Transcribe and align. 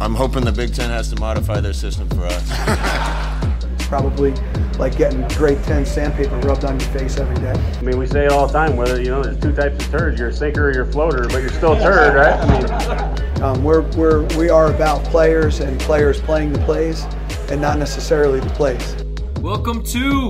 I'm 0.00 0.14
hoping 0.14 0.44
the 0.44 0.52
Big 0.52 0.74
Ten 0.74 0.90
has 0.90 1.08
to 1.12 1.20
modify 1.20 1.60
their 1.60 1.72
system 1.72 2.08
for 2.10 2.24
us. 2.26 3.78
Probably 3.88 4.32
like 4.78 4.96
getting 4.96 5.26
grade 5.28 5.62
10 5.64 5.86
sandpaper 5.86 6.36
rubbed 6.40 6.64
on 6.64 6.80
your 6.80 6.88
face 6.90 7.16
every 7.18 7.36
day. 7.36 7.52
I 7.52 7.80
mean, 7.82 7.96
we 7.98 8.06
say 8.06 8.26
it 8.26 8.32
all 8.32 8.46
the 8.48 8.52
time, 8.52 8.76
whether, 8.76 9.00
you 9.00 9.10
know, 9.10 9.22
there's 9.22 9.38
two 9.40 9.52
types 9.54 9.84
of 9.84 9.90
turds. 9.92 10.18
You're 10.18 10.30
a 10.30 10.32
sinker 10.32 10.68
or 10.68 10.72
you're 10.74 10.82
a 10.84 10.92
floater, 10.92 11.28
but 11.28 11.38
you're 11.38 11.50
still 11.50 11.74
a 11.74 11.78
turd, 11.80 12.16
right? 12.16 12.34
I 12.40 12.60
mean, 12.60 13.42
Um, 13.42 13.62
we're, 13.62 13.82
we're, 13.92 14.24
we 14.36 14.48
are 14.50 14.72
about 14.74 15.04
players 15.04 15.60
and 15.60 15.78
players 15.80 16.20
playing 16.20 16.52
the 16.52 16.58
plays 16.60 17.04
and 17.50 17.60
not 17.60 17.78
necessarily 17.78 18.40
the 18.40 18.50
plays. 18.50 18.96
Welcome 19.40 19.84
to 19.84 20.28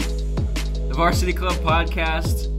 the 0.88 0.92
Varsity 0.94 1.32
Club 1.32 1.54
podcast. 1.56 2.50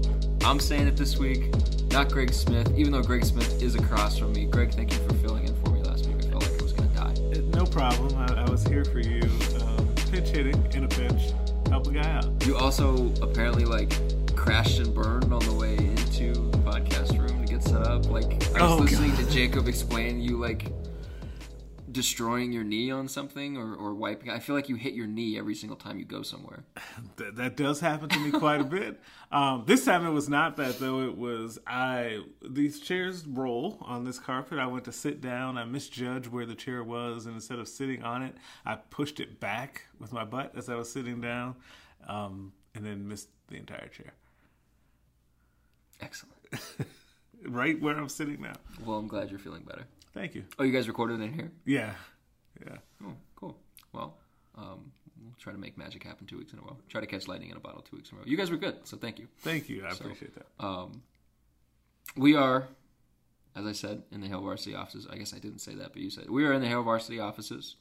I'm 0.44 0.60
saying 0.60 0.88
it 0.88 0.96
this 0.98 1.18
week, 1.18 1.54
not 1.91 2.10
Greg 2.10 2.34
Smith, 2.34 2.72
even 2.76 2.91
though 2.94 3.04
Greg 3.04 3.26
Smith 3.26 3.62
is 3.62 3.76
across 3.76 4.18
from 4.18 4.34
me. 4.34 4.46
Greg, 4.46 4.74
thank 4.74 4.91
you 4.94 4.99
for 5.08 5.13
filling 5.16 5.45
No 7.66 7.72
problem. 7.72 8.16
I, 8.16 8.44
I 8.46 8.50
was 8.50 8.64
here 8.64 8.86
for 8.86 9.00
you. 9.00 9.21
Um, 9.62 9.88
pinch 10.12 10.27
hitting 10.30 10.71
in 10.74 10.84
a 10.84 10.88
pinch. 10.88 11.34
Help 11.70 11.88
a 11.88 11.91
guy 11.91 12.10
out. 12.12 12.46
You 12.46 12.55
also 12.58 13.12
apparently 13.24 13.66
like 13.66 13.91
crashed 14.35 14.80
and 14.80 14.94
burned 14.94 15.34
on 15.34 15.40
the 15.46 15.54
way 15.54 15.76
into 15.76 16.34
the 16.52 16.58
podcast 16.60 17.18
room 17.20 17.43
to 17.46 17.52
get 17.52 17.63
set 17.63 17.82
up. 17.88 18.05
Like 18.08 18.26
I 18.55 18.62
was 18.63 18.71
Oh, 18.71 18.76
listening 18.84 19.12
God. 19.16 19.26
to 19.26 19.32
Jacob 19.32 19.68
explain 19.68 20.21
you 20.21 20.38
like 20.38 20.68
destroying 21.96 22.51
your 22.51 22.65
knee 22.65 22.91
on 22.91 23.07
something 23.07 23.55
or, 23.55 23.74
or 23.74 23.96
wiping. 23.96 24.29
I 24.29 24.40
feel 24.40 24.54
like 24.54 24.68
you 24.68 24.76
hit 24.76 24.93
your 24.93 25.07
knee 25.07 25.40
every 25.40 25.55
single 25.55 25.77
time 25.77 25.98
you 25.98 26.04
go 26.04 26.24
somewhere. 26.24 26.65
Th- 27.18 27.34
that 27.35 27.55
does 27.55 27.79
happen 27.79 28.10
to 28.10 28.20
me 28.20 28.32
quite 28.32 28.60
a 28.60 28.65
bit. 28.65 28.99
Um, 29.32 29.63
this 29.65 29.85
time 29.85 30.05
it 30.05 30.12
was 30.12 30.27
not 30.27 30.57
that 30.57 30.77
though. 30.77 31.02
It 31.07 31.18
was 31.18 31.57
I. 31.65 32.20
These 32.48 32.82
chairs 32.82 33.26
roll 33.26 33.77
on 33.82 34.04
this 34.04 34.20
carpet. 34.20 34.60
I 34.60 34.68
went 34.68 34.84
to 34.85 34.91
sit 34.91 35.21
down. 35.21 35.57
I 35.57 35.63
misjudged 35.63 36.27
where 36.27 36.46
the 36.46 36.54
chair 36.54 36.84
was, 36.84 37.26
and 37.26 37.35
instead 37.35 37.60
of 37.60 37.68
sitting 37.70 38.04
on 38.04 38.21
it, 38.21 38.35
I 38.65 38.76
pushed 38.76 39.21
it 39.21 39.40
back 39.40 39.84
with 39.98 40.12
my 40.12 40.26
butt 40.26 40.52
as 40.57 40.70
I 40.70 40.76
was 40.76 40.91
sitting 40.91 41.21
down, 41.21 41.55
um, 42.09 42.52
and 42.76 42.85
then 42.85 43.07
missed 43.07 43.30
the 43.48 43.55
entire 43.55 43.87
chair. 43.87 44.13
Excellent. 46.02 46.35
Right 47.48 47.80
where 47.80 47.96
I'm 47.96 48.09
sitting 48.09 48.41
now. 48.41 48.54
Well, 48.84 48.98
I'm 48.98 49.07
glad 49.07 49.30
you're 49.30 49.37
feeling 49.37 49.62
better. 49.63 49.85
Thank 50.16 50.34
you. 50.34 50.46
Oh, 50.58 50.63
you 50.63 50.71
guys 50.71 50.88
recorded 50.88 51.20
in 51.21 51.32
here? 51.34 51.52
Yeah, 51.66 51.94
yeah. 52.66 52.77
Oh, 53.04 53.13
cool. 53.35 53.58
Well, 53.94 54.16
um, 54.58 54.91
we'll 55.21 55.35
try 55.38 55.52
to 55.52 55.60
make 55.60 55.77
magic 55.77 56.04
happen 56.04 56.26
two 56.26 56.38
weeks 56.38 56.54
in 56.54 56.60
a 56.60 56.62
row. 56.62 56.77
Try 56.90 57.02
to 57.02 57.08
catch 57.08 57.27
lightning 57.27 57.49
in 57.52 57.58
a 57.58 57.60
bottle 57.60 57.82
two 57.88 57.98
weeks 57.98 58.10
in 58.12 58.16
a 58.18 58.21
row. 58.21 58.26
You 58.26 58.38
guys 58.38 58.49
were 58.49 58.55
good, 58.58 58.77
so 58.86 58.96
thank 58.98 59.20
you. 59.20 59.27
Thank 59.40 59.68
you. 59.70 59.86
I 59.86 59.91
So, 59.93 60.05
appreciate 60.05 60.32
that. 60.36 60.46
Um, 60.66 61.04
we 62.16 62.34
are, 62.36 62.70
as 63.58 63.66
I 63.66 63.74
said, 63.74 64.03
in 64.12 64.22
the 64.22 64.28
Hale 64.28 64.41
Varsity 64.41 64.74
offices. 64.74 65.06
I 65.12 65.18
guess 65.18 65.34
I 65.34 65.40
didn't 65.40 65.59
say 65.59 65.75
that, 65.75 65.91
but 65.91 66.02
you 66.02 66.09
said 66.09 66.24
it. 66.25 66.30
we 66.31 66.46
are 66.46 66.53
in 66.53 66.62
the 66.62 66.68
Hale 66.69 66.84
Varsity 66.84 67.19
offices. 67.19 67.75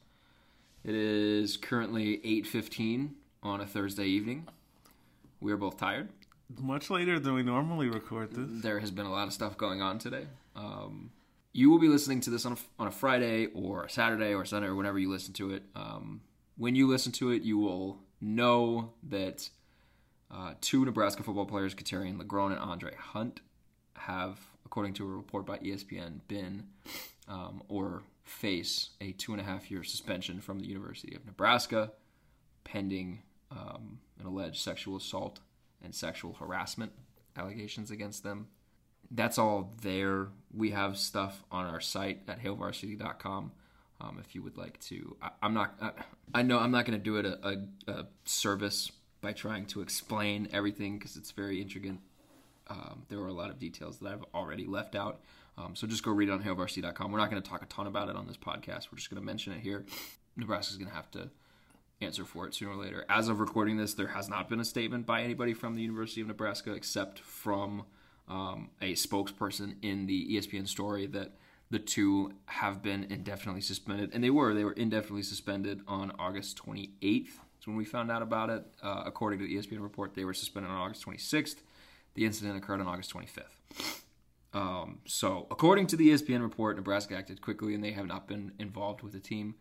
It 0.83 0.95
is 0.97 1.57
currently 1.57 2.21
eight 2.25 2.47
fifteen 2.49 3.15
on 3.45 3.61
a 3.61 3.67
Thursday 3.67 4.07
evening. 4.07 4.49
We 5.41 5.53
are 5.53 5.57
both 5.57 5.77
tired. 5.79 6.09
Much 6.61 6.91
later 6.91 7.19
than 7.21 7.35
we 7.35 7.43
normally 7.43 7.89
record 7.89 8.33
this. 8.35 8.63
There 8.63 8.81
has 8.81 8.91
been 8.91 9.07
a 9.07 9.11
lot 9.13 9.29
of 9.29 9.33
stuff 9.33 9.57
going 9.57 9.81
on 9.81 9.99
today. 9.99 10.27
Um, 10.57 11.11
you 11.55 11.71
will 11.71 11.79
be 11.79 11.89
listening 11.89 12.21
to 12.21 12.31
this 12.31 12.45
on 12.45 12.53
a, 12.53 12.57
on 12.79 12.89
a 12.89 12.91
Friday 12.91 13.47
or 13.55 13.85
a 13.85 13.91
Saturday 13.91 14.35
or 14.35 14.45
Sunday 14.45 14.69
or 14.69 14.75
whenever 14.75 14.99
you 14.99 15.09
listen 15.11 15.33
to 15.35 15.53
it. 15.55 15.63
Um, 15.77 16.21
when 16.57 16.75
you 16.75 16.89
listen 16.89 17.13
to 17.13 17.31
it, 17.31 17.43
you 17.43 17.57
will 17.57 18.01
know 18.21 18.93
that 19.05 19.49
uh, 20.31 20.55
two 20.61 20.85
Nebraska 20.85 21.23
football 21.23 21.47
players, 21.47 21.75
Katerian 21.75 22.19
LeGrone 22.19 22.51
and 22.51 22.61
Andre 22.61 22.93
Hunt, 22.99 23.41
have, 23.97 24.41
according 24.67 24.95
to 24.95 25.05
a 25.05 25.09
report 25.09 25.47
by 25.47 25.59
ESPN, 25.59 26.21
been 26.27 26.65
um, 27.29 27.63
or 27.69 28.03
face 28.25 28.91
a 29.01 29.13
two 29.13 29.33
and 29.33 29.41
a 29.41 29.45
half 29.45 29.71
year 29.71 29.85
suspension 29.85 30.41
from 30.41 30.59
the 30.59 30.67
University 30.67 31.15
of 31.15 31.25
Nebraska 31.25 31.93
pending 32.65 33.23
um, 33.53 34.01
an 34.19 34.27
alleged 34.27 34.61
sexual 34.61 34.97
assault 34.97 35.39
and 35.85 35.95
sexual 35.95 36.33
harassment 36.33 36.91
allegations 37.37 37.93
against 37.93 38.25
them. 38.25 38.49
That's 39.15 39.39
all 39.39 39.73
there. 39.83 40.29
We 40.53 40.71
have 40.71 40.99
stuff 40.99 41.43
on 41.51 41.67
our 41.67 41.81
site 41.81 42.23
at 42.29 42.43
halevarsity.com. 42.43 43.53
Um, 44.01 44.19
if 44.21 44.35
you 44.35 44.43
would 44.43 44.57
like 44.57 44.81
to, 44.81 45.17
I, 45.23 45.31
I'm 45.41 45.55
not. 45.55 45.75
I, 45.81 45.93
I 46.35 46.43
know 46.43 46.59
I'm 46.59 46.73
not 46.73 46.85
going 46.85 46.99
to 46.99 47.03
do 47.03 47.17
it 47.17 47.25
a, 47.25 47.49
a, 47.49 47.93
a 47.93 48.07
service 48.25 48.91
by 49.21 49.33
trying 49.33 49.67
to 49.67 49.81
explain 49.81 50.49
everything 50.53 50.99
because 50.99 51.17
it's 51.17 51.31
very 51.31 51.63
intricate. 51.63 51.97
Um, 52.69 53.05
there 53.09 53.21
are 53.21 53.29
a 53.29 53.33
lot 53.33 53.51
of 53.51 53.59
details 53.59 53.99
that 53.99 54.13
I've 54.13 54.25
already 54.35 54.67
left 54.67 54.95
out. 54.95 55.21
Um, 55.57 55.77
so 55.77 55.87
just 55.87 56.03
go 56.03 56.11
read 56.11 56.29
it 56.29 56.33
on 56.33 56.43
halevarsity.com. 56.43 57.13
We're 57.13 57.19
not 57.19 57.31
going 57.31 57.43
to 57.43 57.49
talk 57.49 57.63
a 57.63 57.67
ton 57.67 57.87
about 57.87 58.09
it 58.09 58.17
on 58.17 58.27
this 58.27 58.37
podcast. 58.37 58.89
We're 58.91 58.99
just 58.99 59.11
going 59.11 59.21
to 59.21 59.27
mention 59.27 59.53
it 59.53 59.61
here. 59.61 59.85
Nebraska's 60.37 60.77
going 60.77 60.91
to 60.91 60.97
have 60.97 61.11
to 61.13 61.31
answer 62.01 62.25
for 62.25 62.47
it 62.47 62.55
sooner 62.55 62.73
or 62.73 62.77
later. 62.77 63.05
As 63.09 63.29
of 63.29 63.41
recording 63.41 63.77
this, 63.77 63.95
there 63.95 64.09
has 64.09 64.29
not 64.29 64.49
been 64.49 64.61
a 64.61 64.65
statement 64.65 65.07
by 65.07 65.23
anybody 65.23 65.55
from 65.55 65.77
the 65.77 65.83
University 65.83 66.21
of 66.21 66.27
Nebraska 66.27 66.73
except 66.73 67.21
from 67.21 67.85
um, 68.29 68.71
a 68.81 68.93
spokesperson 68.95 69.77
in 69.83 70.07
the 70.07 70.37
ESPN 70.37 70.67
story 70.69 71.07
that 71.07 71.33
the 71.71 71.79
two 71.79 72.33
have 72.47 72.83
been 72.83 73.05
indefinitely 73.11 73.61
suspended. 73.61 74.11
And 74.13 74.23
they 74.23 74.31
were. 74.31 74.55
They 74.55 74.65
were 74.65 74.73
indefinitely 74.73 75.23
suspended 75.23 75.81
on 75.89 76.13
August 76.19 76.59
28th. 76.65 77.27
That's 77.65 77.67
when 77.67 77.77
we 77.77 77.85
found 77.85 78.11
out 78.11 78.23
about 78.23 78.51
it. 78.51 78.65
Uh, 78.83 79.03
according 79.07 79.41
to 79.41 79.47
the 79.47 79.57
ESPN 79.57 79.83
report, 79.83 80.15
they 80.15 80.25
were 80.25 80.35
suspended 80.35 80.71
on 80.71 80.79
August 80.79 81.05
26th. 81.07 81.57
The 82.15 82.25
incident 82.25 82.57
occurred 82.57 82.81
on 82.81 82.87
August 82.87 83.13
25th. 83.13 84.03
Um, 84.53 85.01
so, 85.05 85.49
according 85.51 85.89
to 85.89 85.97
the 85.97 86.11
ESPN 86.11 86.41
report, 86.41 86.77
Nebraska 86.77 87.17
acted 87.17 87.41
quickly 87.41 87.75
and 87.75 87.83
they 87.83 87.91
have 87.91 88.07
not 88.07 88.29
been 88.29 88.53
involved 88.61 89.03
with 89.03 89.13
the 89.13 89.19
team, 89.19 89.57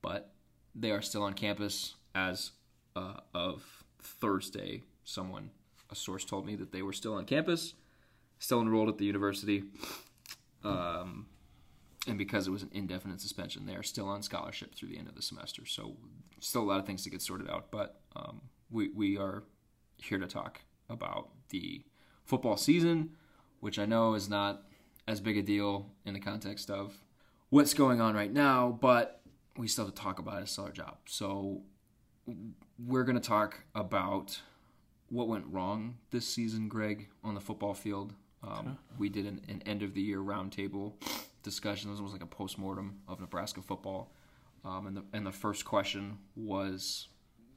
but 0.00 0.32
they 0.76 0.92
are 0.92 1.02
still 1.02 1.24
on 1.24 1.34
campus 1.34 1.96
as 2.14 2.52
uh, 2.94 3.14
of 3.34 3.84
Thursday. 4.00 4.82
Someone, 5.04 5.50
a 5.90 5.94
source 5.94 6.24
told 6.24 6.46
me 6.46 6.56
that 6.56 6.72
they 6.72 6.82
were 6.82 6.92
still 6.92 7.14
on 7.14 7.24
campus, 7.24 7.74
still 8.38 8.60
enrolled 8.60 8.88
at 8.88 8.98
the 8.98 9.04
university. 9.04 9.64
Um, 10.64 11.26
and 12.06 12.18
because 12.18 12.46
it 12.46 12.50
was 12.50 12.62
an 12.62 12.70
indefinite 12.72 13.20
suspension, 13.20 13.66
they 13.66 13.74
are 13.74 13.82
still 13.82 14.08
on 14.08 14.22
scholarship 14.22 14.74
through 14.74 14.90
the 14.90 14.98
end 14.98 15.08
of 15.08 15.14
the 15.14 15.22
semester. 15.22 15.66
So, 15.66 15.96
still 16.40 16.62
a 16.62 16.64
lot 16.64 16.78
of 16.78 16.86
things 16.86 17.02
to 17.04 17.10
get 17.10 17.22
sorted 17.22 17.50
out, 17.50 17.70
but 17.70 18.00
um, 18.14 18.42
we, 18.70 18.88
we 18.88 19.16
are 19.16 19.42
here 19.96 20.18
to 20.18 20.26
talk 20.26 20.60
about 20.88 21.30
the 21.48 21.82
football 22.24 22.56
season, 22.56 23.10
which 23.60 23.78
I 23.78 23.86
know 23.86 24.14
is 24.14 24.28
not 24.28 24.62
as 25.08 25.20
big 25.20 25.36
a 25.36 25.42
deal 25.42 25.90
in 26.04 26.14
the 26.14 26.20
context 26.20 26.70
of 26.70 26.94
what's 27.50 27.74
going 27.74 28.00
on 28.00 28.14
right 28.14 28.32
now, 28.32 28.78
but 28.80 29.20
we 29.56 29.66
still 29.66 29.86
have 29.86 29.94
to 29.94 30.00
talk 30.00 30.18
about 30.18 30.38
it. 30.38 30.42
It's 30.42 30.52
still 30.52 30.64
our 30.64 30.70
job. 30.70 30.98
So, 31.06 31.62
we're 32.84 33.04
going 33.04 33.18
to 33.20 33.26
talk 33.26 33.60
about 33.74 34.40
what 35.08 35.28
went 35.28 35.44
wrong 35.48 35.98
this 36.10 36.26
season, 36.26 36.68
Greg, 36.68 37.08
on 37.22 37.34
the 37.34 37.40
football 37.40 37.74
field. 37.74 38.12
Um, 38.42 38.78
We 38.98 39.08
did 39.08 39.26
an, 39.26 39.40
an 39.48 39.62
end 39.66 39.82
of 39.82 39.94
the 39.94 40.00
year 40.00 40.18
roundtable 40.18 40.94
discussion. 41.42 41.90
This 41.90 41.94
was 41.94 42.00
almost 42.00 42.14
like 42.14 42.22
a 42.22 42.26
postmortem 42.26 43.00
of 43.08 43.20
Nebraska 43.20 43.62
football. 43.62 44.12
Um, 44.64 44.86
and 44.86 44.96
the 44.96 45.04
and 45.12 45.26
the 45.26 45.32
first 45.32 45.64
question 45.64 46.18
was, 46.34 47.08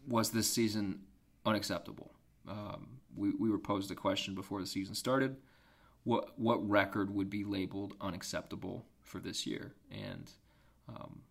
was 0.08 0.30
this 0.30 0.48
season 0.48 1.02
unacceptable? 1.46 2.12
Um, 2.48 3.00
we 3.16 3.32
we 3.32 3.50
were 3.50 3.60
posed 3.60 3.92
a 3.92 3.96
question 3.96 4.36
before 4.36 4.62
the 4.62 4.68
season 4.68 4.96
started. 4.96 5.38
What 6.04 6.40
what 6.40 6.68
record 6.70 7.14
would 7.14 7.30
be 7.30 7.44
labeled 7.44 7.96
unacceptable 8.00 8.86
for 9.02 9.20
this 9.20 9.46
year? 9.46 9.74
And 9.92 10.32
um, 10.88 11.22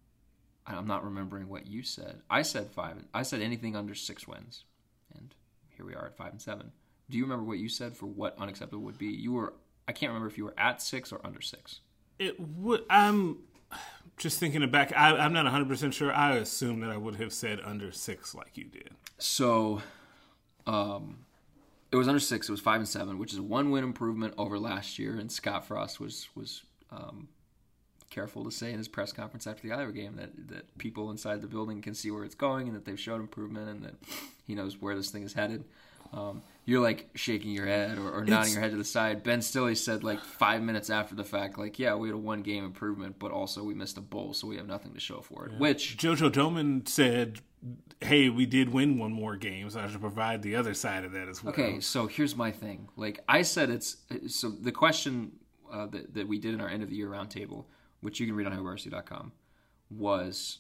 I'm 0.67 0.87
not 0.87 1.05
remembering 1.05 1.49
what 1.49 1.67
you 1.67 1.83
said. 1.83 2.23
I 2.29 2.43
said 2.43 2.71
five. 2.71 2.97
I 3.15 3.23
said 3.23 3.41
anything 3.41 3.77
under 3.77 3.95
six 3.95 4.27
wins, 4.29 4.65
and 5.17 5.35
here 5.79 5.87
we 5.87 5.95
are 5.95 6.07
at 6.07 6.17
five 6.17 6.33
and 6.33 6.43
seven. 6.43 6.73
Do 7.09 7.17
you 7.17 7.25
remember 7.25 7.45
what 7.45 7.59
you 7.59 7.71
said 7.71 7.97
for 7.97 8.07
what 8.07 8.37
unacceptable 8.39 8.83
would 8.83 8.99
be? 8.99 9.07
You 9.07 9.33
were. 9.33 9.55
I 9.87 9.93
can't 9.93 10.11
remember 10.11 10.29
if 10.29 10.37
you 10.37 10.45
were 10.45 10.55
at 10.59 10.83
six 10.83 11.11
or 11.13 11.21
under 11.25 11.41
six. 11.41 11.81
It 12.19 12.39
would. 12.39 12.85
I'm 12.91 13.39
just 14.19 14.39
thinking 14.39 14.63
it 14.63 14.71
back. 14.71 14.93
I, 14.95 15.17
I'm 15.17 15.33
not 15.33 15.45
100 15.45 15.69
percent 15.69 15.95
sure. 15.95 16.13
I 16.13 16.35
assume 16.35 16.81
that 16.81 16.91
I 16.91 16.99
would 16.99 17.15
have 17.15 17.33
said 17.33 17.61
under 17.65 17.93
six, 17.93 18.35
like 18.35 18.57
you 18.59 18.65
did. 18.65 18.91
So, 19.17 19.81
um, 20.67 21.25
it 21.91 21.97
was 21.97 22.09
under 22.09 22.21
six. 22.21 22.49
It 22.49 22.53
was 22.53 22.61
five 22.61 22.81
and 22.81 22.89
seven, 22.89 23.19
which 23.19 23.33
is 23.33 23.39
a 23.39 23.43
one 23.43 23.71
win 23.71 23.85
improvement 23.85 24.35
over 24.37 24.59
last 24.59 24.99
year. 24.99 25.17
And 25.17 25.33
Scott 25.33 25.67
Frost 25.67 26.01
was 26.01 26.29
was 26.35 26.65
um, 26.91 27.29
careful 28.11 28.45
to 28.45 28.51
say 28.51 28.71
in 28.71 28.79
his 28.79 28.89
press 28.89 29.13
conference 29.13 29.47
after 29.47 29.67
the 29.69 29.75
Iowa 29.75 29.93
game 29.93 30.17
that 30.17 30.49
that 30.49 30.79
people 30.79 31.11
inside 31.11 31.43
the 31.43 31.49
building 31.49 31.83
can 31.83 31.95
see 31.95 32.11
where 32.11 32.25
it's 32.25 32.35
going 32.35 32.69
and 32.69 32.77
that 32.77 32.85
they've 32.85 32.99
showed 32.99 33.21
improvement 33.21 33.69
and 33.69 33.85
that 33.85 33.95
he 34.47 34.55
knows 34.55 34.81
where 34.81 34.95
this 34.95 35.11
thing 35.11 35.23
is 35.23 35.35
headed. 35.35 35.65
Um, 36.13 36.43
you're 36.65 36.83
like 36.83 37.09
shaking 37.15 37.51
your 37.51 37.67
head 37.67 37.99
or, 37.99 38.11
or 38.11 38.25
nodding 38.25 38.53
your 38.53 38.63
head 38.63 38.71
to 38.73 38.77
the 38.77 38.85
side. 38.85 39.23
Ben 39.23 39.41
Stille 39.41 39.75
said 39.75 40.05
like 40.05 40.21
five 40.21 40.63
minutes 40.63 40.91
after 40.91 41.15
the 41.15 41.25
fact, 41.25 41.59
like, 41.59 41.79
yeah, 41.79 41.95
we 41.95 42.09
had 42.09 42.15
a 42.15 42.19
one 42.19 42.43
game 42.43 42.65
improvement, 42.65 43.17
but 43.19 43.31
also 43.31 43.63
we 43.63 43.75
missed 43.75 43.99
a 43.99 44.01
bowl, 44.01 44.33
so 44.33 44.47
we 44.47 44.57
have 44.57 44.67
nothing 44.67 44.95
to 44.95 45.01
show 45.01 45.21
for 45.21 45.47
it. 45.47 45.59
Which 45.59 45.97
JoJo 45.97 46.31
Domann 46.31 46.89
said, 46.89 47.41
"Hey, 48.01 48.29
we 48.29 48.47
did 48.47 48.73
win 48.73 48.99
one 48.99 49.13
more 49.13 49.37
game, 49.37 49.69
so 49.71 49.81
I 49.81 49.89
should 49.89 50.01
provide 50.01 50.43
the 50.43 50.57
other 50.57 50.75
side 50.75 51.05
of 51.05 51.13
that 51.13 51.29
as 51.29 51.43
well." 51.43 51.53
Okay, 51.53 51.81
so 51.81 52.07
here's 52.07 52.37
my 52.37 52.51
thing. 52.51 52.89
Like 52.97 53.23
I 53.29 53.43
said, 53.43 53.71
it's 53.71 53.97
so 54.29 54.51
the 54.51 54.73
question 54.73 55.33
uh, 55.73 55.87
that 55.87 56.15
that 56.15 56.29
we 56.29 56.39
did 56.39 56.55
in 56.55 56.61
our 56.61 56.69
end 56.69 56.83
of 56.83 56.91
the 56.91 56.97
year 56.97 57.09
roundtable, 57.09 57.65
which 58.01 58.21
you 58.21 58.27
can 58.27 58.37
read 58.37 58.47
on 58.47 58.53
halevarsity.com, 58.53 59.33
was 59.91 60.59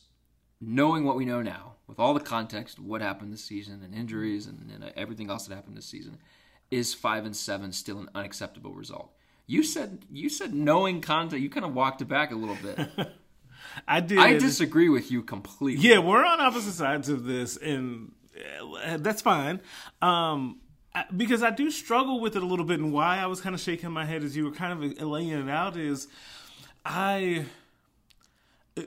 knowing 0.60 1.04
what 1.04 1.16
we 1.16 1.24
know 1.24 1.42
now, 1.42 1.74
with 1.86 1.98
all 1.98 2.14
the 2.14 2.20
context 2.20 2.78
what 2.78 3.00
happened 3.00 3.32
this 3.32 3.44
season 3.44 3.82
and 3.84 3.94
injuries 3.94 4.46
and, 4.46 4.70
and 4.70 4.92
everything 4.96 5.30
else 5.30 5.46
that 5.46 5.54
happened 5.54 5.76
this 5.76 5.86
season, 5.86 6.18
is 6.70 6.94
five 6.94 7.24
and 7.24 7.36
seven 7.36 7.72
still 7.72 7.98
an 7.98 8.08
unacceptable 8.14 8.72
result? 8.72 9.12
You 9.46 9.62
said 9.62 10.04
you 10.10 10.28
said 10.28 10.52
knowing 10.52 11.00
context, 11.00 11.42
you 11.42 11.48
kind 11.48 11.64
of 11.64 11.74
walked 11.74 12.02
it 12.02 12.08
back 12.08 12.32
a 12.32 12.34
little 12.34 12.58
bit. 12.62 12.88
I 13.88 14.00
did. 14.00 14.18
I 14.18 14.38
disagree 14.38 14.88
with 14.88 15.10
you 15.10 15.22
completely. 15.22 15.88
Yeah, 15.88 15.98
we're 15.98 16.24
on 16.24 16.40
opposite 16.40 16.72
sides 16.72 17.08
of 17.08 17.24
this, 17.24 17.56
and 17.56 18.12
uh, 18.84 18.98
that's 18.98 19.22
fine. 19.22 19.60
Um, 20.02 20.60
because 21.16 21.42
I 21.42 21.50
do 21.50 21.70
struggle 21.70 22.20
with 22.20 22.36
it 22.36 22.42
a 22.42 22.46
little 22.46 22.64
bit, 22.64 22.80
and 22.80 22.92
why 22.92 23.18
I 23.18 23.26
was 23.26 23.40
kind 23.40 23.54
of 23.54 23.60
shaking 23.60 23.90
my 23.90 24.04
head 24.04 24.22
as 24.22 24.36
you 24.36 24.44
were 24.44 24.50
kind 24.50 24.72
of 24.72 25.02
laying 25.02 25.30
it 25.30 25.48
out 25.48 25.76
is, 25.76 26.08
I 26.88 27.44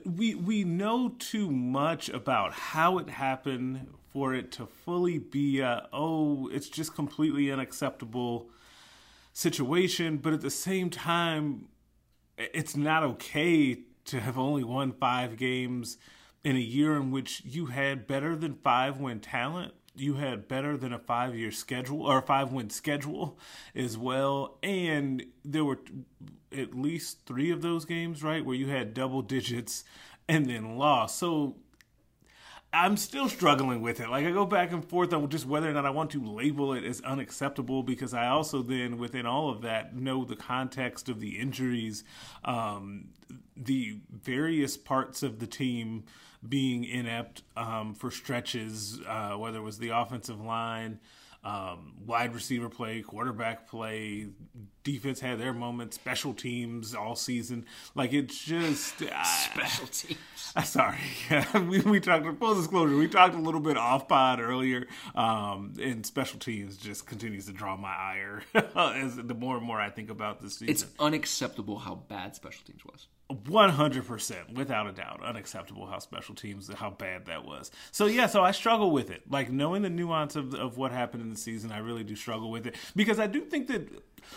we 0.04 0.34
we 0.34 0.64
know 0.64 1.10
too 1.18 1.50
much 1.50 2.08
about 2.08 2.52
how 2.52 2.98
it 2.98 3.08
happened 3.08 3.86
for 4.12 4.34
it 4.34 4.50
to 4.52 4.66
fully 4.66 5.18
be 5.18 5.60
a 5.60 5.88
oh 5.92 6.48
it's 6.48 6.68
just 6.68 6.94
completely 6.94 7.50
unacceptable 7.50 8.48
situation 9.32 10.16
but 10.16 10.32
at 10.32 10.40
the 10.40 10.50
same 10.50 10.90
time 10.90 11.68
it's 12.36 12.76
not 12.76 13.02
okay 13.02 13.78
to 14.04 14.20
have 14.20 14.38
only 14.38 14.64
won 14.64 14.92
five 14.92 15.36
games 15.36 15.96
in 16.44 16.56
a 16.56 16.60
year 16.60 16.96
in 16.96 17.10
which 17.10 17.42
you 17.44 17.66
had 17.66 18.06
better 18.06 18.34
than 18.34 18.54
five 18.54 18.98
win 18.98 19.20
talent. 19.20 19.74
You 19.94 20.14
had 20.14 20.48
better 20.48 20.76
than 20.76 20.92
a 20.92 20.98
five 20.98 21.36
year 21.36 21.50
schedule 21.50 22.02
or 22.02 22.18
a 22.18 22.22
five 22.22 22.52
win 22.52 22.70
schedule 22.70 23.38
as 23.74 23.96
well. 23.96 24.58
And 24.62 25.24
there 25.44 25.64
were 25.64 25.78
at 26.54 26.74
least 26.74 27.18
three 27.26 27.50
of 27.50 27.62
those 27.62 27.84
games, 27.84 28.22
right, 28.22 28.44
where 28.44 28.56
you 28.56 28.68
had 28.68 28.94
double 28.94 29.22
digits 29.22 29.84
and 30.28 30.46
then 30.46 30.76
lost. 30.76 31.18
So 31.18 31.56
I'm 32.74 32.96
still 32.96 33.28
struggling 33.28 33.82
with 33.82 34.00
it. 34.00 34.08
Like 34.08 34.24
I 34.24 34.30
go 34.30 34.46
back 34.46 34.72
and 34.72 34.82
forth 34.82 35.12
on 35.12 35.28
just 35.28 35.46
whether 35.46 35.68
or 35.68 35.74
not 35.74 35.84
I 35.84 35.90
want 35.90 36.10
to 36.12 36.24
label 36.24 36.72
it 36.72 36.84
as 36.84 37.02
unacceptable 37.02 37.82
because 37.82 38.14
I 38.14 38.28
also 38.28 38.62
then 38.62 38.96
within 38.96 39.26
all 39.26 39.50
of 39.50 39.60
that 39.62 39.94
know 39.94 40.24
the 40.24 40.36
context 40.36 41.10
of 41.10 41.20
the 41.20 41.38
injuries, 41.38 42.02
um, 42.44 43.08
the 43.56 43.98
various 44.10 44.78
parts 44.78 45.22
of 45.22 45.38
the 45.38 45.46
team 45.46 46.04
being 46.46 46.84
inept 46.84 47.42
um, 47.56 47.94
for 47.94 48.10
stretches, 48.10 49.00
uh, 49.06 49.32
whether 49.34 49.58
it 49.58 49.62
was 49.62 49.78
the 49.78 49.90
offensive 49.90 50.40
line. 50.40 50.98
Um, 51.44 51.94
wide 52.06 52.34
receiver 52.34 52.68
play, 52.68 53.02
quarterback 53.02 53.68
play, 53.68 54.28
defense 54.84 55.18
had 55.20 55.40
their 55.40 55.52
moments, 55.52 55.96
special 55.96 56.34
teams 56.34 56.94
all 56.94 57.16
season. 57.16 57.66
Like 57.94 58.12
it's 58.12 58.44
just 58.44 59.02
uh, 59.02 59.24
Special 59.24 59.86
teams. 59.86 60.18
I'm 60.54 60.64
sorry. 60.64 60.98
we, 61.68 61.80
we 61.80 62.00
talked, 62.00 62.26
full 62.38 62.54
disclosure, 62.54 62.96
we 62.96 63.08
talked 63.08 63.34
a 63.34 63.40
little 63.40 63.60
bit 63.60 63.76
off 63.76 64.06
pod 64.08 64.40
earlier, 64.40 64.86
um, 65.14 65.74
and 65.82 66.04
special 66.04 66.38
teams 66.38 66.76
just 66.76 67.06
continues 67.06 67.46
to 67.46 67.52
draw 67.52 67.76
my 67.76 67.94
ire 67.94 68.42
as 68.54 69.16
the 69.16 69.34
more 69.34 69.56
and 69.56 69.66
more 69.66 69.80
I 69.80 69.90
think 69.90 70.10
about 70.10 70.40
this 70.40 70.54
season. 70.54 70.68
It's 70.68 70.86
unacceptable 70.98 71.78
how 71.78 71.96
bad 71.96 72.36
special 72.36 72.62
teams 72.64 72.84
was. 72.84 73.08
One 73.46 73.70
hundred 73.70 74.06
percent, 74.06 74.54
without 74.54 74.86
a 74.86 74.92
doubt, 74.92 75.22
unacceptable 75.24 75.86
how 75.86 75.98
special 75.98 76.34
teams, 76.34 76.72
how 76.72 76.90
bad 76.90 77.26
that 77.26 77.44
was. 77.44 77.70
So 77.90 78.06
yeah, 78.06 78.26
so 78.26 78.42
I 78.42 78.50
struggle 78.50 78.90
with 78.90 79.10
it. 79.10 79.30
Like 79.30 79.50
knowing 79.50 79.82
the 79.82 79.90
nuance 79.90 80.36
of 80.36 80.54
of 80.54 80.76
what 80.76 80.92
happened 80.92 81.22
in 81.22 81.30
the 81.30 81.36
season, 81.36 81.72
I 81.72 81.78
really 81.78 82.04
do 82.04 82.16
struggle 82.16 82.50
with 82.50 82.66
it 82.66 82.76
because 82.94 83.18
I 83.18 83.26
do 83.26 83.40
think 83.40 83.68
that 83.68 83.88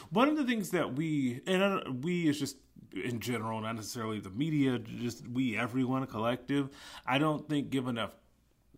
one 0.09 0.29
of 0.29 0.37
the 0.37 0.43
things 0.43 0.69
that 0.71 0.95
we 0.95 1.41
and 1.47 2.03
we 2.03 2.27
is 2.27 2.39
just 2.39 2.57
in 2.93 3.19
general, 3.19 3.59
not 3.61 3.75
necessarily 3.75 4.19
the 4.19 4.29
media, 4.29 4.79
just 4.79 5.27
we 5.27 5.57
everyone 5.57 6.05
collective. 6.07 6.69
I 7.05 7.17
don't 7.17 7.47
think 7.49 7.69
give 7.69 7.87
enough 7.87 8.11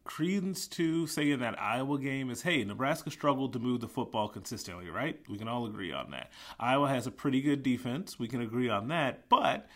credence 0.04 0.68
to 0.70 1.06
saying 1.06 1.40
that 1.40 1.62
Iowa 1.62 2.00
game 2.00 2.30
is 2.30 2.42
hey, 2.42 2.64
Nebraska 2.64 3.12
struggled 3.12 3.54
to 3.54 3.60
move 3.60 3.82
the 3.82 3.88
football 3.88 4.30
consistently, 4.30 4.90
right? 4.90 5.20
We 5.30 5.38
can 5.38 5.48
all 5.48 5.66
agree 5.66 5.92
on 5.92 6.12
that. 6.12 6.32
Iowa 6.60 6.88
has 6.88 7.08
a 7.08 7.12
pretty 7.12 7.42
good 7.42 7.62
defense. 7.62 8.18
We 8.18 8.28
can 8.28 8.42
agree 8.42 8.70
on 8.70 8.88
that. 8.88 9.30
But 9.30 9.68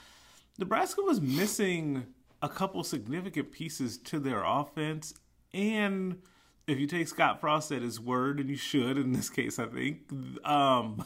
Nebraska 0.61 1.01
was 1.01 1.19
missing 1.19 2.05
a 2.41 2.47
couple 2.47 2.83
significant 2.83 3.51
pieces 3.51 3.97
to 3.97 4.19
their 4.19 4.43
offense. 4.43 5.15
And 5.55 6.21
if 6.67 6.79
you 6.79 6.85
take 6.85 7.07
Scott 7.07 7.41
Frost 7.41 7.71
at 7.71 7.81
his 7.81 7.99
word, 7.99 8.39
and 8.39 8.47
you 8.47 8.55
should 8.55 8.97
in 8.97 9.11
this 9.11 9.27
case, 9.29 9.57
I 9.57 9.65
think, 9.65 10.01
um, 10.45 11.03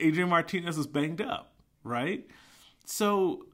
Adrian 0.00 0.30
Martinez 0.30 0.78
was 0.78 0.86
banged 0.86 1.20
up, 1.20 1.52
right? 1.84 2.26
So 2.86 3.44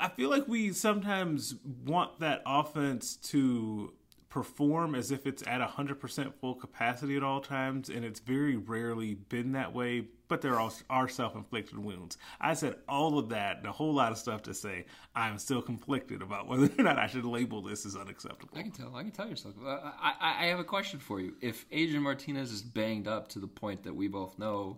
I 0.00 0.08
feel 0.08 0.30
like 0.30 0.48
we 0.48 0.72
sometimes 0.72 1.54
want 1.84 2.18
that 2.20 2.40
offense 2.46 3.16
to 3.16 3.92
perform 4.28 4.94
as 4.94 5.10
if 5.10 5.26
it's 5.26 5.42
at 5.46 5.60
100% 5.66 6.34
full 6.34 6.54
capacity 6.54 7.16
at 7.16 7.22
all 7.22 7.40
times, 7.40 7.88
and 7.88 8.04
it's 8.04 8.20
very 8.20 8.56
rarely 8.56 9.14
been 9.14 9.52
that 9.52 9.72
way, 9.74 10.04
but 10.28 10.42
there 10.42 10.60
are, 10.60 10.70
are 10.90 11.08
self 11.08 11.34
inflicted 11.34 11.78
wounds. 11.78 12.18
I 12.40 12.52
said 12.54 12.76
all 12.88 13.18
of 13.18 13.30
that 13.30 13.58
and 13.58 13.66
a 13.66 13.72
whole 13.72 13.94
lot 13.94 14.12
of 14.12 14.18
stuff 14.18 14.42
to 14.42 14.52
say 14.54 14.84
I'm 15.14 15.38
still 15.38 15.62
conflicted 15.62 16.20
about 16.20 16.46
whether 16.46 16.68
or 16.78 16.82
not 16.82 16.98
I 16.98 17.06
should 17.06 17.24
label 17.24 17.62
this 17.62 17.86
as 17.86 17.96
unacceptable. 17.96 18.58
I 18.58 18.62
can 18.62 18.70
tell. 18.72 18.94
I 18.94 19.02
can 19.02 19.12
tell 19.12 19.28
yourself. 19.28 19.54
I, 19.64 19.92
I, 20.20 20.44
I 20.44 20.46
have 20.48 20.58
a 20.58 20.64
question 20.64 21.00
for 21.00 21.20
you. 21.20 21.34
If 21.40 21.64
Adrian 21.72 22.02
Martinez 22.02 22.52
is 22.52 22.60
banged 22.62 23.08
up 23.08 23.28
to 23.28 23.38
the 23.38 23.48
point 23.48 23.84
that 23.84 23.94
we 23.96 24.08
both 24.08 24.38
know, 24.38 24.76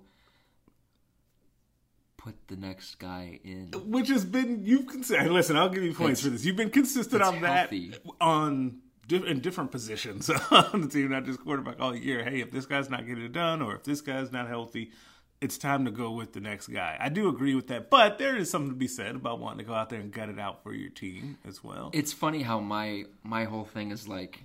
put 2.17 2.35
the 2.49 2.57
next 2.57 2.97
guy 3.01 3.41
in. 3.45 3.71
Which 3.87 4.09
has 4.09 4.25
been, 4.25 4.65
you've 4.65 4.87
considered, 4.87 5.31
listen, 5.33 5.57
I'll 5.57 5.71
give 5.71 5.83
you 5.83 5.95
points 5.95 6.21
It's- 6.21 6.25
for 6.25 6.31
this. 6.31 6.45
You've 6.45 6.57
been 6.57 6.71
consistent 6.71 7.23
on 7.23 7.41
that 7.41 7.71
healthy. 7.71 7.95
on 8.21 8.69
di- 8.69 8.77
in 9.13 9.41
different 9.41 9.71
positions 9.71 10.31
on 10.51 10.83
the 10.83 10.89
team, 10.89 11.11
not 11.11 11.25
just 11.25 11.41
quarterback 11.41 11.81
all 11.81 11.95
year. 11.95 12.25
Hey, 12.25 12.41
if 12.41 12.51
this 12.51 12.67
guy's 12.67 12.91
not 12.91 13.07
getting 13.07 13.25
it 13.25 13.33
done 13.33 13.63
or 13.63 13.75
if 13.75 13.85
this 13.85 14.01
guy's 14.01 14.33
not 14.33 14.49
healthy, 14.49 14.93
it's 15.41 15.57
time 15.57 15.87
to 15.87 15.91
go 15.91 16.11
with 16.11 16.33
the 16.33 16.41
next 16.41 16.69
guy. 16.69 16.97
I 17.01 17.09
do 17.09 17.29
agree 17.29 17.55
with 17.55 17.69
that, 17.69 17.89
but 17.89 18.19
there 18.19 18.37
is 18.37 18.51
something 18.51 18.71
to 18.71 18.77
be 18.77 18.89
said 18.89 19.17
about 19.17 19.41
wanting 19.41 19.59
to 19.59 19.65
go 19.65 19.75
out 19.75 19.89
there 19.89 20.01
and 20.01 20.13
gut 20.13 20.29
it 20.29 20.39
out 20.39 20.63
for 20.63 20.75
your 20.75 20.91
team 20.91 21.39
as 21.47 21.65
well. 21.65 21.91
It's 21.95 22.13
funny 22.13 22.43
how 22.43 22.61
my 22.61 23.05
my 23.23 23.45
whole 23.45 23.65
thing 23.65 23.91
is 23.91 24.07
like, 24.07 24.43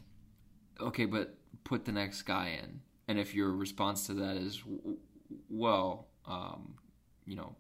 okay, 0.79 1.05
but 1.05 1.35
put 1.63 1.85
the 1.85 1.91
next 1.91 2.21
guy 2.21 2.57
in, 2.63 2.79
and 3.07 3.19
if 3.19 3.35
your 3.35 3.51
response 3.51 4.07
to 4.07 4.13
that 4.15 4.37
is, 4.37 4.63
well, 5.49 6.07
um, 6.25 6.75
you 7.25 7.35
know, 7.35 7.55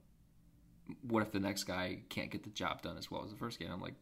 what 1.01 1.21
if 1.21 1.31
the 1.31 1.39
next 1.39 1.65
guy 1.65 1.99
can't 2.09 2.31
get 2.31 2.43
the 2.43 2.49
job 2.51 2.81
done 2.81 2.97
as 2.97 3.11
well 3.11 3.23
as 3.25 3.31
the 3.31 3.37
first 3.37 3.59
guy? 3.59 3.65
I'm 3.69 3.81
like, 3.81 3.95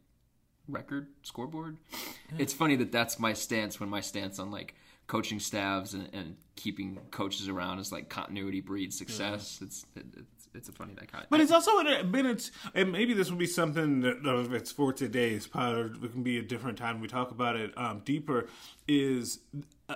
record 0.67 1.07
scoreboard. 1.23 1.77
It's 2.37 2.53
funny 2.53 2.75
that 2.77 2.91
that's 2.91 3.19
my 3.19 3.33
stance 3.33 3.79
when 3.79 3.89
my 3.89 4.01
stance 4.01 4.39
on 4.39 4.51
like 4.51 4.75
coaching 5.07 5.39
staffs 5.39 5.93
and, 5.93 6.09
and 6.13 6.37
keeping 6.55 6.97
coaches 7.11 7.49
around 7.49 7.79
is 7.79 7.91
like 7.91 8.09
continuity 8.09 8.61
breeds 8.61 8.97
success. 8.97 9.59
It's, 9.61 9.85
it, 9.95 10.05
it's 10.17 10.47
it's 10.55 10.69
a 10.69 10.71
funny 10.71 10.93
dichotomy. 10.93 11.27
But 11.29 11.41
it's 11.41 11.51
also 11.51 11.83
been 12.03 12.25
it's 12.25 12.51
and 12.75 12.91
maybe 12.91 13.13
this 13.13 13.29
will 13.29 13.37
be 13.37 13.47
something 13.47 14.01
that 14.01 14.25
uh, 14.25 14.53
it's 14.53 14.71
for 14.71 14.93
today's 14.93 15.47
pod, 15.47 15.75
or 15.75 15.85
it 15.87 16.11
can 16.11 16.23
be 16.23 16.37
a 16.37 16.43
different 16.43 16.77
time 16.77 17.01
we 17.01 17.07
talk 17.07 17.31
about 17.31 17.55
it 17.55 17.75
um, 17.77 18.01
deeper. 18.05 18.47
Is 18.87 19.39
uh, 19.89 19.95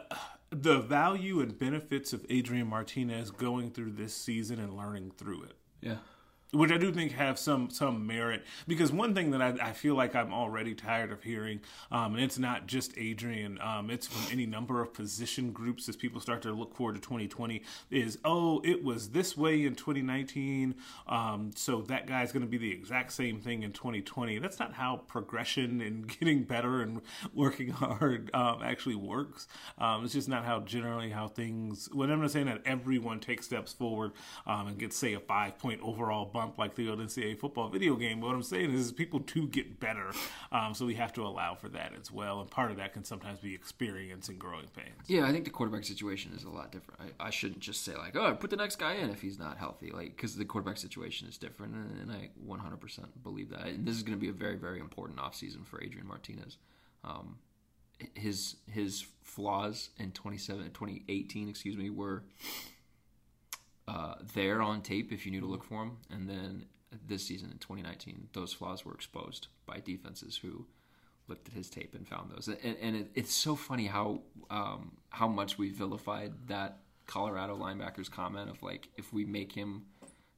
the 0.49 0.79
value 0.79 1.41
and 1.41 1.57
benefits 1.57 2.13
of 2.13 2.25
Adrian 2.29 2.67
Martinez 2.67 3.31
going 3.31 3.71
through 3.71 3.91
this 3.91 4.15
season 4.15 4.59
and 4.59 4.75
learning 4.75 5.11
through 5.17 5.43
it 5.43 5.57
yeah. 5.81 5.97
Which 6.53 6.71
I 6.71 6.77
do 6.77 6.91
think 6.93 7.11
have 7.11 7.37
some 7.37 7.69
some 7.69 8.07
merit 8.07 8.45
because 8.67 8.91
one 8.91 9.13
thing 9.13 9.31
that 9.31 9.41
I, 9.41 9.69
I 9.69 9.73
feel 9.73 9.95
like 9.95 10.15
I'm 10.15 10.33
already 10.33 10.73
tired 10.73 11.11
of 11.11 11.21
hearing, 11.21 11.59
um, 11.91 12.15
and 12.15 12.23
it's 12.23 12.39
not 12.39 12.67
just 12.67 12.97
Adrian, 12.97 13.59
um, 13.61 13.89
it's 13.89 14.07
from 14.07 14.31
any 14.31 14.45
number 14.45 14.81
of 14.81 14.93
position 14.93 15.51
groups 15.51 15.89
as 15.89 15.97
people 15.97 16.21
start 16.21 16.41
to 16.43 16.53
look 16.53 16.73
forward 16.73 16.95
to 16.95 17.01
2020. 17.01 17.63
Is 17.91 18.17
oh, 18.23 18.61
it 18.63 18.83
was 18.83 19.09
this 19.09 19.35
way 19.35 19.65
in 19.65 19.75
2019, 19.75 20.75
um, 21.07 21.51
so 21.55 21.81
that 21.83 22.07
guy's 22.07 22.31
going 22.31 22.43
to 22.43 22.49
be 22.49 22.57
the 22.57 22.71
exact 22.71 23.11
same 23.11 23.41
thing 23.41 23.63
in 23.63 23.73
2020. 23.73 24.39
That's 24.39 24.59
not 24.59 24.73
how 24.73 24.97
progression 25.07 25.81
and 25.81 26.07
getting 26.19 26.43
better 26.43 26.81
and 26.81 27.01
working 27.33 27.69
hard 27.69 28.29
um, 28.33 28.61
actually 28.63 28.95
works. 28.95 29.47
Um, 29.77 30.05
it's 30.05 30.13
just 30.13 30.29
not 30.29 30.45
how 30.45 30.61
generally 30.61 31.09
how 31.09 31.27
things. 31.27 31.89
When 31.91 32.09
I'm 32.09 32.21
not 32.21 32.31
saying 32.31 32.45
that 32.45 32.61
everyone 32.65 33.19
takes 33.19 33.45
steps 33.45 33.73
forward 33.73 34.13
um, 34.45 34.67
and 34.67 34.77
gets 34.77 34.95
say 34.95 35.13
a 35.13 35.19
five 35.19 35.59
point 35.59 35.81
overall 35.83 36.25
bump 36.37 36.57
like 36.59 36.75
the 36.75 36.87
old 36.87 36.99
NCAA 36.99 37.39
football 37.39 37.67
video 37.67 37.95
game. 37.95 38.19
But 38.19 38.27
what 38.27 38.35
I'm 38.35 38.43
saying 38.43 38.71
is, 38.71 38.91
people 38.91 39.19
do 39.19 39.47
get 39.47 39.79
better, 39.79 40.11
um, 40.51 40.75
so 40.75 40.85
we 40.85 40.93
have 40.93 41.11
to 41.13 41.23
allow 41.23 41.55
for 41.55 41.67
that 41.69 41.93
as 41.99 42.11
well. 42.11 42.41
And 42.41 42.49
part 42.49 42.69
of 42.69 42.77
that 42.77 42.93
can 42.93 43.03
sometimes 43.03 43.39
be 43.39 43.55
experience 43.55 44.29
and 44.29 44.37
growing 44.37 44.67
pains. 44.75 44.95
Yeah, 45.07 45.25
I 45.25 45.31
think 45.31 45.45
the 45.45 45.49
quarterback 45.49 45.83
situation 45.83 46.33
is 46.35 46.43
a 46.43 46.49
lot 46.49 46.71
different. 46.71 47.01
I, 47.19 47.27
I 47.27 47.29
shouldn't 47.31 47.59
just 47.59 47.83
say 47.83 47.95
like, 47.95 48.15
oh, 48.15 48.35
put 48.35 48.51
the 48.51 48.55
next 48.55 48.75
guy 48.75 48.93
in 48.93 49.09
if 49.09 49.21
he's 49.21 49.39
not 49.39 49.57
healthy, 49.57 49.89
like 49.89 50.15
because 50.15 50.35
the 50.35 50.45
quarterback 50.45 50.77
situation 50.77 51.27
is 51.27 51.37
different, 51.37 51.73
and, 51.73 52.01
and 52.01 52.11
I 52.11 52.29
100% 52.47 52.99
believe 53.23 53.49
that. 53.49 53.65
And 53.65 53.87
this 53.87 53.95
is 53.95 54.03
going 54.03 54.17
to 54.17 54.21
be 54.21 54.29
a 54.29 54.33
very, 54.33 54.57
very 54.57 54.79
important 54.79 55.19
offseason 55.19 55.65
for 55.65 55.81
Adrian 55.83 56.07
Martinez. 56.07 56.57
Um, 57.03 57.39
his 58.13 58.57
his 58.71 59.05
flaws 59.23 59.89
in 59.97 60.11
27, 60.11 60.65
2018, 60.65 61.49
excuse 61.49 61.75
me, 61.75 61.89
were 61.89 62.23
uh, 63.87 64.15
there 64.33 64.61
on 64.61 64.81
tape 64.81 65.11
if 65.11 65.25
you 65.25 65.31
knew 65.31 65.41
to 65.41 65.47
look 65.47 65.63
for 65.63 65.79
them, 65.79 65.97
and 66.09 66.29
then 66.29 66.65
this 67.07 67.25
season 67.25 67.49
in 67.51 67.57
2019, 67.57 68.29
those 68.33 68.53
flaws 68.53 68.85
were 68.85 68.93
exposed 68.93 69.47
by 69.65 69.79
defenses 69.79 70.37
who 70.37 70.65
looked 71.27 71.47
at 71.47 71.53
his 71.53 71.69
tape 71.69 71.93
and 71.93 72.07
found 72.07 72.31
those. 72.31 72.47
And, 72.47 72.77
and 72.81 72.95
it, 72.95 73.11
it's 73.15 73.33
so 73.33 73.55
funny 73.55 73.87
how 73.87 74.21
um, 74.49 74.93
how 75.09 75.27
much 75.27 75.57
we 75.57 75.69
vilified 75.69 76.33
that 76.47 76.79
Colorado 77.05 77.57
linebacker's 77.57 78.09
comment 78.09 78.49
of 78.49 78.61
like, 78.61 78.89
if 78.97 79.13
we 79.13 79.25
make 79.25 79.53
him 79.53 79.85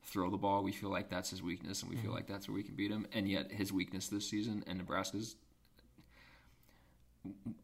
throw 0.04 0.30
the 0.30 0.38
ball, 0.38 0.64
we 0.64 0.72
feel 0.72 0.90
like 0.90 1.10
that's 1.10 1.30
his 1.30 1.42
weakness, 1.44 1.82
and 1.82 1.90
we 1.92 1.98
feel 1.98 2.12
like 2.12 2.28
that's 2.28 2.48
where 2.48 2.56
we 2.56 2.64
can 2.64 2.76
beat 2.76 2.92
him. 2.92 3.08
And 3.14 3.28
yet, 3.28 3.52
his 3.52 3.74
weakness 3.74 4.08
this 4.08 4.28
season 4.30 4.64
and 4.68 4.78
Nebraska's. 4.78 5.36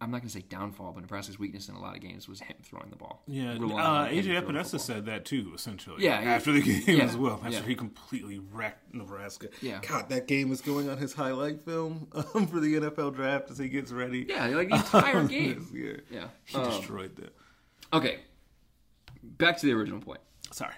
I'm 0.01 0.11
not 0.11 0.17
going 0.17 0.27
to 0.27 0.29
say 0.29 0.43
downfall, 0.49 0.91
but 0.91 1.01
Nebraska's 1.01 1.39
weakness 1.39 1.69
in 1.69 1.75
a 1.75 1.79
lot 1.81 1.95
of 1.95 2.01
games 2.01 2.27
was 2.27 2.41
him 2.41 2.57
throwing 2.61 2.89
the 2.89 2.97
ball. 2.97 3.23
Yeah, 3.25 3.51
uh, 3.53 4.07
AJ 4.09 4.41
Epenesa 4.43 4.79
said 4.79 5.05
that 5.05 5.23
too, 5.23 5.53
essentially. 5.55 6.03
Yeah, 6.03 6.15
after 6.19 6.51
the 6.51 6.61
game 6.85 6.97
yeah, 6.97 7.03
as 7.05 7.15
well. 7.15 7.39
After 7.43 7.49
yeah. 7.59 7.61
he 7.63 7.73
completely 7.75 8.39
wrecked 8.51 8.93
Nebraska. 8.93 9.47
Yeah. 9.61 9.79
God, 9.87 10.09
that 10.09 10.27
game 10.27 10.51
is 10.51 10.59
going 10.59 10.89
on 10.89 10.97
his 10.97 11.13
highlight 11.13 11.61
film 11.61 12.07
um, 12.35 12.47
for 12.47 12.59
the 12.59 12.75
NFL 12.75 13.15
draft 13.15 13.49
as 13.49 13.57
he 13.57 13.69
gets 13.69 13.91
ready. 13.91 14.25
Yeah, 14.27 14.47
like 14.47 14.67
the 14.69 14.75
entire 14.75 15.19
Um, 15.19 15.27
game. 15.29 15.67
year. 15.73 16.03
Yeah. 16.11 16.27
he 16.43 16.57
Um, 16.57 16.65
destroyed 16.69 17.15
that. 17.15 17.33
Okay. 17.93 18.19
Back 19.23 19.57
to 19.59 19.65
the 19.65 19.71
original 19.71 20.01
point. 20.01 20.19
Sorry, 20.51 20.73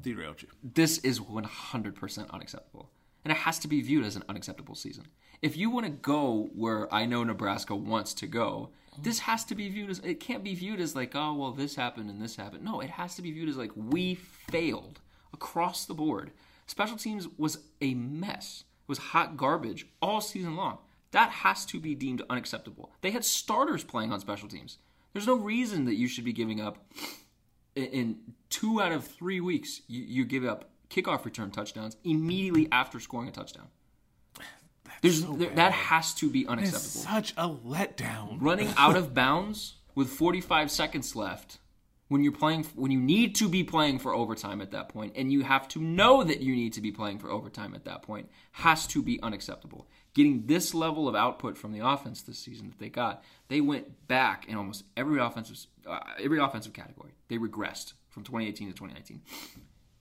derailed 0.00 0.42
you. 0.42 0.48
This 0.62 0.98
is 0.98 1.18
100% 1.20 2.30
unacceptable. 2.30 2.88
And 3.24 3.30
it 3.32 3.38
has 3.38 3.58
to 3.60 3.68
be 3.68 3.80
viewed 3.82 4.04
as 4.04 4.16
an 4.16 4.24
unacceptable 4.28 4.74
season. 4.74 5.06
If 5.42 5.56
you 5.56 5.70
want 5.70 5.86
to 5.86 5.92
go 5.92 6.50
where 6.54 6.92
I 6.94 7.04
know 7.04 7.24
Nebraska 7.24 7.74
wants 7.74 8.14
to 8.14 8.26
go, 8.26 8.70
this 9.00 9.20
has 9.20 9.44
to 9.46 9.54
be 9.54 9.68
viewed 9.68 9.90
as 9.90 9.98
it 10.00 10.20
can't 10.20 10.44
be 10.44 10.54
viewed 10.54 10.80
as 10.80 10.94
like, 10.94 11.12
oh, 11.14 11.34
well, 11.34 11.50
this 11.50 11.74
happened 11.74 12.08
and 12.08 12.22
this 12.22 12.36
happened. 12.36 12.64
No, 12.64 12.80
it 12.80 12.90
has 12.90 13.16
to 13.16 13.22
be 13.22 13.32
viewed 13.32 13.48
as 13.48 13.56
like 13.56 13.72
we 13.74 14.14
failed 14.14 15.00
across 15.32 15.84
the 15.84 15.94
board. 15.94 16.30
Special 16.66 16.96
teams 16.96 17.26
was 17.36 17.58
a 17.80 17.94
mess. 17.94 18.64
It 18.84 18.88
was 18.88 18.98
hot 18.98 19.36
garbage 19.36 19.86
all 20.00 20.20
season 20.20 20.56
long. 20.56 20.78
That 21.10 21.30
has 21.30 21.66
to 21.66 21.80
be 21.80 21.94
deemed 21.94 22.22
unacceptable. 22.30 22.92
They 23.00 23.10
had 23.10 23.24
starters 23.24 23.84
playing 23.84 24.12
on 24.12 24.20
special 24.20 24.48
teams. 24.48 24.78
There's 25.12 25.26
no 25.26 25.34
reason 25.34 25.84
that 25.86 25.96
you 25.96 26.08
should 26.08 26.24
be 26.24 26.32
giving 26.32 26.60
up 26.60 26.86
in- 27.74 28.18
two 28.48 28.80
out 28.80 28.92
of 28.92 29.06
three 29.06 29.40
weeks, 29.40 29.82
you, 29.88 30.02
you 30.02 30.24
give 30.24 30.44
up 30.44 30.70
kickoff 30.90 31.24
return 31.24 31.50
touchdowns 31.50 31.96
immediately 32.04 32.68
after 32.70 33.00
scoring 33.00 33.28
a 33.28 33.32
touchdown. 33.32 33.68
There's 35.02 35.24
there, 35.24 35.50
that 35.50 35.72
has 35.72 36.14
to 36.14 36.30
be 36.30 36.46
unacceptable. 36.46 37.02
such 37.02 37.32
a 37.36 37.48
letdown. 37.48 38.38
Running 38.40 38.72
out 38.76 38.96
of 38.96 39.12
bounds 39.12 39.74
with 39.94 40.08
45 40.08 40.70
seconds 40.70 41.14
left 41.14 41.58
when 42.08 42.22
you're 42.22 42.32
playing 42.32 42.64
when 42.76 42.92
you 42.92 43.00
need 43.00 43.34
to 43.34 43.48
be 43.48 43.64
playing 43.64 43.98
for 43.98 44.14
overtime 44.14 44.60
at 44.60 44.70
that 44.70 44.88
point 44.88 45.14
and 45.16 45.32
you 45.32 45.42
have 45.42 45.66
to 45.66 45.80
know 45.80 46.22
that 46.22 46.40
you 46.40 46.54
need 46.54 46.72
to 46.74 46.80
be 46.80 46.92
playing 46.92 47.18
for 47.18 47.30
overtime 47.30 47.74
at 47.74 47.84
that 47.84 48.02
point 48.02 48.30
has 48.52 48.86
to 48.86 49.02
be 49.02 49.20
unacceptable. 49.22 49.88
Getting 50.14 50.46
this 50.46 50.72
level 50.74 51.08
of 51.08 51.16
output 51.16 51.56
from 51.56 51.72
the 51.72 51.84
offense 51.84 52.22
this 52.22 52.38
season 52.38 52.68
that 52.68 52.78
they 52.78 52.90
got, 52.90 53.24
they 53.48 53.60
went 53.60 54.06
back 54.06 54.46
in 54.46 54.56
almost 54.56 54.84
every 54.96 55.20
offensive 55.20 55.66
uh, 55.84 55.98
every 56.22 56.38
offensive 56.38 56.74
category. 56.74 57.12
They 57.28 57.38
regressed 57.38 57.94
from 58.08 58.22
2018 58.22 58.68
to 58.68 58.74
2019. 58.74 59.22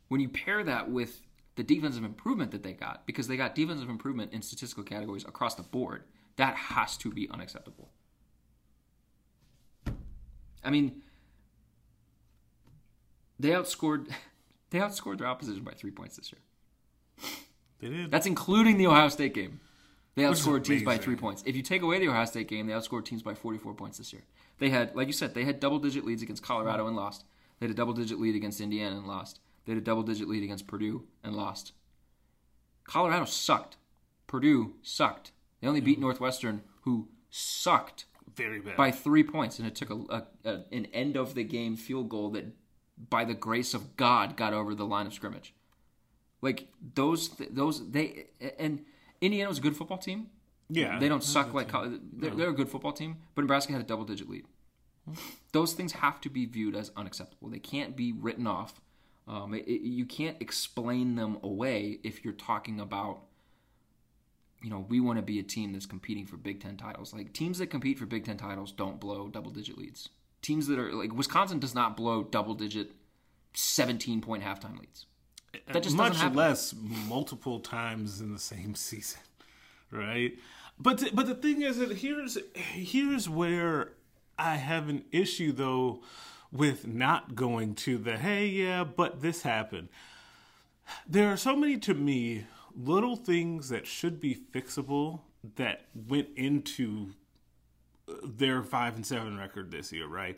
When 0.09 0.21
you 0.21 0.29
pair 0.29 0.63
that 0.65 0.91
with 0.91 1.21
the 1.61 1.75
defensive 1.75 2.03
improvement 2.03 2.49
that 2.51 2.63
they 2.63 2.73
got, 2.73 3.05
because 3.05 3.27
they 3.27 3.37
got 3.37 3.53
defensive 3.53 3.87
improvement 3.87 4.33
in 4.33 4.41
statistical 4.41 4.83
categories 4.83 5.23
across 5.25 5.53
the 5.53 5.61
board, 5.61 6.03
that 6.37 6.55
has 6.55 6.97
to 6.97 7.11
be 7.11 7.29
unacceptable. 7.29 7.89
I 10.63 10.71
mean, 10.71 11.03
they 13.39 13.49
outscored 13.49 14.07
they 14.71 14.79
outscored 14.79 15.19
their 15.19 15.27
opposition 15.27 15.63
by 15.63 15.73
three 15.73 15.91
points 15.91 16.17
this 16.17 16.31
year. 16.31 16.41
They 17.79 17.89
did. 17.89 18.11
That's 18.11 18.25
including 18.25 18.77
the 18.77 18.87
Ohio 18.87 19.09
State 19.09 19.35
game. 19.35 19.59
They 20.15 20.23
outscored 20.23 20.63
teams 20.63 20.83
by 20.83 20.97
three 20.97 21.15
points. 21.15 21.43
If 21.45 21.55
you 21.55 21.61
take 21.61 21.83
away 21.83 21.99
the 21.99 22.09
Ohio 22.09 22.25
State 22.25 22.47
game, 22.47 22.67
they 22.67 22.73
outscored 22.73 23.05
teams 23.05 23.21
by 23.21 23.33
44 23.33 23.75
points 23.75 23.97
this 23.97 24.11
year. 24.11 24.23
They 24.57 24.69
had, 24.69 24.95
like 24.95 25.07
you 25.07 25.13
said, 25.13 25.33
they 25.33 25.45
had 25.45 25.59
double 25.59 25.79
digit 25.79 26.05
leads 26.05 26.21
against 26.21 26.43
Colorado 26.43 26.87
and 26.87 26.95
lost. 26.95 27.23
They 27.59 27.67
had 27.67 27.71
a 27.71 27.77
double 27.77 27.93
digit 27.93 28.19
lead 28.19 28.35
against 28.35 28.59
Indiana 28.59 28.97
and 28.97 29.07
lost. 29.07 29.39
They 29.65 29.73
had 29.73 29.81
a 29.81 29.85
double 29.85 30.03
digit 30.03 30.27
lead 30.27 30.43
against 30.43 30.67
Purdue 30.67 31.03
and 31.23 31.35
lost. 31.35 31.73
Colorado 32.83 33.25
sucked. 33.25 33.77
Purdue 34.27 34.73
sucked. 34.81 35.31
They 35.61 35.67
only 35.67 35.81
beat 35.81 35.99
Northwestern, 35.99 36.63
who 36.81 37.09
sucked 37.29 38.05
very 38.35 38.59
bad. 38.59 38.75
by 38.77 38.91
three 38.91 39.23
points, 39.23 39.59
and 39.59 39.67
it 39.67 39.75
took 39.75 39.89
a, 39.89 39.95
a, 40.09 40.23
a 40.45 40.63
an 40.71 40.87
end 40.93 41.15
of 41.15 41.35
the 41.35 41.43
game 41.43 41.75
field 41.75 42.09
goal 42.09 42.29
that, 42.31 42.45
by 43.09 43.23
the 43.25 43.33
grace 43.35 43.73
of 43.73 43.95
God, 43.97 44.35
got 44.35 44.53
over 44.53 44.73
the 44.73 44.85
line 44.85 45.05
of 45.05 45.13
scrimmage. 45.13 45.53
Like 46.41 46.67
those, 46.95 47.29
those 47.51 47.91
they 47.91 48.25
and 48.57 48.83
Indiana 49.21 49.49
was 49.49 49.59
a 49.59 49.61
good 49.61 49.77
football 49.77 49.99
team. 49.99 50.27
yeah, 50.69 50.97
They 50.97 51.07
don't 51.07 51.23
suck 51.23 51.53
like 51.53 51.71
they're, 51.71 52.31
they're 52.31 52.49
a 52.49 52.53
good 52.53 52.69
football 52.69 52.93
team, 52.93 53.17
but 53.35 53.41
Nebraska 53.41 53.73
had 53.73 53.81
a 53.81 53.85
double 53.85 54.05
digit 54.05 54.27
lead. 54.27 54.45
Hmm. 55.05 55.13
Those 55.51 55.73
things 55.73 55.91
have 55.93 56.19
to 56.21 56.29
be 56.29 56.45
viewed 56.47 56.75
as 56.75 56.91
unacceptable. 56.97 57.49
They 57.49 57.59
can't 57.59 57.95
be 57.95 58.11
written 58.11 58.47
off. 58.47 58.81
Um, 59.31 59.53
it- 59.53 59.65
it- 59.67 59.81
you 59.87 60.05
can't 60.05 60.35
explain 60.41 61.15
them 61.15 61.37
away 61.41 61.99
if 62.03 62.23
you're 62.25 62.33
talking 62.33 62.79
about, 62.81 63.23
you 64.61 64.69
know, 64.69 64.85
we 64.89 64.99
want 64.99 65.17
to 65.17 65.23
be 65.23 65.39
a 65.39 65.43
team 65.43 65.71
that's 65.71 65.85
competing 65.85 66.25
for 66.25 66.35
Big 66.37 66.59
Ten 66.59 66.75
titles. 66.75 67.13
Like 67.13 67.31
teams 67.33 67.57
that 67.59 67.67
compete 67.67 67.97
for 67.97 68.05
Big 68.05 68.25
Ten 68.25 68.37
titles 68.37 68.71
don't 68.73 68.99
blow 68.99 69.29
double 69.29 69.51
digit 69.51 69.77
leads. 69.77 70.09
Teams 70.41 70.67
that 70.67 70.77
are 70.77 70.91
like 70.93 71.13
Wisconsin 71.13 71.59
does 71.59 71.73
not 71.73 71.95
blow 71.95 72.23
double 72.23 72.53
digit, 72.55 72.91
seventeen 73.53 74.19
point 74.21 74.43
halftime 74.43 74.77
leads. 74.79 75.05
That 75.67 75.83
just 75.83 75.95
much 75.95 76.13
doesn't 76.13 76.33
less 76.35 76.73
multiple 77.07 77.59
times 77.59 78.21
in 78.21 78.31
the 78.33 78.39
same 78.39 78.75
season, 78.89 79.19
right? 79.91 80.37
But 80.79 80.97
th- 80.99 81.15
but 81.15 81.27
the 81.27 81.35
thing 81.35 81.61
is 81.61 81.77
that 81.77 81.91
here's 81.99 82.37
here's 82.55 83.29
where 83.29 83.93
I 84.37 84.55
have 84.55 84.89
an 84.89 85.03
issue 85.11 85.51
though 85.51 86.01
with 86.51 86.85
not 86.85 87.35
going 87.35 87.73
to 87.73 87.97
the 87.97 88.17
hey 88.17 88.45
yeah 88.47 88.83
but 88.83 89.21
this 89.21 89.43
happened. 89.43 89.89
There 91.07 91.31
are 91.31 91.37
so 91.37 91.55
many 91.55 91.77
to 91.79 91.93
me 91.93 92.45
little 92.75 93.15
things 93.15 93.69
that 93.69 93.87
should 93.87 94.19
be 94.19 94.35
fixable 94.35 95.21
that 95.55 95.85
went 95.93 96.29
into 96.35 97.13
their 98.23 98.63
five 98.63 98.95
and 98.95 99.05
seven 99.05 99.37
record 99.37 99.71
this 99.71 99.91
year, 99.91 100.07
right? 100.07 100.37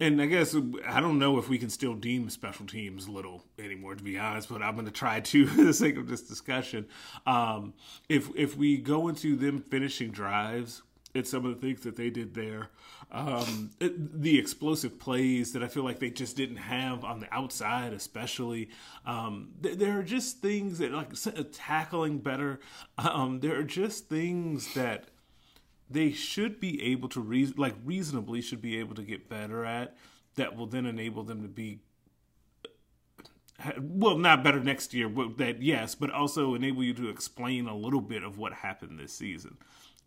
And 0.00 0.20
I 0.20 0.26
guess 0.26 0.56
I 0.86 1.00
don't 1.00 1.18
know 1.18 1.38
if 1.38 1.48
we 1.48 1.58
can 1.58 1.70
still 1.70 1.94
deem 1.94 2.28
special 2.30 2.66
teams 2.66 3.08
little 3.08 3.44
anymore, 3.58 3.94
to 3.94 4.02
be 4.02 4.18
honest. 4.18 4.48
But 4.48 4.62
I'm 4.62 4.74
going 4.74 4.86
to 4.86 4.92
try 4.92 5.20
to, 5.20 5.46
for 5.48 5.64
the 5.64 5.74
sake 5.74 5.96
of 5.96 6.08
this 6.08 6.22
discussion. 6.22 6.86
Um, 7.26 7.74
if 8.08 8.28
if 8.34 8.56
we 8.56 8.78
go 8.78 9.08
into 9.08 9.36
them 9.36 9.60
finishing 9.60 10.10
drives, 10.10 10.82
it's 11.14 11.30
some 11.30 11.44
of 11.44 11.54
the 11.54 11.60
things 11.60 11.82
that 11.82 11.96
they 11.96 12.10
did 12.10 12.34
there. 12.34 12.70
Um, 13.14 13.72
it, 13.78 14.22
the 14.22 14.38
explosive 14.38 14.98
plays 14.98 15.52
that 15.52 15.62
I 15.62 15.68
feel 15.68 15.84
like 15.84 15.98
they 15.98 16.08
just 16.10 16.34
didn't 16.34 16.56
have 16.56 17.04
on 17.04 17.20
the 17.20 17.32
outside, 17.32 17.92
especially. 17.92 18.70
Um, 19.04 19.50
th- 19.62 19.78
there 19.78 19.98
are 19.98 20.02
just 20.02 20.40
things 20.40 20.78
that 20.78 20.92
like 20.92 21.12
s- 21.12 21.28
tackling 21.52 22.18
better. 22.20 22.60
Um, 22.96 23.40
there 23.40 23.58
are 23.58 23.64
just 23.64 24.08
things 24.08 24.72
that 24.74 25.08
they 25.90 26.12
should 26.12 26.60
be 26.60 26.82
able 26.82 27.08
to 27.10 27.20
reason 27.20 27.54
like 27.58 27.74
reasonably 27.84 28.40
should 28.40 28.62
be 28.62 28.78
able 28.78 28.94
to 28.94 29.02
get 29.02 29.28
better 29.28 29.64
at 29.64 29.96
that 30.36 30.56
will 30.56 30.66
then 30.66 30.86
enable 30.86 31.22
them 31.22 31.42
to 31.42 31.48
be 31.48 31.80
well 33.80 34.18
not 34.18 34.42
better 34.42 34.60
next 34.60 34.92
year 34.92 35.08
but 35.08 35.36
that 35.38 35.62
yes 35.62 35.94
but 35.94 36.10
also 36.10 36.54
enable 36.54 36.82
you 36.82 36.92
to 36.94 37.08
explain 37.08 37.66
a 37.66 37.76
little 37.76 38.00
bit 38.00 38.24
of 38.24 38.38
what 38.38 38.52
happened 38.52 38.98
this 38.98 39.12
season 39.12 39.56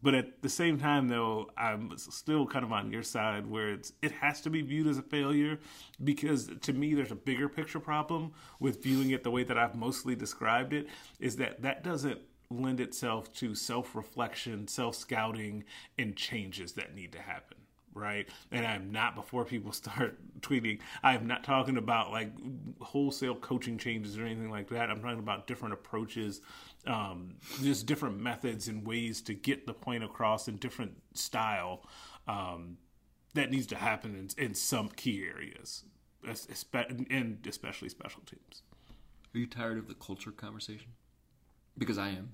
but 0.02 0.14
at 0.14 0.42
the 0.42 0.50
same 0.50 0.78
time 0.78 1.08
though 1.08 1.50
i'm 1.58 1.92
still 1.98 2.46
kind 2.46 2.64
of 2.66 2.72
on 2.72 2.92
your 2.92 3.04
side 3.04 3.48
where 3.48 3.70
it's 3.70 3.94
it 4.02 4.12
has 4.12 4.42
to 4.42 4.50
be 4.50 4.62
viewed 4.62 4.88
as 4.88 4.98
a 4.98 5.02
failure 5.02 5.60
because 6.04 6.50
to 6.62 6.74
me 6.74 6.94
there's 6.94 7.12
a 7.12 7.16
bigger 7.16 7.50
picture 7.50 7.80
problem 7.80 8.32
with 8.60 8.82
viewing 8.84 9.12
it 9.12 9.24
the 9.24 9.32
way 9.32 9.44
that 9.44 9.58
i've 9.58 9.76
mostly 9.76 10.16
described 10.16 10.74
it 10.74 10.88
is 11.20 11.38
that 11.38 11.62
that 11.62 11.84
doesn't 11.84 12.20
lend 12.50 12.80
itself 12.80 13.32
to 13.34 13.56
self 13.56 13.96
reflection, 13.96 14.68
self 14.68 14.96
scouting, 14.96 15.64
and 15.98 16.16
changes 16.16 16.74
that 16.74 16.96
need 16.96 17.12
to 17.14 17.20
happen. 17.22 17.58
right? 17.94 18.28
And 18.52 18.66
I'm 18.66 18.92
not 18.92 19.16
before 19.16 19.46
people 19.46 19.72
start 19.74 20.18
tweeting. 20.42 20.80
I'm 21.04 21.28
not 21.28 21.44
talking 21.44 21.78
about 21.78 22.12
like 22.12 22.32
wholesale 22.82 23.36
coaching 23.36 23.78
changes 23.78 24.18
or 24.18 24.26
anything 24.26 24.50
like 24.50 24.70
that. 24.70 24.90
I'm 24.90 25.02
talking 25.02 25.20
about 25.20 25.48
different 25.48 25.74
approaches, 25.74 26.42
um, 26.88 27.36
just 27.62 27.86
different 27.86 28.20
methods 28.20 28.68
and 28.68 28.86
ways 28.86 29.22
to 29.22 29.34
get 29.34 29.66
the 29.66 29.74
point 29.74 30.04
across 30.04 30.48
in 30.48 30.58
different 30.58 30.94
style. 31.14 31.86
Um, 32.28 32.78
that 33.36 33.52
needs 33.52 33.68
to 33.68 33.76
happen 33.76 34.16
in, 34.16 34.46
in 34.46 34.54
some 34.56 34.90
key 34.90 35.26
areas, 35.26 35.84
and 36.24 37.46
especially 37.48 37.90
special 37.90 38.22
teams. 38.26 38.64
Are 39.34 39.38
you 39.38 39.46
tired 39.46 39.78
of 39.78 39.88
the 39.88 39.94
culture 39.96 40.32
conversation? 40.32 40.94
Because 41.78 41.98
I 41.98 42.10
am. 42.10 42.30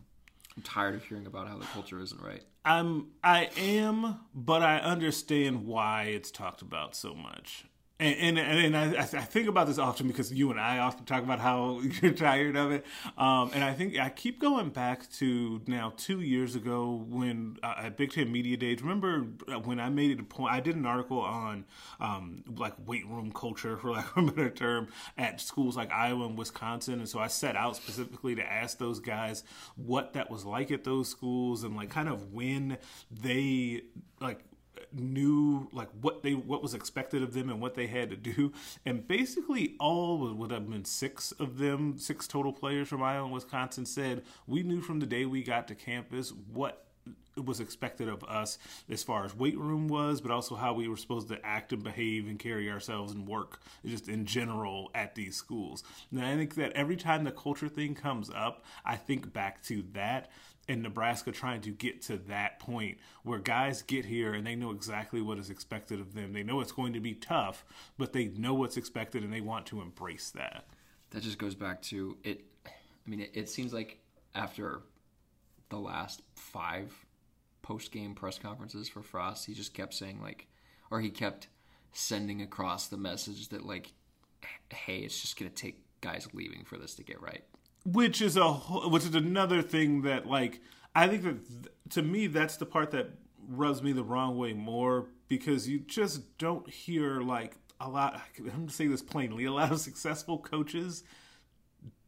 I'm 0.55 0.63
tired 0.63 0.95
of 0.95 1.03
hearing 1.03 1.25
about 1.25 1.47
how 1.47 1.57
the 1.57 1.65
culture 1.65 1.99
isn't 1.99 2.21
right. 2.21 2.43
I'm 2.63 3.07
I 3.23 3.49
am, 3.57 4.19
but 4.35 4.61
I 4.61 4.77
understand 4.77 5.65
why 5.65 6.03
it's 6.03 6.29
talked 6.29 6.61
about 6.61 6.95
so 6.95 7.15
much 7.15 7.65
and 8.01 8.39
and, 8.39 8.75
and 8.75 8.77
I, 8.77 9.01
I, 9.01 9.03
think 9.03 9.47
about 9.47 9.67
this 9.67 9.77
often 9.77 10.07
because 10.07 10.33
you 10.33 10.49
and 10.49 10.59
I 10.59 10.79
often 10.79 11.05
talk 11.05 11.23
about 11.23 11.39
how 11.39 11.81
you're 12.01 12.13
tired 12.13 12.55
of 12.55 12.71
it, 12.71 12.85
um, 13.17 13.51
and 13.53 13.63
I 13.63 13.73
think 13.73 13.97
I 13.99 14.09
keep 14.09 14.39
going 14.39 14.69
back 14.69 15.09
to 15.13 15.61
now 15.67 15.93
two 15.95 16.19
years 16.19 16.55
ago 16.55 17.05
when 17.07 17.57
uh, 17.61 17.75
at 17.77 17.97
Big 17.97 18.11
Ten 18.11 18.31
Media 18.31 18.57
Days. 18.57 18.81
Remember 18.81 19.21
when 19.63 19.79
I 19.79 19.89
made 19.89 20.11
it 20.11 20.19
a 20.19 20.23
point? 20.23 20.53
I 20.53 20.59
did 20.59 20.75
an 20.75 20.85
article 20.85 21.19
on 21.19 21.65
um, 21.99 22.43
like 22.57 22.73
weight 22.85 23.05
room 23.07 23.31
culture, 23.31 23.77
for 23.77 23.91
lack 23.93 24.17
of 24.17 24.27
a 24.27 24.31
better 24.31 24.49
term, 24.49 24.87
at 25.17 25.39
schools 25.39 25.77
like 25.77 25.91
Iowa 25.91 26.25
and 26.25 26.37
Wisconsin, 26.37 26.95
and 26.95 27.07
so 27.07 27.19
I 27.19 27.27
set 27.27 27.55
out 27.55 27.75
specifically 27.75 28.35
to 28.35 28.43
ask 28.43 28.79
those 28.79 28.99
guys 28.99 29.43
what 29.75 30.13
that 30.13 30.31
was 30.31 30.43
like 30.43 30.71
at 30.71 30.83
those 30.83 31.07
schools 31.07 31.63
and 31.63 31.75
like 31.75 31.91
kind 31.91 32.09
of 32.09 32.33
when 32.33 32.77
they 33.11 33.83
like 34.19 34.39
knew 34.93 35.67
like 35.71 35.89
what 36.01 36.23
they 36.23 36.33
what 36.33 36.61
was 36.61 36.73
expected 36.73 37.23
of 37.23 37.33
them 37.33 37.49
and 37.49 37.61
what 37.61 37.75
they 37.75 37.87
had 37.87 38.09
to 38.09 38.15
do 38.15 38.51
and 38.85 39.07
basically 39.07 39.75
all 39.79 40.33
would 40.33 40.51
have 40.51 40.69
been 40.69 40.85
six 40.85 41.31
of 41.33 41.57
them 41.57 41.97
six 41.97 42.27
total 42.27 42.53
players 42.53 42.87
from 42.87 43.01
iowa 43.01 43.25
and 43.25 43.33
wisconsin 43.33 43.85
said 43.85 44.23
we 44.47 44.63
knew 44.63 44.81
from 44.81 44.99
the 44.99 45.05
day 45.05 45.25
we 45.25 45.43
got 45.43 45.67
to 45.67 45.75
campus 45.75 46.33
what 46.51 46.85
was 47.37 47.59
expected 47.59 48.09
of 48.09 48.23
us 48.25 48.57
as 48.89 49.03
far 49.03 49.23
as 49.23 49.35
weight 49.35 49.57
room 49.57 49.87
was, 49.87 50.21
but 50.21 50.31
also 50.31 50.55
how 50.55 50.73
we 50.73 50.87
were 50.87 50.97
supposed 50.97 51.29
to 51.29 51.45
act 51.45 51.71
and 51.71 51.83
behave 51.83 52.27
and 52.27 52.39
carry 52.39 52.69
ourselves 52.69 53.13
and 53.13 53.27
work 53.27 53.61
just 53.85 54.09
in 54.09 54.25
general 54.25 54.91
at 54.93 55.15
these 55.15 55.35
schools. 55.35 55.83
And 56.11 56.23
I 56.23 56.35
think 56.35 56.55
that 56.55 56.73
every 56.73 56.97
time 56.97 57.23
the 57.23 57.31
culture 57.31 57.69
thing 57.69 57.95
comes 57.95 58.29
up, 58.29 58.65
I 58.85 58.95
think 58.95 59.31
back 59.31 59.63
to 59.63 59.83
that 59.93 60.29
in 60.71 60.81
Nebraska 60.81 61.31
trying 61.31 61.61
to 61.61 61.69
get 61.69 62.01
to 62.03 62.17
that 62.17 62.59
point 62.59 62.97
where 63.23 63.39
guys 63.39 63.81
get 63.81 64.05
here 64.05 64.33
and 64.33 64.47
they 64.47 64.55
know 64.55 64.71
exactly 64.71 65.21
what 65.21 65.37
is 65.37 65.49
expected 65.49 65.99
of 65.99 66.13
them. 66.13 66.31
They 66.33 66.43
know 66.43 66.61
it's 66.61 66.71
going 66.71 66.93
to 66.93 66.99
be 66.99 67.13
tough, 67.13 67.65
but 67.97 68.13
they 68.13 68.25
know 68.29 68.53
what's 68.53 68.77
expected 68.77 69.23
and 69.23 69.33
they 69.33 69.41
want 69.41 69.65
to 69.67 69.81
embrace 69.81 70.31
that. 70.31 70.65
That 71.11 71.23
just 71.23 71.37
goes 71.37 71.55
back 71.55 71.81
to 71.83 72.17
it. 72.23 72.45
I 72.65 73.09
mean, 73.09 73.19
it, 73.19 73.31
it 73.33 73.49
seems 73.49 73.73
like 73.73 73.99
after 74.33 74.81
the 75.69 75.77
last 75.77 76.21
five 76.35 76.93
post 77.61 77.91
game 77.91 78.15
press 78.15 78.39
conferences 78.39 78.87
for 78.87 79.01
Frost, 79.01 79.45
he 79.45 79.53
just 79.53 79.73
kept 79.73 79.93
saying, 79.93 80.21
like, 80.21 80.47
or 80.89 81.01
he 81.01 81.09
kept 81.09 81.47
sending 81.91 82.41
across 82.41 82.87
the 82.87 82.97
message 82.97 83.49
that, 83.49 83.65
like, 83.65 83.91
hey, 84.69 84.99
it's 84.99 85.21
just 85.21 85.37
going 85.37 85.51
to 85.51 85.55
take 85.55 85.83
guys 85.99 86.27
leaving 86.33 86.63
for 86.63 86.77
this 86.77 86.95
to 86.95 87.03
get 87.03 87.21
right 87.21 87.43
which 87.85 88.21
is 88.21 88.37
a 88.37 88.51
which 88.53 89.05
is 89.05 89.15
another 89.15 89.61
thing 89.61 90.03
that 90.03 90.27
like 90.27 90.61
I 90.95 91.07
think 91.07 91.23
that 91.23 91.91
to 91.91 92.01
me 92.01 92.27
that's 92.27 92.57
the 92.57 92.65
part 92.65 92.91
that 92.91 93.09
rubs 93.47 93.81
me 93.81 93.91
the 93.91 94.03
wrong 94.03 94.37
way 94.37 94.53
more 94.53 95.07
because 95.27 95.67
you 95.67 95.79
just 95.79 96.37
don't 96.37 96.69
hear 96.69 97.21
like 97.21 97.57
a 97.79 97.89
lot. 97.89 98.21
I'm 98.37 98.45
gonna 98.45 98.69
say 98.69 98.87
this 98.87 99.01
plainly: 99.01 99.45
a 99.45 99.51
lot 99.51 99.71
of 99.71 99.79
successful 99.79 100.37
coaches, 100.37 101.03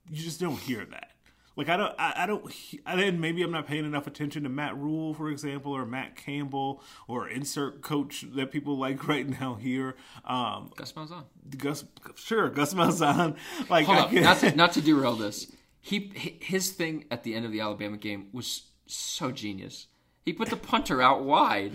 you 0.10 0.24
just 0.24 0.40
don't 0.40 0.60
hear 0.60 0.86
that. 0.86 1.10
Like 1.56 1.70
I 1.70 1.78
don't, 1.78 1.94
I, 2.00 2.14
I 2.18 2.26
don't, 2.26 2.52
I 2.86 2.96
then 2.96 3.20
maybe 3.20 3.44
I'm 3.44 3.52
not 3.52 3.68
paying 3.68 3.86
enough 3.86 4.08
attention 4.08 4.44
to 4.44 4.50
Matt 4.50 4.76
Rhule, 4.76 5.14
for 5.14 5.30
example, 5.30 5.72
or 5.72 5.86
Matt 5.86 6.16
Campbell, 6.16 6.82
or 7.08 7.28
insert 7.30 7.82
coach 7.82 8.26
that 8.36 8.52
people 8.52 8.78
like 8.78 9.08
right 9.08 9.28
now 9.28 9.56
here. 9.56 9.96
Um, 10.26 10.72
Gus 10.76 10.94
Malzahn. 10.94 11.26
Gus, 11.56 11.86
sure, 12.16 12.50
Gus 12.50 12.74
Malzahn. 12.74 13.36
Like, 13.70 13.86
Hold 13.86 13.98
up, 14.00 14.12
not 14.12 14.40
to, 14.40 14.56
not 14.56 14.74
to 14.74 14.82
derail 14.82 15.16
this 15.16 15.52
he 15.86 16.40
his 16.40 16.72
thing 16.72 17.04
at 17.12 17.24
the 17.24 17.36
end 17.36 17.46
of 17.46 17.52
the 17.52 17.60
Alabama 17.60 17.98
game 17.98 18.30
was 18.32 18.70
so 18.88 19.32
genius. 19.32 19.88
He 20.24 20.32
put 20.32 20.50
the 20.50 20.56
punter 20.56 21.02
out 21.02 21.26
wide 21.26 21.74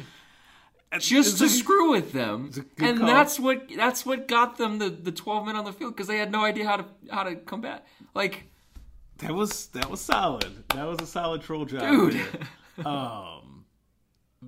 just 0.99 1.37
to 1.39 1.49
screw 1.51 1.91
with 1.91 2.13
them, 2.13 2.51
and 2.79 2.99
call. 2.99 3.07
that's 3.07 3.39
what 3.39 3.69
that's 3.77 4.07
what 4.07 4.27
got 4.27 4.57
them 4.57 4.79
the, 4.79 4.89
the 4.89 5.13
twelve 5.13 5.45
men 5.45 5.57
on 5.57 5.67
the 5.67 5.75
field 5.75 5.95
because 5.95 6.07
they 6.07 6.17
had 6.17 6.33
no 6.33 6.43
idea 6.43 6.65
how 6.65 6.79
to 6.79 6.87
how 7.11 7.23
to 7.23 7.37
combat. 7.37 7.87
Like 8.15 8.45
that 9.19 9.35
was 9.35 9.67
that 9.69 9.91
was 9.91 10.01
solid. 10.01 10.65
That 10.71 10.87
was 10.87 11.01
a 11.03 11.07
solid 11.07 11.43
troll 11.43 11.67
job, 11.67 11.83
dude. 11.83 12.27
um, 12.87 13.67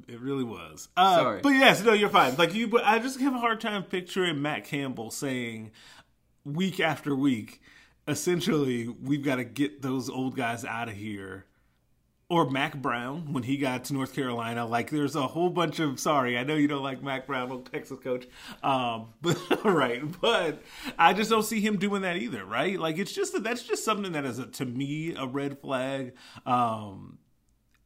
it 0.08 0.20
really 0.20 0.44
was. 0.44 0.88
Uh, 0.96 1.16
Sorry, 1.16 1.40
but 1.42 1.50
yes, 1.50 1.84
no, 1.84 1.92
you're 1.92 2.08
fine. 2.08 2.34
Like 2.36 2.54
you, 2.54 2.66
but 2.66 2.82
I 2.86 2.98
just 2.98 3.20
have 3.20 3.34
a 3.34 3.38
hard 3.38 3.60
time 3.60 3.82
picturing 3.82 4.40
Matt 4.40 4.64
Campbell 4.64 5.10
saying 5.10 5.70
week 6.46 6.80
after 6.80 7.14
week 7.14 7.60
essentially 8.10 8.88
we've 8.88 9.24
got 9.24 9.36
to 9.36 9.44
get 9.44 9.82
those 9.82 10.08
old 10.08 10.36
guys 10.36 10.64
out 10.64 10.88
of 10.88 10.94
here 10.94 11.46
or 12.30 12.48
Mack 12.48 12.76
Brown 12.80 13.32
when 13.32 13.42
he 13.42 13.56
got 13.56 13.84
to 13.84 13.92
North 13.92 14.14
Carolina. 14.14 14.64
Like, 14.64 14.90
there's 14.90 15.16
a 15.16 15.26
whole 15.26 15.50
bunch 15.50 15.80
of. 15.80 15.98
Sorry, 15.98 16.38
I 16.38 16.44
know 16.44 16.54
you 16.54 16.68
don't 16.68 16.82
like 16.82 17.02
Mack 17.02 17.26
Brown, 17.26 17.50
old 17.50 17.70
Texas 17.70 17.98
coach. 18.02 18.26
Um, 18.62 19.08
but 19.20 19.64
right, 19.64 20.02
but 20.20 20.62
I 20.96 21.12
just 21.12 21.28
don't 21.28 21.42
see 21.42 21.60
him 21.60 21.76
doing 21.76 22.02
that 22.02 22.16
either. 22.16 22.44
Right? 22.44 22.78
Like, 22.78 22.98
it's 22.98 23.12
just 23.12 23.42
that's 23.42 23.64
just 23.64 23.84
something 23.84 24.12
that 24.12 24.24
is 24.24 24.38
a, 24.38 24.46
to 24.46 24.64
me 24.64 25.14
a 25.16 25.26
red 25.26 25.58
flag. 25.58 26.14
Um, 26.46 27.18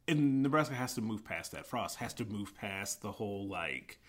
and 0.07 0.43
Nebraska 0.43 0.75
has 0.75 0.93
to 0.93 1.01
move 1.01 1.25
past 1.25 1.51
that. 1.53 1.65
Frost 1.65 1.97
has 1.97 2.13
to 2.13 2.25
move 2.25 2.53
past 2.55 3.01
the 3.01 3.11
whole 3.11 3.47
like 3.47 3.99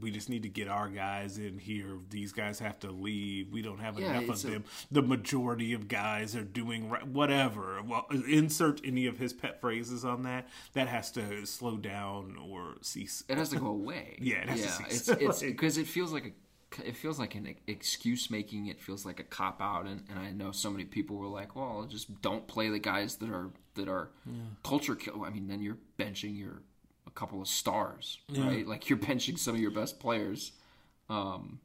we 0.00 0.10
just 0.10 0.28
need 0.28 0.42
to 0.42 0.48
get 0.48 0.68
our 0.68 0.88
guys 0.88 1.38
in 1.38 1.58
here. 1.58 1.98
These 2.10 2.32
guys 2.32 2.58
have 2.58 2.78
to 2.80 2.90
leave. 2.90 3.52
We 3.52 3.62
don't 3.62 3.78
have 3.78 3.98
yeah, 3.98 4.18
enough 4.18 4.36
of 4.36 4.44
a, 4.44 4.50
them. 4.50 4.64
The 4.90 5.02
majority 5.02 5.72
of 5.72 5.88
guys 5.88 6.34
are 6.34 6.44
doing 6.44 6.90
whatever. 7.12 7.80
Well, 7.82 8.06
insert 8.28 8.80
any 8.84 9.06
of 9.06 9.18
his 9.18 9.32
pet 9.32 9.60
phrases 9.60 10.04
on 10.04 10.22
that. 10.24 10.48
That 10.72 10.88
has 10.88 11.10
to 11.12 11.46
slow 11.46 11.76
down 11.76 12.36
or 12.36 12.76
cease. 12.80 13.22
It 13.28 13.38
has 13.38 13.50
to 13.50 13.56
go 13.56 13.66
away. 13.68 14.18
yeah, 14.20 14.50
it 14.50 14.58
yeah. 14.58 14.78
It's 14.88 15.08
it's 15.08 15.42
because 15.42 15.78
it 15.78 15.86
feels 15.86 16.12
like 16.12 16.26
a 16.26 16.32
it 16.84 16.96
feels 16.96 17.18
like 17.18 17.34
an 17.34 17.54
excuse 17.66 18.30
making. 18.30 18.66
It 18.66 18.80
feels 18.80 19.04
like 19.04 19.20
a 19.20 19.24
cop 19.24 19.60
out, 19.60 19.86
and, 19.86 20.02
and 20.08 20.18
I 20.18 20.30
know 20.30 20.52
so 20.52 20.70
many 20.70 20.84
people 20.84 21.16
were 21.16 21.28
like, 21.28 21.54
"Well, 21.54 21.86
just 21.88 22.22
don't 22.22 22.46
play 22.46 22.70
the 22.70 22.78
guys 22.78 23.16
that 23.16 23.30
are 23.30 23.50
that 23.74 23.88
are 23.88 24.10
yeah. 24.26 24.32
culture 24.62 24.94
kill." 24.94 25.24
I 25.24 25.30
mean, 25.30 25.48
then 25.48 25.60
you're 25.60 25.78
benching 25.98 26.38
your 26.38 26.62
couple 27.12 27.40
of 27.40 27.48
stars, 27.48 28.18
yeah. 28.28 28.46
right? 28.46 28.66
Like 28.66 28.88
you're 28.88 28.98
benching 28.98 29.38
some 29.38 29.54
of 29.54 29.60
your 29.60 29.70
best 29.70 30.00
players. 30.00 30.52
Um, 31.08 31.60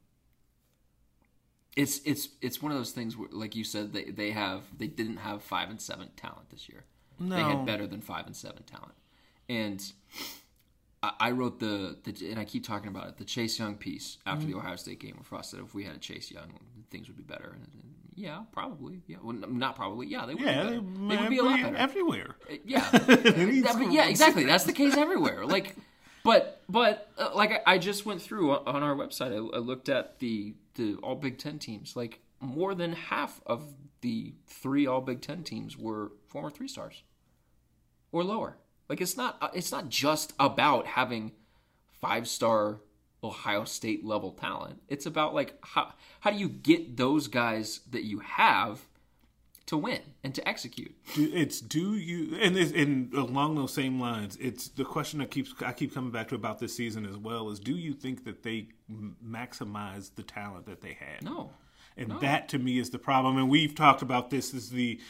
it's 1.76 2.00
it's 2.04 2.28
it's 2.40 2.60
one 2.62 2.72
of 2.72 2.78
those 2.78 2.90
things 2.90 3.16
where, 3.16 3.28
like 3.30 3.54
you 3.54 3.64
said, 3.64 3.92
they 3.92 4.04
they 4.04 4.30
have 4.30 4.62
they 4.76 4.86
didn't 4.86 5.18
have 5.18 5.42
five 5.42 5.70
and 5.70 5.80
seven 5.80 6.08
talent 6.16 6.50
this 6.50 6.68
year. 6.68 6.84
No. 7.18 7.36
They 7.36 7.42
had 7.42 7.66
better 7.66 7.86
than 7.86 8.00
five 8.00 8.26
and 8.26 8.36
seven 8.36 8.62
talent, 8.64 8.94
and 9.48 9.92
I, 11.02 11.12
I 11.20 11.30
wrote 11.30 11.60
the, 11.60 11.96
the 12.04 12.30
and 12.30 12.38
I 12.38 12.44
keep 12.44 12.64
talking 12.64 12.88
about 12.88 13.08
it 13.08 13.16
the 13.18 13.24
Chase 13.24 13.58
Young 13.58 13.76
piece 13.76 14.18
after 14.26 14.42
mm-hmm. 14.42 14.52
the 14.52 14.58
Ohio 14.58 14.76
State 14.76 15.00
game 15.00 15.14
where 15.14 15.24
Frost 15.24 15.50
said 15.50 15.60
if 15.60 15.74
we 15.74 15.84
had 15.84 15.96
a 15.96 15.98
Chase 15.98 16.30
Young, 16.30 16.52
things 16.90 17.08
would 17.08 17.16
be 17.16 17.22
better. 17.22 17.54
And, 17.54 17.68
and 17.72 17.94
yeah, 18.18 18.42
probably. 18.52 19.02
Yeah, 19.06 19.18
well, 19.22 19.34
not 19.34 19.76
probably. 19.76 20.08
Yeah, 20.08 20.26
they 20.26 20.34
would. 20.34 20.42
Yeah, 20.42 20.64
be 20.64 20.70
they, 20.70 20.76
they 20.76 21.16
would 21.16 21.30
be 21.30 21.38
a 21.38 21.42
lot 21.44 21.62
better 21.62 21.76
everywhere. 21.76 22.34
Uh, 22.50 22.56
yeah, 22.64 22.88
yeah, 23.90 24.08
exactly. 24.08 24.44
That's 24.44 24.64
the 24.64 24.72
case 24.72 24.96
everywhere. 24.96 25.46
Like, 25.46 25.76
but 26.24 26.62
but 26.68 27.10
uh, 27.16 27.30
like 27.34 27.52
I, 27.52 27.74
I, 27.74 27.78
just 27.78 28.04
went 28.04 28.20
through 28.20 28.52
on 28.52 28.82
our 28.82 28.96
website. 28.96 29.32
I, 29.32 29.56
I 29.56 29.60
looked 29.60 29.88
at 29.88 30.18
the 30.18 30.54
the 30.74 30.96
All 30.96 31.14
Big 31.14 31.38
Ten 31.38 31.60
teams. 31.60 31.94
Like 31.94 32.20
more 32.40 32.74
than 32.74 32.92
half 32.92 33.40
of 33.46 33.72
the 34.00 34.34
three 34.48 34.86
All 34.86 35.00
Big 35.00 35.20
Ten 35.20 35.44
teams 35.44 35.78
were 35.78 36.10
former 36.26 36.50
three 36.50 36.68
stars 36.68 37.04
or 38.10 38.24
lower. 38.24 38.58
Like 38.88 39.00
it's 39.00 39.16
not 39.16 39.38
uh, 39.40 39.48
it's 39.54 39.70
not 39.70 39.88
just 39.88 40.32
about 40.40 40.88
having 40.88 41.32
five 42.00 42.26
star 42.26 42.80
Ohio 43.22 43.64
State 43.64 44.04
level 44.04 44.32
talent. 44.32 44.80
It's 44.88 45.06
about 45.06 45.34
like 45.34 45.54
how 45.62 45.92
how 46.20 46.30
do 46.30 46.36
you 46.36 46.48
get 46.48 46.96
those 46.96 47.28
guys 47.28 47.80
that 47.90 48.04
you 48.04 48.20
have 48.20 48.86
to 49.68 49.76
win 49.76 50.00
and 50.24 50.34
to 50.34 50.48
execute. 50.48 50.94
It's 51.14 51.60
do 51.60 51.94
you 51.94 52.36
and 52.36 52.56
and 52.56 53.12
along 53.12 53.56
those 53.56 53.72
same 53.72 54.00
lines, 54.00 54.36
it's 54.40 54.68
the 54.68 54.84
question 54.84 55.18
that 55.18 55.30
keeps 55.30 55.54
I 55.64 55.72
keep 55.72 55.94
coming 55.94 56.10
back 56.10 56.28
to 56.28 56.34
about 56.34 56.58
this 56.58 56.74
season 56.74 57.04
as 57.04 57.16
well 57.16 57.50
is 57.50 57.60
do 57.60 57.76
you 57.76 57.92
think 57.92 58.24
that 58.24 58.42
they 58.42 58.68
maximize 59.24 60.14
the 60.14 60.22
talent 60.22 60.66
that 60.66 60.80
they 60.80 60.94
had? 60.94 61.22
No. 61.22 61.50
And 61.98 62.20
that 62.20 62.48
to 62.50 62.58
me 62.58 62.78
is 62.78 62.90
the 62.90 62.98
problem. 62.98 63.36
And 63.36 63.48
we've 63.48 63.74
talked 63.74 64.02
about 64.02 64.30
this. 64.30 64.54
Is 64.54 64.70
the 64.70 65.00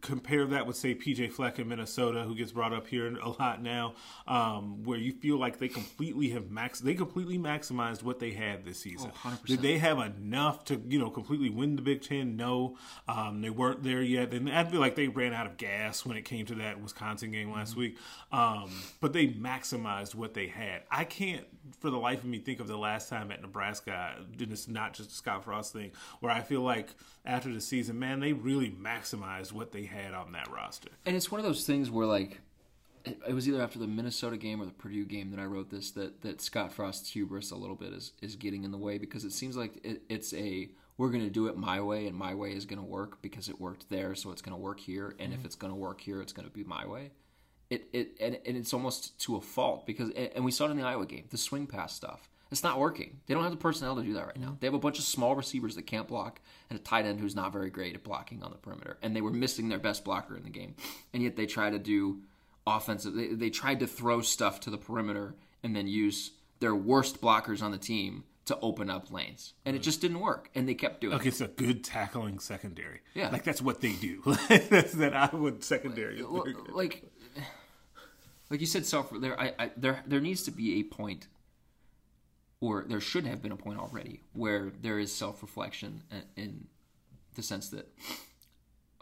compare 0.00 0.46
that 0.46 0.66
with 0.66 0.76
say 0.76 0.94
PJ 0.94 1.32
Fleck 1.32 1.58
in 1.58 1.68
Minnesota, 1.68 2.22
who 2.24 2.34
gets 2.34 2.52
brought 2.52 2.72
up 2.72 2.86
here 2.86 3.06
a 3.18 3.28
lot 3.28 3.62
now, 3.62 3.94
um, 4.26 4.82
where 4.84 4.98
you 4.98 5.12
feel 5.12 5.38
like 5.38 5.58
they 5.58 5.68
completely 5.68 6.30
have 6.30 6.50
max 6.50 6.80
they 6.80 6.94
completely 6.94 7.38
maximized 7.38 8.02
what 8.02 8.18
they 8.18 8.32
had 8.32 8.64
this 8.64 8.78
season. 8.80 9.10
Oh, 9.24 9.28
100%. 9.30 9.46
Did 9.46 9.62
they 9.62 9.78
have 9.78 9.98
enough 9.98 10.64
to 10.66 10.80
you 10.88 10.98
know 10.98 11.10
completely 11.10 11.50
win 11.50 11.76
the 11.76 11.82
Big 11.82 12.02
Ten? 12.02 12.36
No, 12.36 12.76
um, 13.08 13.40
they 13.40 13.50
weren't 13.50 13.82
there 13.82 14.02
yet, 14.02 14.32
and 14.32 14.48
I 14.50 14.64
feel 14.64 14.80
like 14.80 14.94
they 14.96 15.08
ran 15.08 15.32
out 15.32 15.46
of 15.46 15.56
gas 15.56 16.04
when 16.06 16.16
it 16.16 16.22
came 16.24 16.46
to 16.46 16.54
that 16.56 16.80
Wisconsin 16.80 17.30
game 17.30 17.50
last 17.50 17.70
Mm-hmm. 17.70 17.80
week. 17.80 17.98
Um, 18.32 18.70
but 19.00 19.12
they 19.12 19.28
maximized 19.28 20.14
what 20.14 20.34
they 20.34 20.46
had. 20.48 20.82
I 20.90 21.04
can't, 21.04 21.44
for 21.80 21.90
the 21.90 21.98
life 21.98 22.18
of 22.18 22.26
me, 22.26 22.38
think 22.38 22.60
of 22.60 22.68
the 22.68 22.76
last 22.76 23.08
time 23.08 23.32
at 23.32 23.40
Nebraska. 23.40 24.16
And 24.38 24.52
it's 24.52 24.68
not 24.68 24.92
just 24.92 25.10
a 25.10 25.14
Scott 25.14 25.44
Frost 25.44 25.72
thing, 25.72 25.92
where 26.20 26.32
I 26.32 26.40
feel 26.40 26.60
like 26.60 26.90
after 27.24 27.52
the 27.52 27.60
season, 27.60 27.98
man, 27.98 28.20
they 28.20 28.32
really 28.32 28.70
maximized 28.70 29.52
what 29.52 29.72
they 29.72 29.84
had 29.84 30.14
on 30.14 30.32
that 30.32 30.50
roster. 30.50 30.90
And 31.06 31.16
it's 31.16 31.30
one 31.30 31.40
of 31.40 31.46
those 31.46 31.64
things 31.64 31.90
where 31.90 32.06
like 32.06 32.40
it, 33.04 33.34
was 33.34 33.48
either 33.48 33.62
after 33.62 33.78
the 33.78 33.86
Minnesota 33.86 34.36
game 34.36 34.60
or 34.60 34.66
the 34.66 34.72
Purdue 34.72 35.04
game 35.04 35.30
that 35.30 35.40
I 35.40 35.44
wrote 35.44 35.70
this 35.70 35.90
that 35.92 36.22
that 36.22 36.40
Scott 36.40 36.72
Frost's 36.72 37.10
hubris 37.10 37.50
a 37.50 37.56
little 37.56 37.76
bit 37.76 37.92
is 37.92 38.12
is 38.20 38.36
getting 38.36 38.64
in 38.64 38.70
the 38.70 38.78
way 38.78 38.98
because 38.98 39.24
it 39.24 39.32
seems 39.32 39.56
like 39.56 39.80
it, 39.84 40.02
it's 40.08 40.34
a 40.34 40.68
we're 40.98 41.08
going 41.08 41.24
to 41.24 41.30
do 41.30 41.46
it 41.46 41.56
my 41.56 41.80
way 41.80 42.06
and 42.06 42.16
my 42.16 42.34
way 42.34 42.50
is 42.50 42.66
going 42.66 42.78
to 42.78 42.84
work 42.84 43.22
because 43.22 43.48
it 43.48 43.58
worked 43.58 43.88
there 43.88 44.14
so 44.14 44.30
it's 44.30 44.42
going 44.42 44.54
to 44.54 44.60
work 44.60 44.80
here 44.80 45.14
and 45.18 45.32
if 45.32 45.38
mm-hmm. 45.38 45.46
it's 45.46 45.56
going 45.56 45.72
to 45.72 45.78
work 45.78 46.00
here 46.00 46.20
it's 46.20 46.32
going 46.32 46.46
to 46.46 46.52
be 46.52 46.64
my 46.64 46.86
way. 46.86 47.10
It 47.70 47.88
it 47.92 48.16
and, 48.20 48.38
and 48.44 48.56
it's 48.56 48.74
almost 48.74 49.18
to 49.20 49.36
a 49.36 49.40
fault 49.40 49.86
because 49.86 50.10
and 50.10 50.44
we 50.44 50.50
saw 50.50 50.66
it 50.66 50.72
in 50.72 50.76
the 50.76 50.82
Iowa 50.82 51.06
game 51.06 51.24
the 51.30 51.38
swing 51.38 51.66
pass 51.66 51.94
stuff. 51.94 52.28
It's 52.50 52.64
not 52.64 52.78
working. 52.78 53.20
They 53.26 53.34
don't 53.34 53.44
have 53.44 53.52
the 53.52 53.58
personnel 53.58 53.94
to 53.96 54.02
do 54.02 54.14
that 54.14 54.26
right 54.26 54.36
now. 54.36 54.48
Mm-hmm. 54.48 54.56
They 54.58 54.66
have 54.66 54.74
a 54.74 54.78
bunch 54.78 54.98
of 54.98 55.04
small 55.04 55.36
receivers 55.36 55.76
that 55.76 55.86
can't 55.86 56.08
block 56.08 56.40
and 56.68 56.78
a 56.78 56.82
tight 56.82 57.06
end 57.06 57.20
who's 57.20 57.36
not 57.36 57.52
very 57.52 57.70
great 57.70 57.94
at 57.94 58.02
blocking 58.02 58.42
on 58.42 58.50
the 58.50 58.56
perimeter. 58.56 58.98
And 59.02 59.14
they 59.14 59.20
were 59.20 59.30
missing 59.30 59.68
their 59.68 59.78
best 59.78 60.04
blocker 60.04 60.36
in 60.36 60.42
the 60.42 60.50
game. 60.50 60.74
And 61.14 61.22
yet 61.22 61.36
they 61.36 61.46
try 61.46 61.70
to 61.70 61.78
do 61.78 62.22
offensive. 62.66 63.14
They, 63.14 63.28
they 63.28 63.50
tried 63.50 63.80
to 63.80 63.86
throw 63.86 64.20
stuff 64.20 64.58
to 64.60 64.70
the 64.70 64.78
perimeter 64.78 65.36
and 65.62 65.76
then 65.76 65.86
use 65.86 66.32
their 66.58 66.74
worst 66.74 67.20
blockers 67.20 67.62
on 67.62 67.70
the 67.70 67.78
team 67.78 68.24
to 68.46 68.58
open 68.62 68.90
up 68.90 69.12
lanes. 69.12 69.54
And 69.64 69.76
it 69.76 69.78
mm-hmm. 69.78 69.84
just 69.84 70.00
didn't 70.00 70.18
work. 70.18 70.50
And 70.56 70.68
they 70.68 70.74
kept 70.74 71.02
doing 71.02 71.12
Like 71.12 71.26
it. 71.26 71.28
it's 71.28 71.40
a 71.40 71.46
good 71.46 71.84
tackling 71.84 72.40
secondary. 72.40 73.00
Yeah. 73.14 73.30
like 73.30 73.44
that's 73.44 73.62
what 73.62 73.80
they 73.80 73.92
do. 73.92 74.22
that's 74.48 74.92
that 74.94 75.14
Iowa 75.14 75.52
secondary. 75.60 76.16
good. 76.16 76.56
like 76.72 77.04
like 78.50 78.60
you 78.60 78.66
said 78.66 78.84
self 78.84 79.10
there 79.20 79.38
I, 79.40 79.54
I 79.58 79.70
there 79.76 80.02
there 80.06 80.20
needs 80.20 80.42
to 80.44 80.50
be 80.50 80.80
a 80.80 80.82
point 80.82 81.28
or 82.60 82.84
there 82.86 83.00
should 83.00 83.26
have 83.26 83.40
been 83.40 83.52
a 83.52 83.56
point 83.56 83.78
already 83.78 84.20
where 84.32 84.70
there 84.82 84.98
is 84.98 85.14
self-reflection 85.14 86.02
in, 86.10 86.42
in 86.42 86.66
the 87.34 87.42
sense 87.42 87.68
that 87.70 87.88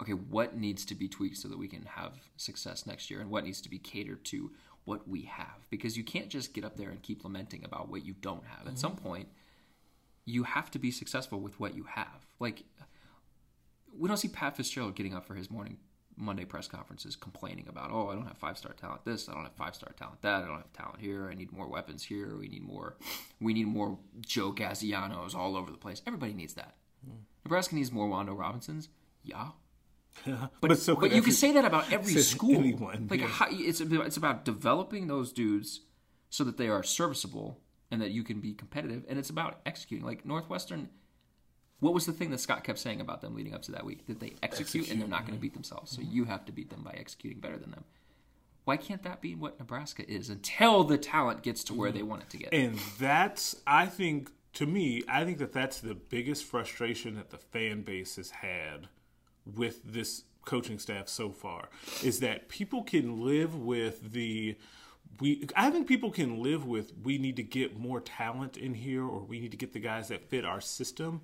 okay 0.00 0.12
what 0.12 0.56
needs 0.56 0.84
to 0.84 0.94
be 0.94 1.08
tweaked 1.08 1.38
so 1.38 1.48
that 1.48 1.58
we 1.58 1.68
can 1.68 1.84
have 1.84 2.12
success 2.36 2.86
next 2.86 3.10
year 3.10 3.20
and 3.20 3.30
what 3.30 3.44
needs 3.44 3.60
to 3.62 3.68
be 3.68 3.78
catered 3.78 4.24
to 4.26 4.50
what 4.88 5.06
we 5.06 5.22
have? 5.22 5.68
Because 5.68 5.98
you 5.98 6.02
can't 6.02 6.30
just 6.30 6.54
get 6.54 6.64
up 6.64 6.78
there 6.78 6.88
and 6.88 7.02
keep 7.02 7.22
lamenting 7.22 7.62
about 7.62 7.90
what 7.90 8.06
you 8.06 8.14
don't 8.14 8.44
have. 8.46 8.66
At 8.66 8.78
some 8.78 8.92
mm-hmm. 8.92 9.06
point 9.06 9.28
you 10.24 10.42
have 10.42 10.70
to 10.70 10.78
be 10.78 10.90
successful 10.90 11.40
with 11.40 11.60
what 11.60 11.74
you 11.74 11.84
have. 11.84 12.26
Like 12.40 12.64
we 13.96 14.08
don't 14.08 14.16
see 14.16 14.28
Pat 14.28 14.56
Fitzgerald 14.56 14.94
getting 14.94 15.14
up 15.14 15.26
for 15.26 15.34
his 15.34 15.50
morning 15.50 15.78
Monday 16.18 16.44
press 16.44 16.66
conferences 16.66 17.16
complaining 17.16 17.66
about, 17.68 17.90
oh, 17.92 18.08
I 18.08 18.14
don't 18.14 18.26
have 18.26 18.36
five 18.36 18.58
star 18.58 18.72
talent 18.72 19.04
this, 19.04 19.28
I 19.28 19.34
don't 19.34 19.44
have 19.44 19.54
five 19.54 19.74
star 19.74 19.92
talent 19.96 20.20
that, 20.22 20.42
I 20.42 20.46
don't 20.46 20.56
have 20.56 20.72
talent 20.72 21.00
here, 21.00 21.28
I 21.30 21.34
need 21.34 21.52
more 21.52 21.68
weapons 21.68 22.02
here, 22.02 22.36
we 22.36 22.48
need 22.48 22.62
more, 22.62 22.96
we 23.40 23.54
need 23.54 23.68
more 23.68 23.98
Joe 24.20 24.52
Gazianos 24.52 25.34
all 25.34 25.56
over 25.56 25.70
the 25.70 25.78
place. 25.78 26.02
Everybody 26.06 26.34
needs 26.34 26.54
that. 26.54 26.74
Hmm. 27.04 27.18
Nebraska 27.44 27.74
needs 27.74 27.92
more 27.92 28.08
Wan'Dale 28.08 28.38
Robinsons, 28.38 28.88
yeah. 29.22 29.48
But, 30.60 30.78
so 30.78 30.96
but 30.96 31.12
you 31.12 31.22
can 31.22 31.32
say 31.44 31.52
that 31.52 31.64
about 31.64 31.92
every 31.92 32.14
school. 32.22 32.56
anyone, 32.56 33.06
like 33.10 33.20
yeah. 33.20 33.26
how, 33.28 33.46
it's 33.50 33.80
it's 33.80 34.16
about 34.16 34.44
developing 34.44 35.06
those 35.06 35.32
dudes 35.32 35.82
so 36.30 36.44
that 36.44 36.56
they 36.56 36.68
are 36.68 36.82
serviceable 36.82 37.60
and 37.90 38.02
that 38.02 38.10
you 38.10 38.22
can 38.22 38.40
be 38.40 38.52
competitive, 38.52 39.04
and 39.08 39.18
it's 39.18 39.30
about 39.30 39.60
executing. 39.64 40.04
Like 40.04 40.26
Northwestern, 40.26 40.90
what 41.80 41.94
was 41.94 42.06
the 42.06 42.12
thing 42.12 42.30
that 42.30 42.40
Scott 42.40 42.64
kept 42.64 42.78
saying 42.78 43.00
about 43.00 43.20
them 43.20 43.34
leading 43.34 43.54
up 43.54 43.62
to 43.62 43.72
that 43.72 43.84
week? 43.84 44.06
That 44.06 44.20
they 44.20 44.34
execute, 44.42 44.90
and 44.90 45.00
they're 45.00 45.08
not 45.08 45.22
going 45.26 45.34
to 45.34 45.40
beat 45.40 45.54
themselves. 45.54 45.92
So 45.92 46.02
mm-hmm. 46.02 46.12
you 46.12 46.24
have 46.24 46.44
to 46.46 46.52
beat 46.52 46.70
them 46.70 46.82
by 46.82 46.92
executing 46.92 47.40
better 47.40 47.56
than 47.56 47.70
them. 47.70 47.84
Why 48.64 48.76
can't 48.76 49.02
that 49.04 49.20
be 49.22 49.34
what 49.34 49.58
Nebraska 49.58 50.08
is 50.10 50.28
until 50.28 50.84
the 50.84 50.98
talent 50.98 51.42
gets 51.42 51.64
to 51.64 51.74
where 51.74 51.88
mm-hmm. 51.88 51.98
they 51.98 52.02
want 52.02 52.22
it 52.22 52.30
to 52.30 52.36
get? 52.36 52.52
And 52.52 52.78
that's, 52.98 53.56
I 53.66 53.86
think, 53.86 54.30
to 54.54 54.66
me, 54.66 55.02
I 55.08 55.24
think 55.24 55.38
that 55.38 55.52
that's 55.52 55.80
the 55.80 55.94
biggest 55.94 56.44
frustration 56.44 57.14
that 57.16 57.30
the 57.30 57.38
fan 57.38 57.82
base 57.82 58.16
has 58.16 58.30
had 58.30 58.88
with 59.46 59.80
this 59.84 60.24
coaching 60.44 60.78
staff 60.78 61.08
so 61.08 61.30
far 61.30 61.68
is 62.02 62.20
that 62.20 62.48
people 62.48 62.82
can 62.82 63.22
live 63.22 63.54
with 63.54 64.12
the 64.12 64.56
we 65.20 65.46
I 65.54 65.70
think 65.70 65.86
people 65.86 66.10
can 66.10 66.42
live 66.42 66.66
with 66.66 66.92
we 67.02 67.18
need 67.18 67.36
to 67.36 67.42
get 67.42 67.78
more 67.78 68.00
talent 68.00 68.56
in 68.56 68.72
here 68.72 69.04
or 69.04 69.20
we 69.20 69.40
need 69.40 69.50
to 69.50 69.56
get 69.58 69.74
the 69.74 69.78
guys 69.78 70.08
that 70.08 70.28
fit 70.30 70.46
our 70.46 70.60
system 70.60 71.20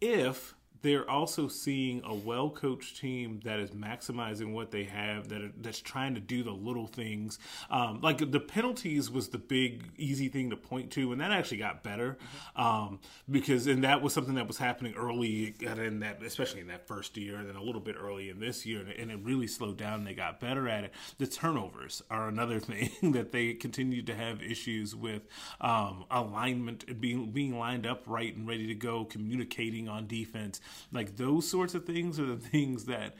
if 0.00 0.54
they're 0.82 1.08
also 1.08 1.48
seeing 1.48 2.02
a 2.04 2.14
well-coached 2.14 2.98
team 2.98 3.40
that 3.44 3.58
is 3.58 3.70
maximizing 3.70 4.52
what 4.52 4.70
they 4.70 4.84
have, 4.84 5.28
that 5.28 5.42
are, 5.42 5.50
that's 5.60 5.80
trying 5.80 6.14
to 6.14 6.20
do 6.20 6.42
the 6.42 6.52
little 6.52 6.86
things. 6.86 7.38
Um, 7.70 8.00
like 8.00 8.30
the 8.30 8.40
penalties 8.40 9.10
was 9.10 9.28
the 9.28 9.38
big 9.38 9.84
easy 9.96 10.28
thing 10.28 10.50
to 10.50 10.56
point 10.56 10.90
to, 10.92 11.12
and 11.12 11.20
that 11.20 11.32
actually 11.32 11.58
got 11.58 11.82
better 11.82 12.18
um, 12.56 13.00
because 13.30 13.66
and 13.66 13.84
that 13.84 14.02
was 14.02 14.12
something 14.12 14.34
that 14.34 14.46
was 14.46 14.58
happening 14.58 14.94
early 14.94 15.54
in 15.60 16.00
that, 16.00 16.22
especially 16.22 16.60
in 16.60 16.68
that 16.68 16.86
first 16.86 17.16
year, 17.16 17.36
and 17.36 17.48
then 17.48 17.56
a 17.56 17.62
little 17.62 17.80
bit 17.80 17.96
early 17.98 18.30
in 18.30 18.40
this 18.40 18.64
year, 18.64 18.80
and, 18.80 18.90
and 18.90 19.10
it 19.10 19.18
really 19.22 19.46
slowed 19.46 19.76
down. 19.76 20.00
and 20.00 20.06
They 20.06 20.14
got 20.14 20.40
better 20.40 20.68
at 20.68 20.84
it. 20.84 20.92
The 21.18 21.26
turnovers 21.26 22.02
are 22.10 22.28
another 22.28 22.60
thing 22.60 23.12
that 23.12 23.32
they 23.32 23.54
continue 23.54 24.02
to 24.02 24.14
have 24.14 24.42
issues 24.42 24.94
with 24.94 25.22
um, 25.60 26.04
alignment, 26.10 27.00
being 27.00 27.30
being 27.30 27.58
lined 27.58 27.86
up 27.86 28.04
right 28.06 28.34
and 28.34 28.46
ready 28.46 28.66
to 28.66 28.74
go, 28.74 29.04
communicating 29.04 29.88
on 29.88 30.06
defense. 30.06 30.60
Like 30.92 31.16
those 31.16 31.48
sorts 31.48 31.74
of 31.74 31.84
things 31.84 32.18
are 32.18 32.26
the 32.26 32.36
things 32.48 32.86
that 32.86 33.16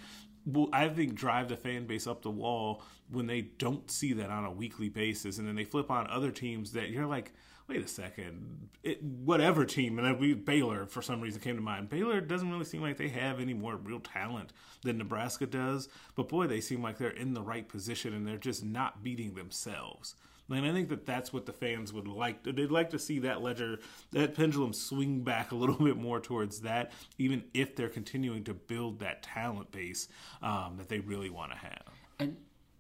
will 0.47 0.69
I 0.73 0.89
think 0.89 1.15
drive 1.15 1.49
the 1.49 1.57
fan 1.57 1.87
base 1.87 2.07
up 2.07 2.23
the 2.23 2.31
wall 2.31 2.83
when 3.11 3.27
they 3.27 3.43
don't 3.43 3.91
see 3.91 4.13
that 4.15 4.31
on 4.31 4.45
a 4.45 4.53
weekly 4.53 4.89
basis, 4.89 5.39
and 5.39 5.47
then 5.47 5.57
they 5.57 5.65
flip 5.65 5.91
on 5.91 6.07
other 6.09 6.31
teams 6.31 6.73
that 6.73 6.91
you're 6.91 7.07
like. 7.07 7.33
Wait 7.69 7.85
a 7.85 7.87
second. 7.87 8.69
It, 8.83 9.01
whatever 9.01 9.65
team, 9.65 10.01
and 10.01 10.19
we, 10.19 10.35
Baylor 10.35 10.87
for 10.87 11.03
some 11.03 11.21
reason 11.21 11.41
came 11.41 11.55
to 11.55 11.63
mind. 11.63 11.89
Baylor 11.89 12.21
doesn't 12.21 12.51
really 12.51 12.65
seem 12.65 12.83
like 12.83 12.97
they 12.97 13.11
have 13.11 13.39
any 13.39 13.55
more 13.55 13.77
real 13.77 14.01
talent 14.01 14.53
than 14.83 14.99
Nebraska 14.99 15.47
does, 15.47 15.89
but 16.17 16.29
boy, 16.29 16.49
they 16.49 16.61
seem 16.61 16.83
like 16.83 16.99
they're 16.99 17.11
in 17.11 17.33
the 17.33 17.43
right 17.43 17.69
position 17.69 18.13
and 18.13 18.27
they're 18.27 18.39
just 18.39 18.65
not 18.65 19.05
beating 19.05 19.35
themselves. 19.35 20.17
And 20.59 20.67
I 20.67 20.73
think 20.73 20.89
that 20.89 21.07
that's 21.07 21.33
what 21.33 21.47
the 21.47 21.53
fans 21.53 21.93
would 21.93 22.09
like. 22.09 22.43
They'd 22.43 22.71
like 22.71 22.91
to 22.91 22.99
see 22.99 23.21
that 23.21 23.41
ledger, 23.43 23.79
that 24.13 24.35
pendulum 24.35 24.73
swing 24.73 25.23
back 25.23 25.53
a 25.53 25.55
little 25.55 25.77
bit 25.85 25.97
more 25.97 26.21
towards 26.21 26.61
that, 26.63 26.93
even 27.19 27.45
if 27.55 27.77
they're 27.77 27.89
continuing 27.89 28.45
to 28.45 28.55
build 28.55 29.01
that 29.01 29.23
talent 29.23 29.71
base 29.71 30.09
um, 30.43 30.75
that 30.79 30.89
they 30.89 30.99
really 31.01 31.31
want 31.31 31.53
to 31.53 31.59
have. 31.59 31.83
And 32.19 32.37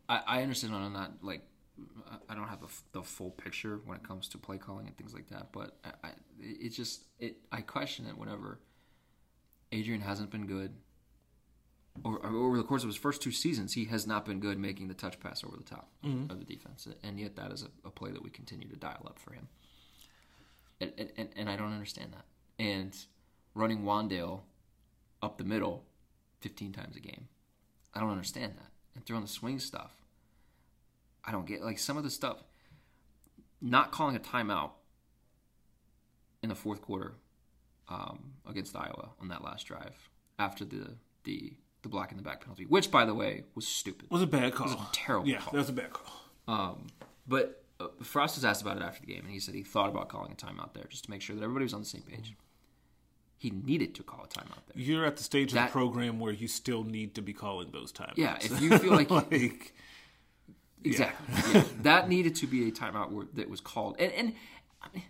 I, 0.09 0.22
I 0.26 0.42
understand 0.42 0.74
on 0.74 0.92
that, 0.94 1.12
like, 1.22 1.42
I- 2.28 2.35
don't 2.35 2.48
have 2.48 2.61
the 2.92 3.02
full 3.02 3.30
picture 3.30 3.80
when 3.85 3.96
it 3.96 4.02
comes 4.02 4.28
to 4.28 4.38
play 4.38 4.59
calling 4.59 4.87
and 4.87 4.96
things 4.96 5.14
like 5.14 5.28
that, 5.30 5.52
but 5.52 5.76
I, 5.85 6.09
I, 6.09 6.11
it 6.40 6.70
just, 6.70 7.04
it, 7.18 7.37
I 7.52 7.61
question 7.62 8.06
it 8.06 8.16
whenever 8.18 8.61
Adrian 9.72 10.00
hasn't 10.00 10.30
been 10.30 10.46
good. 10.46 10.74
Or, 12.05 12.18
or 12.18 12.46
over 12.46 12.57
the 12.57 12.62
course 12.62 12.83
of 12.83 12.88
his 12.88 12.96
first 12.96 13.20
two 13.20 13.33
seasons, 13.33 13.74
he 13.74 13.87
has 13.87 14.07
not 14.07 14.24
been 14.24 14.40
good 14.40 14.59
making 14.59 14.88
the 14.88 14.94
touch 14.94 15.20
pass 15.20 15.44
over 15.44 15.57
the 15.57 15.64
top 15.64 15.90
of 16.31 16.38
the 16.38 16.44
defense, 16.44 16.88
and 17.03 17.18
yet 17.18 17.37
that 17.37 17.53
is 17.53 17.62
a, 17.62 17.87
a 17.87 17.90
play 17.90 18.11
that 18.11 18.22
we 18.22 18.31
continue 18.31 18.68
to 18.68 18.76
dial 18.76 19.05
up 19.07 19.18
for 19.18 19.33
him. 19.33 19.48
And, 20.81 20.92
and, 20.96 21.12
and, 21.16 21.29
and 21.37 21.50
I 21.50 21.57
don't 21.57 21.72
understand 21.72 22.12
that. 22.14 22.24
And 22.62 22.96
running 23.55 23.83
Wan'Dale 23.83 24.40
up 25.22 25.37
the 25.37 25.44
middle 25.44 25.85
15 26.40 26.72
times 26.72 26.96
a 26.96 27.00
game, 27.00 27.29
I 27.94 28.00
don't 28.00 28.11
understand 28.11 28.55
that. 28.57 28.70
And 28.94 29.05
throwing 29.05 29.22
the 29.22 29.29
swing 29.29 29.59
stuff, 29.59 29.92
I 31.24 31.33
don't 31.33 31.46
get 31.46 31.62
like 31.62 31.79
some 31.79 31.96
of 31.96 32.05
the 32.05 32.11
stuff. 32.11 32.42
Not 33.61 33.92
calling 33.92 34.16
a 34.16 34.20
timeout 34.20 34.70
in 36.42 36.48
the 36.48 36.55
fourth 36.55 36.81
quarter 36.81 37.14
um, 37.88 38.33
against 38.48 38.74
Iowa 38.74 39.11
on 39.20 39.29
that 39.29 39.44
last 39.44 39.66
drive 39.66 40.09
after 40.38 40.64
the 40.64 40.96
the 41.24 41.53
the 41.83 41.88
block 41.88 42.11
in 42.11 42.16
the 42.16 42.23
back 42.23 42.40
penalty, 42.40 42.64
which 42.66 42.90
by 42.90 43.05
the 43.05 43.14
way 43.14 43.45
was 43.55 43.66
stupid. 43.66 44.11
Was 44.11 44.23
a 44.23 44.27
bad 44.27 44.55
call. 44.55 44.66
It 44.69 44.77
was 44.79 44.87
a 44.87 44.88
terrible 44.93 45.29
yeah, 45.29 45.38
call. 45.38 45.53
that 45.53 45.59
was 45.59 45.69
a 45.69 45.73
bad 45.73 45.93
call. 45.93 46.12
Um, 46.49 46.87
but 47.27 47.62
uh, 47.79 47.88
Frost 48.03 48.37
was 48.37 48.45
asked 48.45 48.62
about 48.62 48.77
it 48.77 48.83
after 48.83 49.01
the 49.01 49.07
game, 49.12 49.23
and 49.25 49.31
he 49.31 49.38
said 49.40 49.55
he 49.55 49.62
thought 49.62 49.88
about 49.88 50.09
calling 50.09 50.33
a 50.33 50.35
timeout 50.35 50.75
there 50.75 50.85
just 50.88 51.05
to 51.05 51.11
make 51.11 51.23
sure 51.23 51.35
that 51.37 51.43
everybody 51.43 51.64
was 51.64 51.75
on 51.75 51.81
the 51.81 51.87
same 51.87 52.03
page. 52.03 52.35
He 53.38 53.51
needed 53.51 53.95
to 53.95 54.03
call 54.03 54.25
a 54.25 54.29
timeout 54.29 54.61
there. 54.69 54.83
You're 54.83 55.07
at 55.07 55.16
the 55.16 55.23
stage 55.23 55.55
of 55.55 55.62
the 55.62 55.71
program 55.71 56.21
where 56.21 56.33
you 56.33 56.47
still 56.47 56.85
need 56.85 57.14
to 57.14 57.23
be 57.23 57.33
calling 57.33 57.71
those 57.73 57.90
times. 57.90 58.12
Yeah, 58.16 58.37
if 58.40 58.61
you 58.61 58.77
feel 58.79 58.93
like- 58.93 59.11
like 59.33 59.73
Exactly. 60.85 61.35
Yeah. 61.53 61.64
that 61.83 62.09
needed 62.09 62.35
to 62.37 62.47
be 62.47 62.69
a 62.69 62.71
timeout 62.71 63.11
where, 63.11 63.27
that 63.35 63.49
was 63.51 63.61
called. 63.61 63.97
And, 63.99 64.12
and 64.12 64.33
I 64.83 65.01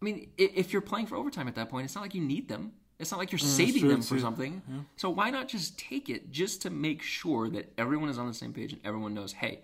mean, 0.00 0.30
if 0.36 0.72
you're 0.72 0.82
playing 0.82 1.06
for 1.06 1.16
overtime 1.16 1.48
at 1.48 1.54
that 1.54 1.68
point, 1.68 1.84
it's 1.84 1.94
not 1.94 2.02
like 2.02 2.14
you 2.14 2.20
need 2.20 2.48
them. 2.48 2.72
It's 2.98 3.10
not 3.10 3.18
like 3.18 3.32
you're 3.32 3.38
mm, 3.38 3.44
saving 3.44 3.88
them 3.88 4.02
for 4.02 4.14
too. 4.14 4.20
something. 4.20 4.62
So 4.96 5.10
why 5.10 5.30
not 5.30 5.48
just 5.48 5.78
take 5.78 6.08
it 6.08 6.30
just 6.30 6.62
to 6.62 6.70
make 6.70 7.02
sure 7.02 7.48
that 7.50 7.72
everyone 7.76 8.08
is 8.08 8.18
on 8.18 8.28
the 8.28 8.34
same 8.34 8.52
page 8.52 8.72
and 8.72 8.80
everyone 8.84 9.14
knows, 9.14 9.32
hey, 9.32 9.60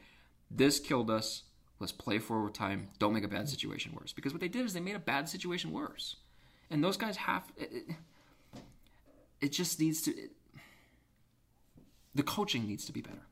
this 0.51 0.81
killed 0.81 1.11
us. 1.11 1.45
Let's 1.79 1.93
play 1.93 2.19
forward 2.19 2.55
time. 2.55 2.89
Don't 2.99 3.15
make 3.15 3.25
a 3.25 3.29
bad 3.29 3.49
situation 3.49 3.93
worse. 3.99 4.13
Because 4.13 4.33
what 4.33 4.41
they 4.41 4.49
did 4.49 4.67
is 4.67 4.75
they 4.75 4.81
made 4.81 4.97
a 4.97 5.01
bad 5.01 5.29
situation 5.29 5.73
worse. 5.73 6.17
And 6.71 6.85
those 6.85 6.97
guys 6.97 7.17
have. 7.17 7.45
It, 7.57 7.71
it, 7.73 7.97
it 9.41 9.53
just 9.53 9.81
needs 9.81 10.03
to. 10.03 10.11
It, 10.11 10.33
the 12.15 12.23
coaching 12.23 12.67
needs 12.67 12.85
to 12.85 12.93
be 12.93 13.01
better. 13.01 13.23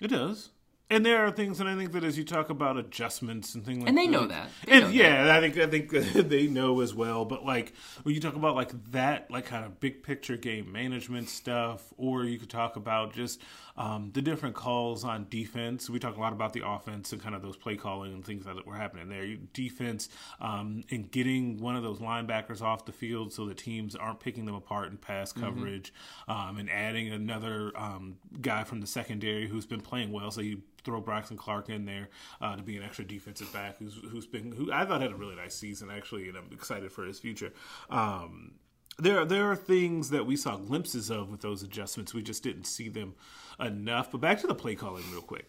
It 0.00 0.08
does. 0.08 0.50
And 0.92 1.06
there 1.06 1.24
are 1.24 1.30
things, 1.30 1.60
and 1.60 1.68
I 1.68 1.76
think 1.76 1.92
that 1.92 2.02
as 2.02 2.18
you 2.18 2.24
talk 2.24 2.50
about 2.50 2.76
adjustments 2.76 3.54
and 3.54 3.64
things 3.64 3.78
like 3.78 3.84
that. 3.84 3.88
And 3.90 3.98
they 3.98 4.06
that, 4.06 4.12
know 4.12 4.26
that. 4.26 4.50
They 4.66 4.72
and 4.72 4.82
know 4.82 4.90
yeah, 4.90 5.36
I 5.36 5.40
think 5.40 5.56
I 5.56 5.66
think 5.66 5.90
they 6.28 6.48
know 6.48 6.80
as 6.80 6.92
well. 6.92 7.24
But 7.24 7.46
like 7.46 7.72
when 8.02 8.12
you 8.14 8.20
talk 8.20 8.34
about 8.34 8.56
like 8.56 8.72
that, 8.90 9.30
like 9.30 9.46
kind 9.46 9.64
of 9.64 9.78
big 9.78 10.02
picture 10.02 10.36
game 10.36 10.72
management 10.72 11.28
stuff, 11.28 11.94
or 11.96 12.24
you 12.24 12.40
could 12.40 12.50
talk 12.50 12.74
about 12.74 13.14
just 13.14 13.40
um, 13.80 14.10
the 14.12 14.20
different 14.20 14.54
calls 14.54 15.04
on 15.04 15.26
defense. 15.30 15.88
We 15.88 15.98
talk 15.98 16.18
a 16.18 16.20
lot 16.20 16.34
about 16.34 16.52
the 16.52 16.68
offense 16.68 17.12
and 17.14 17.22
kind 17.22 17.34
of 17.34 17.40
those 17.40 17.56
play 17.56 17.76
calling 17.76 18.12
and 18.12 18.22
things 18.22 18.44
that 18.44 18.66
were 18.66 18.74
happening 18.74 19.08
there. 19.08 19.36
Defense 19.54 20.10
um, 20.38 20.84
and 20.90 21.10
getting 21.10 21.56
one 21.56 21.76
of 21.76 21.82
those 21.82 21.98
linebackers 21.98 22.60
off 22.60 22.84
the 22.84 22.92
field 22.92 23.32
so 23.32 23.46
the 23.46 23.54
teams 23.54 23.96
aren't 23.96 24.20
picking 24.20 24.44
them 24.44 24.54
apart 24.54 24.90
in 24.90 24.98
pass 24.98 25.32
coverage, 25.32 25.94
um, 26.28 26.58
and 26.58 26.68
adding 26.70 27.08
another 27.10 27.72
um, 27.74 28.18
guy 28.42 28.64
from 28.64 28.82
the 28.82 28.86
secondary 28.86 29.48
who's 29.48 29.64
been 29.64 29.80
playing 29.80 30.12
well. 30.12 30.30
So 30.30 30.42
you 30.42 30.60
throw 30.84 31.00
Braxton 31.00 31.38
Clark 31.38 31.70
in 31.70 31.86
there 31.86 32.10
uh, 32.42 32.56
to 32.56 32.62
be 32.62 32.76
an 32.76 32.82
extra 32.82 33.06
defensive 33.06 33.50
back 33.50 33.78
who's 33.78 33.98
who's 34.10 34.26
been 34.26 34.52
who 34.52 34.70
I 34.70 34.84
thought 34.84 35.00
had 35.00 35.12
a 35.12 35.16
really 35.16 35.36
nice 35.36 35.54
season 35.54 35.90
actually, 35.90 36.28
and 36.28 36.36
I'm 36.36 36.50
excited 36.52 36.92
for 36.92 37.06
his 37.06 37.18
future. 37.18 37.54
Um, 37.88 38.52
there 38.98 39.24
there 39.24 39.50
are 39.50 39.56
things 39.56 40.10
that 40.10 40.26
we 40.26 40.36
saw 40.36 40.56
glimpses 40.56 41.10
of 41.10 41.30
with 41.30 41.40
those 41.40 41.62
adjustments. 41.62 42.12
We 42.12 42.22
just 42.22 42.42
didn't 42.42 42.64
see 42.64 42.88
them 42.88 43.14
enough. 43.60 44.10
But 44.10 44.20
back 44.20 44.40
to 44.40 44.46
the 44.46 44.54
play 44.54 44.74
calling 44.74 45.04
real 45.10 45.22
quick. 45.22 45.48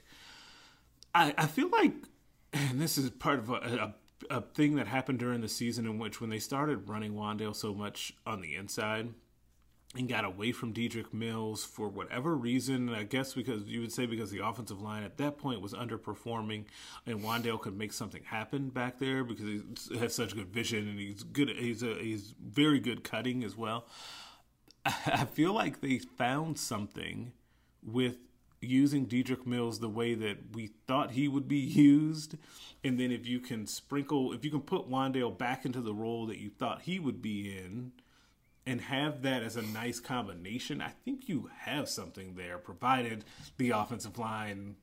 I, 1.14 1.34
I 1.38 1.48
feel 1.48 1.70
like, 1.70 1.94
and 2.54 2.82
this 2.82 2.98
is 2.98 3.10
part 3.10 3.40
of 3.40 3.50
a, 3.50 3.54
a, 4.30 4.38
a 4.38 4.42
thing 4.42 4.76
that 4.76 4.88
happened 4.88 5.20
during 5.20 5.42
the 5.42 5.50
season 5.50 5.86
in 5.86 6.00
which 6.00 6.22
when 6.22 6.30
they 6.30 6.40
started 6.40 6.88
running 6.88 7.14
Wan'Dale 7.14 7.56
so 7.56 7.74
much 7.74 8.14
on 8.26 8.42
the 8.42 8.56
inside 8.56 9.14
and 9.96 10.08
got 10.08 10.24
away 10.24 10.54
from 10.54 10.74
Dedrick 10.74 11.14
Mills 11.14 11.66
for 11.66 11.90
whatever 11.90 12.36
reason, 12.36 12.90
I 12.90 13.04
guess 13.04 13.34
because 13.34 13.64
you 13.64 13.82
would 13.82 13.92
say 13.92 14.06
because 14.06 14.32
the 14.32 14.46
offensive 14.46 14.82
line 14.82 15.04
at 15.04 15.18
that 15.18 15.38
point 15.38 15.62
was 15.62 15.74
underperforming 15.74 16.66
and 17.06 17.22
Wan'Dale 17.22 17.60
could 17.60 17.78
make 17.78 17.92
something 17.92 18.24
happen 18.24 18.70
back 18.70 19.00
there 19.00 19.24
because 19.26 19.46
he 19.46 19.98
has 19.98 20.16
such 20.16 20.34
good 20.34 20.48
vision 20.48 20.88
and 20.88 20.98
he's 20.98 21.24
good 21.24 21.50
he's 21.50 21.84
a, 21.84 21.96
he's 21.96 22.34
very 22.42 22.80
good 22.80 23.04
cutting 23.04 23.44
as 23.44 23.58
well. 23.58 23.86
I 24.86 25.26
feel 25.26 25.54
like 25.54 25.82
they 25.82 26.00
found 26.00 26.58
something 26.58 27.34
with 27.84 28.18
using 28.62 29.08
Dedrick 29.08 29.46
Mills 29.46 29.80
the 29.80 29.90
way 29.90 30.14
that 30.14 30.54
we 30.54 30.68
thought 30.88 31.12
he 31.12 31.28
would 31.28 31.48
be 31.48 31.58
used. 31.58 32.36
And 32.84 33.00
then 33.00 33.12
if 33.12 33.26
you 33.28 33.40
can 33.40 33.68
sprinkle, 33.68 34.34
if 34.34 34.46
you 34.46 34.52
can 34.52 34.62
put 34.62 34.90
Wan'Dale 34.90 35.38
back 35.38 35.66
into 35.66 35.82
the 35.82 35.94
role 35.94 36.28
that 36.28 36.40
you 36.40 36.50
thought 36.50 36.84
he 36.84 37.00
would 37.00 37.22
be 37.22 37.58
in 37.58 37.92
and 38.66 38.82
have 38.82 39.24
that 39.24 39.42
as 39.42 39.56
a 39.56 39.62
nice 39.62 40.00
combination, 40.00 40.82
I 40.82 40.94
think 41.04 41.28
you 41.28 41.50
have 41.62 41.90
something 41.90 42.36
there, 42.36 42.58
provided 42.58 43.26
the 43.58 43.72
offensive 43.72 44.20
line 44.20 44.76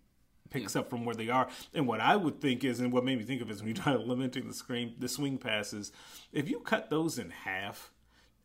picks 0.50 0.74
up 0.74 0.90
from 0.90 1.04
where 1.04 1.14
they 1.14 1.28
are. 1.28 1.48
And 1.74 1.86
what 1.86 2.00
I 2.00 2.16
would 2.16 2.40
think 2.40 2.64
is, 2.64 2.80
and 2.80 2.92
what 2.92 3.04
made 3.04 3.18
me 3.18 3.24
think 3.24 3.42
of 3.42 3.50
is 3.50 3.60
when 3.60 3.68
you 3.68 3.74
try 3.74 3.94
limiting 3.96 4.48
the 4.48 4.54
screen, 4.54 4.94
the 4.98 5.08
swing 5.08 5.38
passes, 5.38 5.92
if 6.32 6.48
you 6.48 6.60
cut 6.60 6.90
those 6.90 7.18
in 7.18 7.30
half 7.30 7.92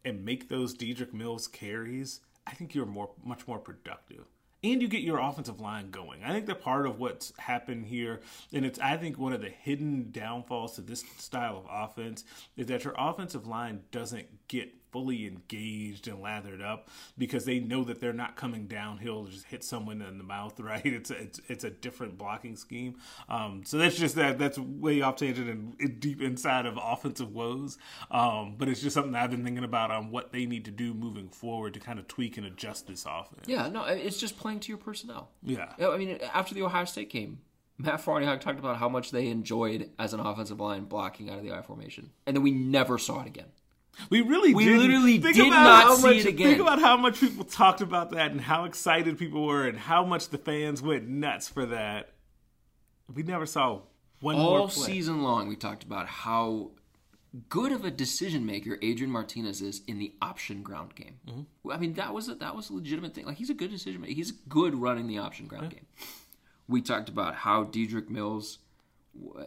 and 0.05 0.25
make 0.25 0.49
those 0.49 0.75
Dedrick 0.75 1.13
Mills 1.13 1.47
carries, 1.47 2.19
I 2.45 2.51
think 2.51 2.75
you're 2.75 2.85
more 2.85 3.11
much 3.23 3.47
more 3.47 3.59
productive. 3.59 4.25
And 4.63 4.81
you 4.81 4.87
get 4.87 5.01
your 5.01 5.19
offensive 5.19 5.59
line 5.59 5.89
going. 5.89 6.23
I 6.23 6.31
think 6.31 6.45
that 6.45 6.61
part 6.61 6.85
of 6.85 6.97
what's 6.97 7.33
happened 7.37 7.85
here, 7.85 8.21
and 8.53 8.65
it's 8.65 8.79
I 8.79 8.95
think 8.97 9.17
one 9.17 9.33
of 9.33 9.41
the 9.41 9.49
hidden 9.49 10.09
downfalls 10.11 10.75
to 10.75 10.81
this 10.81 11.03
style 11.17 11.57
of 11.57 11.65
offense 11.69 12.23
is 12.55 12.67
that 12.67 12.83
your 12.83 12.95
offensive 12.97 13.45
line 13.45 13.81
doesn't 13.91 14.47
get 14.47 14.73
fully 14.93 15.25
engaged 15.25 16.07
and 16.07 16.21
lathered 16.21 16.61
up 16.61 16.89
because 17.17 17.45
they 17.45 17.59
know 17.59 17.83
that 17.83 17.99
they're 17.99 18.13
not 18.13 18.35
coming 18.35 18.67
downhill 18.67 19.25
to 19.25 19.31
just 19.31 19.47
hit 19.47 19.63
someone 19.63 20.01
in 20.01 20.17
the 20.19 20.23
mouth, 20.23 20.57
right? 20.59 20.85
It's 20.85 21.11
a, 21.11 21.15
it's 21.15 21.41
it's 21.49 21.63
a 21.63 21.69
different 21.69 22.17
blocking 22.17 22.55
scheme. 22.55 22.95
Um, 23.27 23.63
so 23.65 23.77
that's 23.77 23.97
just 23.97 24.15
that 24.15 24.37
that's 24.37 24.57
way 24.57 25.01
off 25.01 25.17
tangent 25.17 25.49
and 25.49 25.99
deep 25.99 26.21
inside 26.21 26.65
of 26.65 26.79
offensive 26.81 27.33
woes. 27.33 27.77
Um, 28.11 28.55
but 28.57 28.69
it's 28.69 28.81
just 28.81 28.93
something 28.93 29.15
I've 29.15 29.31
been 29.31 29.43
thinking 29.43 29.63
about 29.63 29.91
on 29.91 30.11
what 30.11 30.31
they 30.31 30.45
need 30.45 30.65
to 30.65 30.71
do 30.71 30.93
moving 30.93 31.29
forward 31.29 31.73
to 31.73 31.79
kind 31.79 31.97
of 31.99 32.07
tweak 32.07 32.37
and 32.37 32.45
adjust 32.45 32.87
this 32.87 33.05
offense. 33.05 33.47
Yeah, 33.47 33.67
no, 33.67 33.83
it's 33.85 34.19
just 34.19 34.37
playing 34.37 34.59
to 34.61 34.69
your 34.69 34.77
personnel. 34.77 35.31
Yeah. 35.41 35.73
I 35.79 35.97
mean, 35.97 36.19
after 36.33 36.53
the 36.53 36.61
Ohio 36.61 36.85
State 36.85 37.09
game, 37.09 37.39
Matt 37.77 38.03
Farniok 38.03 38.39
talked 38.39 38.59
about 38.59 38.77
how 38.77 38.87
much 38.87 39.11
they 39.11 39.27
enjoyed 39.27 39.89
as 39.97 40.13
an 40.13 40.19
offensive 40.19 40.59
line 40.59 40.85
blocking 40.85 41.29
out 41.29 41.39
of 41.39 41.43
the 41.43 41.51
I 41.51 41.61
formation, 41.61 42.11
and 42.25 42.35
then 42.35 42.43
we 42.43 42.51
never 42.51 42.97
saw 42.97 43.21
it 43.21 43.27
again. 43.27 43.47
We 44.09 44.21
really 44.21 44.53
We 44.53 44.65
didn't. 44.65 44.79
literally 44.79 45.19
think 45.19 45.35
did 45.35 45.47
about 45.47 45.63
not 45.87 45.97
see 45.97 46.07
much, 46.07 46.15
it 46.17 46.25
again. 46.25 46.47
Think 46.47 46.61
about 46.61 46.79
how 46.79 46.97
much 46.97 47.19
people 47.19 47.45
talked 47.45 47.81
about 47.81 48.11
that 48.11 48.31
and 48.31 48.41
how 48.41 48.65
excited 48.65 49.17
people 49.17 49.45
were 49.45 49.67
and 49.67 49.77
how 49.77 50.03
much 50.03 50.29
the 50.29 50.37
fans 50.37 50.81
went 50.81 51.07
nuts 51.07 51.47
for 51.47 51.65
that. 51.67 52.09
We 53.13 53.23
never 53.23 53.45
saw 53.45 53.81
one 54.19 54.35
All 54.35 54.57
more 54.57 54.67
play. 54.69 54.85
season 54.87 55.21
long, 55.21 55.47
we 55.47 55.55
talked 55.55 55.83
about 55.83 56.07
how 56.07 56.71
good 57.49 57.71
of 57.71 57.83
a 57.83 57.91
decision 57.91 58.45
maker 58.45 58.77
Adrian 58.81 59.11
Martinez 59.11 59.61
is 59.61 59.81
in 59.87 59.99
the 59.99 60.13
option 60.21 60.61
ground 60.63 60.95
game. 60.95 61.19
Mm-hmm. 61.27 61.71
I 61.71 61.77
mean, 61.77 61.93
that 61.93 62.13
was 62.13 62.29
a, 62.29 62.35
that 62.35 62.55
was 62.55 62.69
a 62.69 62.73
legitimate 62.73 63.13
thing. 63.13 63.25
Like 63.25 63.37
he's 63.37 63.49
a 63.49 63.55
good 63.55 63.71
decision 63.71 64.01
maker. 64.01 64.13
He's 64.13 64.31
good 64.31 64.75
running 64.75 65.07
the 65.07 65.17
option 65.19 65.47
ground 65.47 65.71
game. 65.71 65.85
We 66.67 66.81
talked 66.81 67.09
about 67.09 67.35
how 67.35 67.65
Dedrick 67.65 68.09
Mills 68.09 68.59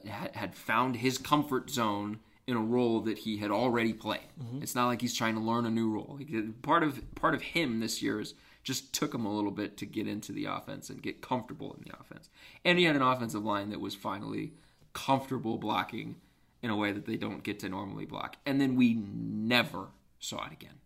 had 0.07 0.55
found 0.55 0.97
his 0.97 1.19
comfort 1.19 1.71
zone 1.71 2.21
in 2.47 2.57
a 2.57 2.61
role 2.61 3.01
that 3.01 3.19
he 3.19 3.39
had 3.39 3.51
already 3.51 3.93
played. 3.93 4.29
Mm-hmm. 4.41 4.63
It's 4.63 4.75
not 4.75 4.87
like 4.87 5.01
he's 5.01 5.15
trying 5.15 5.35
to 5.35 5.41
learn 5.41 5.67
a 5.67 5.71
new 5.71 5.91
role. 5.91 6.19
Part 6.63 6.83
of 6.83 7.15
part 7.15 7.35
of 7.35 7.43
him 7.43 7.81
this 7.81 8.03
year 8.03 8.21
is 8.21 8.35
just 8.63 8.93
took 8.93 9.15
him 9.15 9.25
a 9.25 9.35
little 9.35 9.51
bit 9.51 9.77
to 9.79 9.87
get 9.87 10.09
into 10.09 10.33
the 10.33 10.45
offense 10.45 10.91
and 10.91 11.03
get 11.03 11.23
comfortable 11.23 11.75
in 11.75 11.85
the 11.85 11.99
offense. 11.99 12.29
And 12.65 12.79
he 12.79 12.85
had 12.85 12.97
an 12.97 13.03
offensive 13.03 13.45
line 13.45 13.71
that 13.71 13.81
was 13.81 13.95
finally 13.95 14.55
comfortable 14.93 15.57
blocking 15.59 16.17
in 16.63 16.71
a 16.71 16.77
way 16.77 16.91
that 16.91 17.07
they 17.07 17.17
don't 17.17 17.45
get 17.45 17.61
to 17.61 17.69
normally 17.69 18.07
block. 18.07 18.37
And 18.45 18.61
then 18.61 18.75
we 18.75 18.95
never 18.95 19.89
saw 20.19 20.47
it 20.47 20.53
again. 20.53 20.81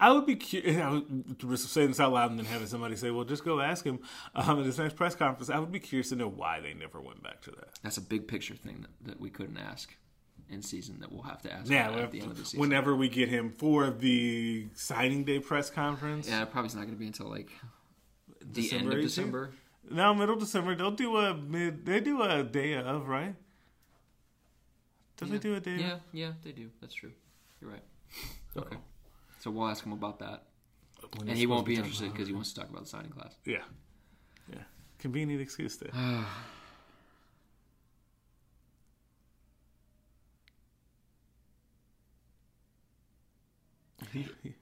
I 0.00 0.12
would 0.12 0.26
be 0.26 0.36
curious. 0.36 0.76
I 0.80 0.90
would 0.90 1.42
risk 1.44 1.68
saying 1.68 1.88
this 1.88 2.00
out 2.00 2.12
loud 2.12 2.30
and 2.30 2.38
then 2.38 2.46
having 2.46 2.66
somebody 2.66 2.96
say, 2.96 3.10
"Well, 3.10 3.24
just 3.24 3.44
go 3.44 3.60
ask 3.60 3.84
him 3.84 4.00
um, 4.34 4.60
at 4.60 4.66
his 4.66 4.78
next 4.78 4.96
press 4.96 5.14
conference." 5.14 5.50
I 5.50 5.58
would 5.58 5.72
be 5.72 5.80
curious 5.80 6.08
to 6.10 6.16
know 6.16 6.28
why 6.28 6.60
they 6.60 6.74
never 6.74 7.00
went 7.00 7.22
back 7.22 7.40
to 7.42 7.50
that. 7.52 7.68
That's 7.82 7.96
a 7.96 8.00
big 8.02 8.26
picture 8.28 8.54
thing 8.54 8.82
that, 8.82 9.08
that 9.10 9.20
we 9.20 9.30
couldn't 9.30 9.58
ask 9.58 9.94
in 10.50 10.60
season 10.62 11.00
that 11.00 11.10
we'll 11.10 11.22
have 11.22 11.40
to 11.42 11.52
ask 11.52 11.70
Yeah, 11.70 11.90
at 11.90 12.10
the 12.10 12.20
end 12.20 12.30
of 12.32 12.36
the 12.36 12.44
season. 12.44 12.60
whenever 12.60 12.94
we 12.94 13.08
get 13.08 13.28
him 13.30 13.50
for 13.50 13.88
the 13.90 14.68
signing 14.74 15.24
day 15.24 15.38
press 15.38 15.70
conference. 15.70 16.28
yeah, 16.28 16.44
probably 16.44 16.66
it's 16.66 16.74
not 16.74 16.82
going 16.82 16.94
to 16.94 16.98
be 17.00 17.06
until 17.06 17.28
like 17.30 17.50
the 18.40 18.46
December 18.62 18.84
end 18.84 18.92
of 18.92 18.98
18th? 18.98 19.02
December. 19.02 19.50
No, 19.90 20.14
middle 20.14 20.36
December. 20.36 20.74
They'll 20.74 20.90
do 20.90 21.16
a 21.16 21.34
mid. 21.34 21.86
They 21.86 22.00
do 22.00 22.22
a 22.22 22.42
day 22.42 22.74
of 22.74 23.06
right. 23.08 23.34
Don't 25.16 25.30
they 25.30 25.38
do 25.38 25.54
a 25.54 25.60
day? 25.60 25.76
Yeah, 25.76 25.96
yeah, 26.12 26.32
they 26.42 26.52
do. 26.52 26.70
That's 26.80 26.94
true. 26.94 27.12
You're 27.60 27.70
right. 27.70 27.82
So 29.44 29.50
we'll 29.50 29.68
ask 29.68 29.84
him 29.84 29.92
about 29.92 30.20
that. 30.20 30.44
When 31.18 31.28
And 31.28 31.36
he 31.36 31.46
won't 31.46 31.66
be 31.66 31.74
interested 31.74 32.10
because 32.10 32.26
he 32.26 32.32
wants 32.32 32.54
to 32.54 32.60
talk 32.60 32.70
about 32.70 32.84
the 32.84 32.88
signing 32.88 33.10
class. 33.10 33.36
Yeah, 33.44 33.58
yeah. 34.50 34.62
Convenient 34.98 35.42
excuse 35.42 35.76
there. 35.76 35.90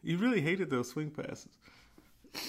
You 0.02 0.16
really 0.16 0.40
hated 0.40 0.70
those 0.70 0.88
swing 0.90 1.10
passes. 1.10 1.58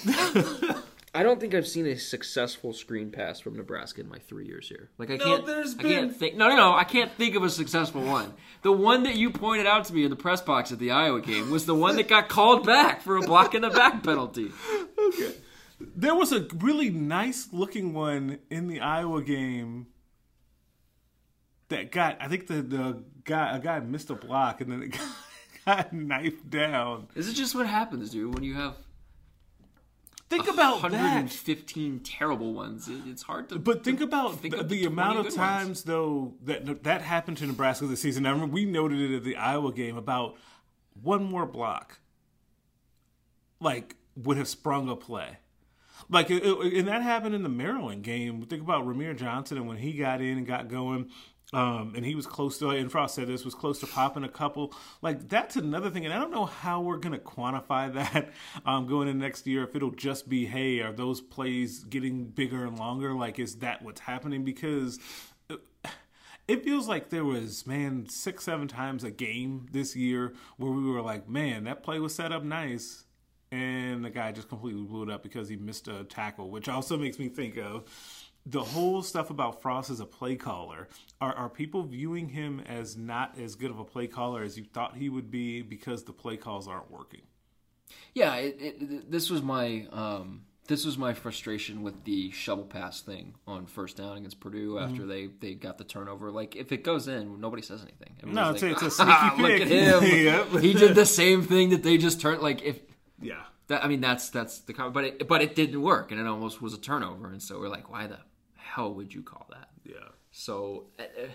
I 1.15 1.21
don't 1.21 1.39
think 1.39 1.54
I've 1.54 1.67
seen 1.67 1.86
a 1.86 1.95
successful 1.95 2.73
screen 2.73 3.12
pass 3.12 3.39
from 3.39 3.56
Nebraska 3.56 4.02
in 4.02 4.10
my 4.10 4.17
three 4.17 4.47
years 4.47 4.67
here. 4.67 4.89
Like 4.97 5.12
I 5.12 5.17
No, 5.17 5.26
can't, 5.26 5.45
there's 5.45 5.76
I 5.78 5.82
been- 5.84 5.91
can't 5.91 6.15
think. 6.15 6.36
No, 6.36 6.49
no, 6.49 6.56
no. 6.56 6.73
I 6.73 6.84
can't 6.86 7.12
think 7.12 7.36
of 7.36 7.43
a 7.43 7.49
successful 7.52 8.02
one. 8.02 8.34
The 8.63 8.71
one 8.71 9.04
that 9.04 9.15
you 9.15 9.30
pointed 9.30 9.67
out 9.67 9.86
to 9.86 9.93
me 9.93 10.04
in 10.06 10.10
the 10.10 10.15
press 10.15 10.41
box 10.41 10.71
at 10.71 10.80
the 10.80 10.89
Iowa 10.91 11.21
game 11.21 11.52
was 11.52 11.65
the 11.67 11.76
one 11.76 11.97
that 11.97 12.08
got 12.08 12.30
called 12.30 12.65
back 12.65 13.02
for 13.02 13.17
a 13.17 13.21
block 13.21 13.54
in 13.54 13.62
the 13.62 13.69
back 13.69 14.02
penalty. 14.04 14.52
Okay. 14.97 15.34
There 15.80 16.15
was 16.15 16.32
a 16.32 16.47
really 16.56 16.89
nice 16.89 17.49
looking 17.52 17.93
one 17.93 18.39
in 18.49 18.67
the 18.67 18.80
Iowa 18.80 19.21
game 19.21 19.88
that 21.69 21.91
got. 21.91 22.17
I 22.21 22.28
think 22.28 22.47
the 22.47 22.62
the 22.62 23.04
guy 23.23 23.56
a 23.56 23.60
guy 23.60 23.80
missed 23.82 24.10
a 24.10 24.15
block 24.15 24.62
and 24.62 24.71
then 24.71 24.84
it 24.84 24.89
got, 24.97 25.08
got 25.65 25.93
knifed 25.93 26.49
down. 26.49 27.08
This 27.13 27.28
is 27.28 27.34
just 27.34 27.54
what 27.54 27.67
happens, 27.67 28.10
dude. 28.12 28.34
When 28.34 28.43
you 28.43 28.54
have 28.56 28.76
think 30.37 30.47
about 30.53 30.81
that. 30.81 30.91
115 30.91 31.99
terrible 32.01 32.53
ones. 32.53 32.87
It, 32.87 33.01
it's 33.05 33.23
hard 33.23 33.49
to. 33.49 33.59
But 33.59 33.83
think 33.83 33.99
to 33.99 34.03
about 34.05 34.39
think 34.39 34.55
the, 34.57 34.63
the 34.63 34.85
amount 34.85 35.19
of 35.19 35.23
good 35.25 35.35
ones. 35.35 35.35
times 35.35 35.83
though 35.83 36.33
that 36.43 36.83
that 36.83 37.01
happened 37.01 37.37
to 37.37 37.45
Nebraska 37.47 37.85
this 37.87 38.01
season. 38.01 38.25
I 38.25 38.31
remember 38.31 38.53
we 38.53 38.65
noted 38.65 38.99
it 38.99 39.15
at 39.17 39.23
the 39.23 39.35
Iowa 39.35 39.71
game 39.73 39.97
about 39.97 40.35
one 41.01 41.23
more 41.23 41.45
block, 41.45 41.99
like 43.59 43.95
would 44.15 44.37
have 44.37 44.47
sprung 44.47 44.89
a 44.89 44.95
play. 44.95 45.37
Like 46.09 46.29
it, 46.29 46.43
it- 46.43 46.73
and 46.77 46.87
that 46.87 47.01
happened 47.01 47.33
in 47.35 47.43
the 47.43 47.49
Maryland 47.49 48.03
game. 48.03 48.41
Think 48.45 48.61
about 48.61 48.85
Rahmir 48.85 49.17
Johnson 49.17 49.57
and 49.57 49.67
when 49.67 49.77
he 49.77 49.93
got 49.93 50.21
in 50.21 50.37
and 50.37 50.45
got 50.47 50.67
going. 50.67 51.09
Um, 51.53 51.93
and 51.95 52.03
he 52.03 52.15
was 52.15 52.25
close 52.25 52.57
to, 52.59 52.69
and 52.69 52.91
Frost 52.91 53.15
said 53.15 53.27
this 53.27 53.45
was 53.45 53.53
close 53.53 53.79
to 53.81 53.87
popping 53.87 54.23
a 54.23 54.29
couple. 54.29 54.73
Like 55.01 55.29
that's 55.29 55.55
another 55.55 55.89
thing, 55.89 56.03
and 56.05 56.13
I 56.13 56.17
don't 56.17 56.31
know 56.31 56.45
how 56.45 56.81
we're 56.81 56.97
gonna 56.97 57.19
quantify 57.19 57.93
that 57.93 58.31
um, 58.65 58.87
going 58.87 59.07
in 59.07 59.19
next 59.19 59.45
year. 59.45 59.63
If 59.63 59.75
it'll 59.75 59.91
just 59.91 60.27
be, 60.27 60.45
hey, 60.45 60.79
are 60.79 60.91
those 60.91 61.21
plays 61.21 61.83
getting 61.83 62.25
bigger 62.25 62.65
and 62.65 62.79
longer? 62.79 63.13
Like, 63.13 63.37
is 63.39 63.57
that 63.57 63.83
what's 63.83 64.01
happening? 64.01 64.43
Because 64.43 64.99
uh, 65.49 65.57
it 66.47 66.63
feels 66.63 66.87
like 66.87 67.09
there 67.09 67.25
was 67.25 67.67
man 67.67 68.07
six, 68.09 68.45
seven 68.45 68.67
times 68.67 69.03
a 69.03 69.11
game 69.11 69.67
this 69.71 69.95
year 69.95 70.33
where 70.57 70.71
we 70.71 70.83
were 70.89 71.01
like, 71.01 71.29
man, 71.29 71.65
that 71.65 71.83
play 71.83 71.99
was 71.99 72.15
set 72.15 72.31
up 72.31 72.43
nice, 72.43 73.05
and 73.51 74.03
the 74.03 74.09
guy 74.09 74.31
just 74.31 74.49
completely 74.49 74.81
blew 74.81 75.03
it 75.03 75.09
up 75.11 75.21
because 75.21 75.47
he 75.47 75.55
missed 75.55 75.87
a 75.87 76.03
tackle, 76.03 76.49
which 76.49 76.67
also 76.67 76.97
makes 76.97 77.19
me 77.19 77.29
think 77.29 77.57
of 77.57 77.83
the 78.45 78.62
whole 78.63 79.01
stuff 79.01 79.29
about 79.29 79.62
Frost 79.62 79.89
as 79.89 79.99
a 79.99 80.06
play 80.06 80.36
caller. 80.36 80.88
Are 81.21 81.34
are 81.34 81.49
people 81.49 81.84
viewing 81.84 82.29
him 82.29 82.60
as 82.67 82.97
not 82.97 83.38
as 83.39 83.56
good 83.56 83.71
of 83.71 83.79
a 83.79 83.86
play 83.86 84.08
caller 84.08 84.43
as 84.43 84.58
you 84.58 84.65
thought 84.65 84.95
he 84.97 85.10
would 85.10 85.32
be 85.32 85.62
because 85.62 86.03
the 86.03 86.13
play 86.13 86.36
calls 86.38 86.67
aren't 86.67 86.91
working? 86.91 87.21
Yeah, 88.13 88.36
it, 88.36 88.58
it, 88.60 89.12
this 89.12 89.29
was 89.29 89.41
my 89.41 89.88
um, 89.91 90.41
this 90.67 90.86
was 90.86 90.97
my 90.97 91.13
frustration 91.13 91.84
with 91.84 92.03
the 92.06 92.32
shovel 92.32 92.65
pass 92.65 93.01
thing 93.01 93.36
on 93.47 93.65
first 93.65 93.97
down 93.97 94.17
against 94.17 94.39
Purdue 94.39 94.73
Mm-hmm. 94.75 94.91
after 94.91 95.06
they, 95.06 95.27
they 95.27 95.53
got 95.56 95.77
the 95.77 95.84
turnover. 95.84 96.32
Like 96.32 96.56
if 96.56 96.71
it 96.71 96.84
goes 96.84 97.08
in, 97.08 97.39
nobody 97.41 97.62
says 97.62 97.82
anything. 97.82 98.15
No, 98.25 98.51
it's 98.51 98.63
a- 98.63 98.67
like, 98.67 98.73
it's 98.73 98.84
a 98.84 98.91
sneaky 98.91 99.12
"Ah, 99.12 99.36
Look 99.38 99.51
at 99.62 99.67
him. 99.67 100.03
Yep. 100.53 100.62
He 100.63 100.73
did 100.73 100.95
the 100.95 101.06
same 101.06 101.43
thing 101.43 101.69
that 101.69 101.84
they 101.84 101.97
just 101.97 102.19
turned. 102.21 102.41
Like 102.41 102.62
if 102.62 102.79
Yeah. 103.21 103.41
that, 103.67 103.84
I 103.84 103.88
mean 103.88 104.01
that's 104.01 104.29
that's 104.29 104.60
the 104.62 104.73
comment, 104.73 104.93
but 104.93 105.03
it 105.06 105.27
but 105.27 105.41
it 105.41 105.56
didn't 105.56 105.82
work, 105.82 106.12
and 106.12 106.19
it 106.19 106.27
almost 106.27 106.62
was 106.62 106.73
a 106.73 106.79
turnover, 106.79 107.27
and 107.27 107.41
so 107.41 107.60
we're 107.60 107.69
like, 107.69 107.89
why 107.91 108.08
the 108.08 108.19
hell 108.73 108.93
would 108.93 109.13
you 109.13 109.21
call 109.21 109.45
that? 109.51 109.69
Yeah. 109.86 110.09
So 110.31 110.88
uh, 110.99 111.03
uh, 111.03 111.27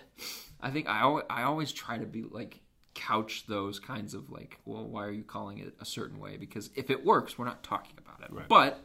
I 0.60 0.70
think 0.70 0.88
I 0.88 1.02
always, 1.02 1.24
I 1.30 1.42
always 1.44 1.72
try 1.72 1.98
to 1.98 2.06
be 2.06 2.24
like 2.24 2.60
couch 2.94 3.44
those 3.46 3.78
kinds 3.78 4.12
of 4.14 4.28
like, 4.30 4.58
well, 4.64 4.84
why 4.84 5.04
are 5.04 5.12
you 5.12 5.22
calling 5.22 5.58
it 5.58 5.74
a 5.80 5.84
certain 5.84 6.18
way? 6.18 6.36
Because 6.36 6.70
if 6.74 6.90
it 6.90 7.04
works, 7.04 7.38
we're 7.38 7.44
not 7.44 7.62
talking 7.62 7.94
about 7.96 8.28
it. 8.28 8.34
Right. 8.34 8.48
But 8.48 8.84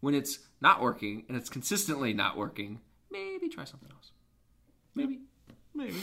when 0.00 0.14
it's 0.14 0.40
not 0.60 0.80
working 0.80 1.24
and 1.28 1.36
it's 1.36 1.48
consistently 1.48 2.12
not 2.12 2.36
working, 2.36 2.80
maybe 3.12 3.48
try 3.48 3.64
something 3.64 3.90
else. 3.92 4.10
Maybe. 4.94 5.20
Maybe. 5.74 6.00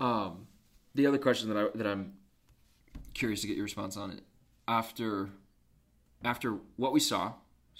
Um, 0.00 0.46
the 0.94 1.06
other 1.06 1.18
question 1.18 1.50
that 1.50 1.58
I 1.58 1.76
that 1.76 1.86
I'm 1.86 2.14
curious 3.12 3.42
to 3.42 3.46
get 3.46 3.56
your 3.56 3.64
response 3.64 3.96
on 3.98 4.10
it 4.12 4.20
after 4.66 5.28
after 6.24 6.56
what 6.76 6.92
we 6.92 7.00
saw. 7.00 7.34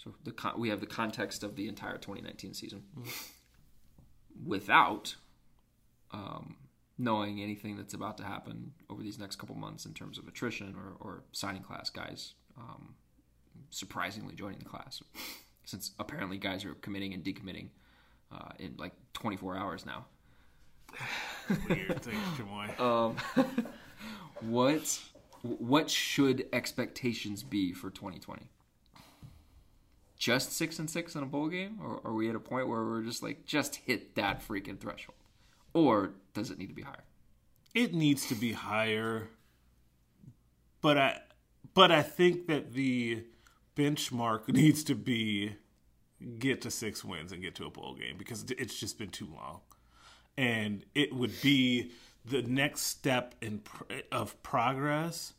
So 0.06 0.14
the 0.22 0.30
con- 0.30 0.54
we 0.56 0.68
have 0.68 0.80
the 0.80 0.86
context 0.86 1.42
of 1.42 1.56
the 1.56 1.66
entire 1.66 1.98
2019 1.98 2.54
season 2.54 2.84
without 4.44 5.16
um, 6.12 6.56
knowing 6.96 7.42
anything 7.42 7.76
that's 7.76 7.92
about 7.92 8.16
to 8.18 8.24
happen 8.24 8.72
over 8.88 9.02
these 9.02 9.18
next 9.18 9.36
couple 9.36 9.56
months 9.56 9.84
in 9.84 9.94
terms 9.94 10.16
of 10.18 10.28
attrition 10.28 10.76
or, 10.76 10.96
or 11.00 11.24
signing 11.32 11.62
class 11.62 11.90
guys 11.90 12.34
um, 12.56 12.94
surprisingly 13.70 14.36
joining 14.36 14.60
the 14.60 14.64
class 14.64 15.02
since 15.64 15.90
apparently 15.98 16.38
guys 16.38 16.64
are 16.64 16.74
committing 16.74 17.12
and 17.12 17.24
decommitting 17.24 17.70
uh, 18.32 18.50
in 18.60 18.74
like 18.78 18.92
24 19.14 19.56
hours 19.56 19.84
now. 19.84 20.06
Weird 21.68 22.00
thing, 22.00 22.18
Jamoy. 22.36 23.16
What 24.40 25.00
what 25.42 25.88
should 25.88 26.46
expectations 26.52 27.42
be 27.42 27.72
for 27.72 27.88
2020? 27.88 28.50
Just 30.16 30.52
six 30.52 30.78
and 30.78 30.88
six 30.88 31.14
in 31.14 31.22
a 31.22 31.26
bowl 31.26 31.48
game, 31.48 31.78
or 31.82 32.00
are 32.04 32.12
we 32.12 32.28
at 32.28 32.34
a 32.34 32.40
point 32.40 32.68
where 32.68 32.82
we're 32.82 33.02
just 33.02 33.22
like 33.22 33.44
just 33.44 33.76
hit 33.76 34.14
that 34.14 34.46
freaking 34.46 34.78
threshold, 34.78 35.18
or 35.74 36.12
does 36.32 36.50
it 36.50 36.58
need 36.58 36.68
to 36.68 36.74
be 36.74 36.82
higher? 36.82 37.04
it 37.76 37.92
needs 37.92 38.26
to 38.26 38.34
be 38.34 38.52
higher. 38.52 39.28
But 40.80 40.98
i 40.98 41.20
but 41.74 41.92
i 41.92 42.02
think 42.02 42.46
that 42.46 42.72
the 42.72 43.24
benchmark 43.76 44.48
needs 44.52 44.82
to 44.84 44.94
be 44.94 45.56
get 46.38 46.62
to 46.62 46.70
six 46.70 47.04
wins 47.04 47.30
and 47.32 47.42
get 47.42 47.54
to 47.56 47.66
a 47.66 47.70
bowl 47.70 47.94
game 47.94 48.16
because 48.16 48.46
it's 48.56 48.78
just 48.80 48.98
been 48.98 49.10
too 49.10 49.28
long. 49.32 49.60
And 50.38 50.84
it 50.94 51.14
would 51.14 51.40
be 51.42 51.92
the 52.24 52.42
next 52.42 52.82
step 52.82 53.34
in 53.42 53.62
of 54.10 54.42
progress 54.42 55.34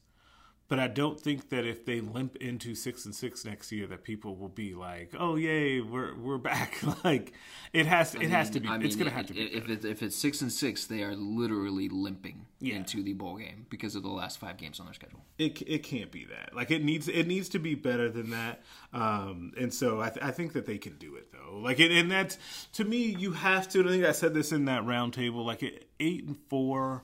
but 0.70 0.80
I 0.80 0.88
don't 0.88 1.20
think 1.20 1.50
that 1.50 1.66
if 1.66 1.86
they 1.86 2.02
limp 2.02 2.36
into 2.38 2.76
six 2.76 3.06
and 3.06 3.16
six 3.16 3.46
next 3.46 3.72
year, 3.72 3.88
that 3.88 4.04
people 4.04 4.36
will 4.36 4.50
be 4.50 4.74
like, 4.74 5.14
"Oh, 5.18 5.36
yay, 5.36 5.80
we're 5.82 6.14
we're 6.16 6.38
back!" 6.38 6.80
like 7.04 7.34
it 7.74 7.86
has 7.86 8.16
it 8.16 8.30
has 8.30 8.50
to 8.52 8.60
be. 8.60 8.68
I 8.68 8.78
it's 8.78 8.96
gonna 8.96 9.10
have 9.12 9.28
to 9.28 9.34
be. 9.34 9.42
If 9.44 9.70
it's, 9.70 9.86
if 9.86 10.04
it's 10.04 10.16
six 10.16 10.42
and 10.42 10.52
six, 10.52 10.86
they 10.86 11.04
are 11.04 11.16
literally 11.16 11.88
limping 11.90 12.46
Yeah. 12.60 12.76
into 12.76 13.02
the 13.04 13.14
bowl 13.14 13.38
game 13.38 13.66
because 13.70 13.96
of 13.96 14.04
the 14.04 14.10
last 14.10 14.40
five 14.40 14.58
games 14.58 14.80
on 14.80 14.88
their 14.88 14.94
schedule. 14.94 15.24
it 15.38 15.62
it 15.68 15.84
can't 15.84 16.12
be 16.12 16.26
that. 16.26 16.56
Like 16.56 16.70
it 16.72 16.84
needs 16.84 17.08
it 17.08 17.28
needs 17.28 17.50
to 17.50 17.60
be 17.60 17.76
better 17.76 18.10
than 18.10 18.32
that. 18.32 18.62
Um, 18.94 19.54
and 19.58 19.74
so 19.74 20.02
I, 20.02 20.10
th- 20.10 20.26
I 20.26 20.32
think 20.32 20.54
that 20.54 20.66
they 20.66 20.78
can 20.78 20.98
do 20.98 21.16
it 21.16 21.32
though. 21.32 21.58
Like 21.60 21.80
it, 21.80 21.92
and 21.92 22.12
that's 22.12 22.38
to 22.74 22.84
me, 22.84 23.04
you 23.18 23.32
have 23.32 23.70
to. 23.70 23.86
I 23.88 23.90
think 23.90 24.04
I 24.06 24.12
said 24.12 24.34
this 24.34 24.52
in 24.52 24.66
that 24.66 24.84
roundtable. 24.84 25.46
Like 25.46 25.64
it, 25.64 25.88
eight 26.00 26.26
and 26.26 26.38
four 26.50 27.04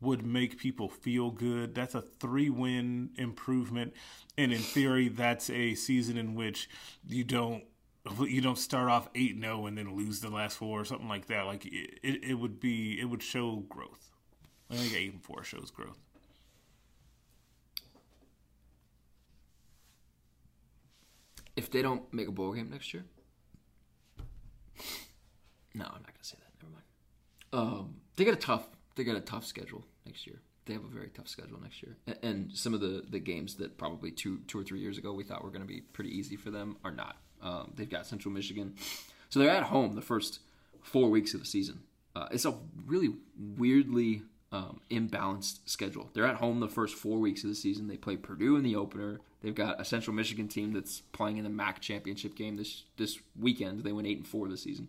would 0.00 0.24
make 0.24 0.58
people 0.58 0.88
feel 0.88 1.30
good. 1.30 1.74
That's 1.74 1.94
a 1.94 2.00
three 2.00 2.50
win 2.50 3.10
improvement, 3.16 3.94
and 4.38 4.52
in 4.52 4.60
theory, 4.60 5.08
that's 5.08 5.50
a 5.50 5.74
season 5.74 6.16
in 6.16 6.34
which 6.34 6.68
you 7.06 7.24
don't. 7.24 7.64
You 8.18 8.40
don't 8.40 8.58
start 8.58 8.88
off 8.88 9.10
eight 9.14 9.34
and 9.34 9.44
zero 9.44 9.66
and 9.66 9.76
then 9.76 9.94
lose 9.94 10.20
the 10.20 10.30
last 10.30 10.56
four 10.56 10.80
or 10.80 10.84
something 10.86 11.08
like 11.08 11.26
that. 11.26 11.44
Like 11.44 11.66
it, 11.66 11.98
it, 12.02 12.24
it 12.24 12.34
would 12.34 12.58
be, 12.58 12.98
it 12.98 13.04
would 13.04 13.22
show 13.22 13.56
growth. 13.68 14.10
I 14.70 14.76
think 14.76 14.94
eight 14.96 15.12
and 15.12 15.22
four 15.22 15.44
shows 15.44 15.70
growth. 15.70 15.98
If 21.56 21.70
they 21.70 21.82
don't 21.82 22.10
make 22.12 22.26
a 22.26 22.32
bowl 22.32 22.52
game 22.54 22.70
next 22.70 22.94
year, 22.94 23.04
no, 25.74 25.84
I'm 25.84 26.02
not 26.02 26.06
gonna 26.06 26.22
say 26.22 26.38
that. 26.38 26.62
Never 26.62 26.72
mind. 26.72 26.84
Um, 27.52 27.96
they 28.16 28.24
got 28.24 28.32
a 28.32 28.38
tough. 28.38 28.66
They 28.96 29.04
got 29.04 29.16
a 29.16 29.20
tough 29.20 29.46
schedule 29.46 29.84
next 30.06 30.26
year. 30.26 30.40
They 30.66 30.74
have 30.74 30.84
a 30.84 30.88
very 30.88 31.08
tough 31.08 31.28
schedule 31.28 31.58
next 31.60 31.82
year, 31.82 31.96
and, 32.22 32.52
some 32.52 32.74
of 32.74 32.80
the 32.80 33.04
the 33.08 33.18
games 33.18 33.56
that 33.56 33.78
probably 33.78 34.10
two 34.10 34.40
two 34.46 34.58
or 34.60 34.62
three 34.62 34.78
years 34.78 34.98
ago 34.98 35.12
we 35.12 35.24
thought 35.24 35.42
were 35.42 35.50
going 35.50 35.62
to 35.62 35.66
be 35.66 35.80
pretty 35.80 36.16
easy 36.16 36.36
for 36.36 36.50
them 36.50 36.76
are 36.84 36.92
not. 36.92 37.16
Um, 37.42 37.72
they've 37.74 37.90
got 37.90 38.06
Central 38.06 38.32
Michigan, 38.32 38.74
so 39.30 39.40
they're 39.40 39.50
at 39.50 39.64
home 39.64 39.94
the 39.94 40.02
first 40.02 40.40
four 40.82 41.10
weeks 41.10 41.34
of 41.34 41.40
the 41.40 41.46
season. 41.46 41.80
Uh, 42.14 42.28
it's 42.30 42.44
a 42.44 42.54
really 42.86 43.14
weirdly 43.56 44.22
um, 44.52 44.80
imbalanced 44.90 45.60
schedule. 45.66 46.10
They're 46.12 46.26
at 46.26 46.36
home 46.36 46.60
the 46.60 46.68
first 46.68 46.96
four 46.96 47.18
weeks 47.18 47.44
of 47.44 47.50
the 47.50 47.56
season. 47.56 47.88
They 47.88 47.96
play 47.96 48.16
Purdue 48.16 48.56
in 48.56 48.62
the 48.62 48.76
opener. 48.76 49.20
They've 49.42 49.54
got 49.54 49.80
a 49.80 49.84
Central 49.84 50.14
Michigan 50.14 50.48
team 50.48 50.72
that's 50.72 51.00
playing 51.12 51.38
in 51.38 51.44
the 51.44 51.50
MAC 51.50 51.80
championship 51.80 52.34
game 52.34 52.56
this 52.56 52.84
this 52.96 53.18
weekend. 53.38 53.84
They 53.84 53.92
went 53.92 54.08
eight 54.08 54.18
and 54.18 54.26
four 54.26 54.48
this 54.48 54.62
season. 54.62 54.88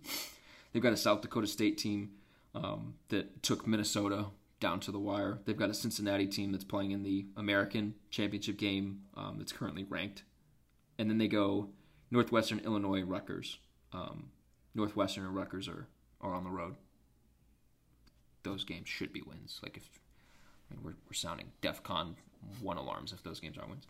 They've 0.74 0.84
got 0.84 0.94
a 0.94 0.98
South 0.98 1.22
Dakota 1.22 1.48
State 1.48 1.78
team 1.78 2.12
um, 2.54 2.96
that 3.10 3.44
took 3.44 3.68
Minnesota 3.68 4.26
down 4.60 4.80
to 4.82 4.92
the 4.92 5.00
wire. 5.00 5.40
They've 5.46 5.58
got 5.58 5.70
a 5.70 5.74
Cincinnati 5.74 6.28
team 6.28 6.52
that's 6.52 6.64
playing 6.64 6.92
in 6.92 7.04
the 7.04 7.26
American 7.36 7.96
championship 8.10 8.58
game 8.58 9.02
um, 9.16 9.36
that's 9.38 9.52
currently 9.52 9.84
ranked. 9.84 10.24
And 10.98 11.10
then 11.10 11.18
they 11.18 11.28
go 11.28 11.70
Northwestern, 12.12 12.60
Illinois, 12.60 13.02
Rutgers. 13.02 13.58
Um, 13.94 14.30
Northwestern 14.76 15.26
and 15.26 15.36
Rutgers 15.36 15.68
are, 15.68 15.88
are 16.22 16.34
on 16.34 16.44
the 16.44 16.50
road. 16.50 16.76
Those 18.44 18.64
games 18.64 18.88
should 18.88 19.12
be 19.12 19.22
wins. 19.22 19.60
Like 19.64 19.78
if 19.78 20.00
I 20.70 20.76
mean, 20.76 20.84
we're, 20.84 20.96
we're 21.08 21.14
sounding 21.14 21.52
DEFCON 21.62 22.16
one 22.62 22.78
alarms 22.78 23.14
if 23.14 23.24
those 23.24 23.40
games 23.40 23.58
are 23.58 23.68
wins. 23.68 23.86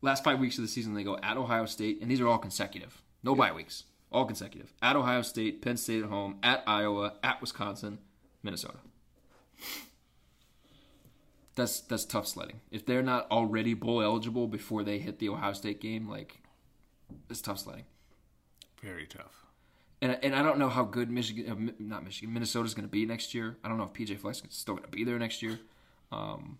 Last 0.00 0.24
five 0.24 0.40
weeks 0.40 0.58
of 0.58 0.62
the 0.62 0.68
season, 0.68 0.94
they 0.94 1.04
go 1.04 1.18
at 1.22 1.36
Ohio 1.36 1.64
State, 1.64 2.00
and 2.02 2.10
these 2.10 2.20
are 2.20 2.26
all 2.26 2.38
consecutive. 2.38 3.00
No 3.22 3.34
bye 3.34 3.52
weeks, 3.52 3.84
all 4.12 4.24
consecutive. 4.24 4.72
At 4.82 4.96
Ohio 4.96 5.22
State, 5.22 5.62
Penn 5.62 5.76
State 5.76 6.02
at 6.02 6.08
home, 6.08 6.38
at 6.42 6.62
Iowa, 6.66 7.14
at 7.22 7.40
Wisconsin, 7.40 7.98
Minnesota. 8.42 8.78
That's 11.54 11.80
that's 11.80 12.04
tough 12.04 12.26
sledding. 12.26 12.60
If 12.70 12.86
they're 12.86 13.02
not 13.02 13.30
already 13.30 13.74
bowl 13.74 14.02
eligible 14.02 14.46
before 14.48 14.82
they 14.82 14.98
hit 14.98 15.18
the 15.18 15.28
Ohio 15.28 15.52
State 15.52 15.80
game, 15.80 16.08
like 16.08 16.38
it's 17.28 17.42
tough 17.42 17.58
sledding. 17.58 17.84
Very 18.82 19.06
tough. 19.06 19.46
And 20.00 20.18
and 20.22 20.34
I 20.34 20.42
don't 20.42 20.58
know 20.58 20.68
how 20.68 20.84
good 20.84 21.10
Michigan, 21.10 21.50
uh, 21.68 21.72
not 21.78 22.04
Michigan, 22.04 22.32
Minnesota's 22.32 22.74
going 22.74 22.88
to 22.88 22.90
be 22.90 23.04
next 23.04 23.34
year. 23.34 23.56
I 23.62 23.68
don't 23.68 23.78
know 23.78 23.84
if 23.84 23.92
PJ 23.92 24.18
Fleck 24.18 24.36
is 24.36 24.42
still 24.50 24.74
going 24.74 24.84
to 24.84 24.90
be 24.90 25.04
there 25.04 25.18
next 25.18 25.42
year. 25.42 25.60
Um, 26.10 26.58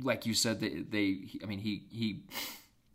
like 0.00 0.24
you 0.24 0.34
said, 0.34 0.60
they, 0.60 0.84
they 0.88 1.18
I 1.42 1.46
mean, 1.46 1.58
he 1.58 1.82
he 1.90 2.22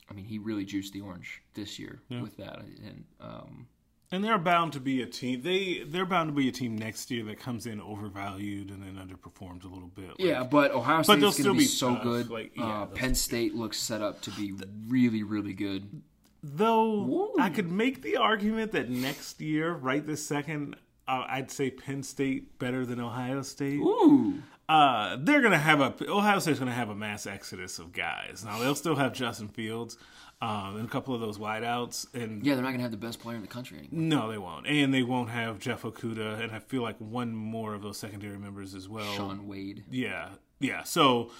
I 0.10 0.14
mean, 0.14 0.26
he 0.26 0.38
really 0.38 0.66
juiced 0.66 0.93
the 0.93 1.01
orange 1.01 1.41
this 1.54 1.80
year 1.80 2.01
with 2.10 2.38
that, 2.38 2.60
and 2.60 3.06
um, 3.22 3.68
And 4.14 4.24
they're 4.24 4.38
bound 4.38 4.74
to 4.74 4.80
be 4.80 5.01
a 5.01 5.08
team. 5.08 5.41
They 5.41 5.84
they're 5.88 6.06
bound 6.06 6.30
to 6.30 6.34
be 6.34 6.47
a 6.47 6.51
team 6.51 6.78
next 6.78 7.10
year 7.10 7.24
that 7.26 7.39
comes 7.39 7.66
in 7.66 7.82
overvalued 7.82 8.70
and 8.70 8.84
then 8.84 8.95
underperforms 9.04 9.64
a 9.64 9.68
little 9.68 9.88
bit. 9.88 10.10
Like, 10.10 10.20
yeah. 10.20 10.43
But 10.43 10.72
Ohio 10.72 11.01
State's 11.01 11.22
going 11.22 11.34
to 11.34 11.54
be, 11.54 11.60
be 11.60 11.66
so 11.66 11.95
tough, 11.95 12.04
good. 12.04 12.30
like, 12.30 12.56
yeah, 12.56 12.84
uh, 12.84 12.86
Penn 12.86 13.16
State 13.16 13.56
looks 13.56 13.80
set 13.80 14.04
up 14.04 14.22
to 14.22 14.32
be 14.32 14.54
really, 14.88 15.24
really 15.24 15.54
good. 15.54 16.04
Though 16.43 17.34
I 17.39 17.49
could 17.49 17.72
make 17.72 18.04
the 18.04 18.18
argument 18.18 18.74
that 18.74 18.88
next 18.89 19.41
year, 19.41 19.72
right 19.74 20.06
this 20.06 20.24
second, 20.24 20.76
uh, 21.08 21.24
I'd 21.28 21.49
say 21.49 21.72
Penn 21.72 22.04
State 22.04 22.60
better 22.60 22.86
than 22.86 22.99
Ohio 22.99 23.41
State. 23.41 23.80
Ooh, 23.80 24.43
Uh, 24.70 25.18
they're 25.20 25.41
gonna 25.41 25.57
have 25.57 25.82
a 25.82 25.93
Ohio 26.09 26.39
State's 26.39 26.59
gonna 26.59 26.72
have 26.72 26.89
a 26.89 26.95
mass 26.95 27.28
exodus 27.28 27.80
of 27.80 27.91
guys. 27.91 28.43
Now 28.45 28.59
they'll 28.59 28.76
still 28.76 28.95
have 28.95 29.14
Justin 29.14 29.49
Fields 29.49 29.97
um, 30.41 30.78
and 30.78 30.86
a 30.86 30.91
couple 30.91 31.14
of 31.16 31.22
those 31.22 31.38
wideouts, 31.38 32.14
and 32.14 32.45
yeah, 32.45 32.55
they're 32.55 32.64
not 32.64 32.72
to 32.74 32.80
have 32.80 32.91
the 32.91 32.97
best 32.97 33.20
player 33.20 33.36
in 33.36 33.41
the 33.41 33.47
country 33.47 33.80
anymore. 33.80 33.99
no, 34.22 34.32
they 34.32 34.38
won't, 34.38 34.68
and 34.68 34.93
they 34.93 35.03
won't 35.03 35.30
have 35.30 35.59
Jeff 35.59 35.84
Okudah, 35.84 36.41
and 36.41 36.51
I 36.51 36.59
feel 36.59 36.82
like 36.82 36.97
one 36.97 37.34
more 37.34 37.74
of 37.74 37.82
those 37.82 37.97
secondary 37.97 38.38
members 38.38 38.74
as 38.74 38.89
well. 38.89 39.14
Shaun 39.14 39.47
Wade. 39.47 39.84
Yeah, 39.89 40.30
yeah. 40.59 40.84
So 40.84 41.32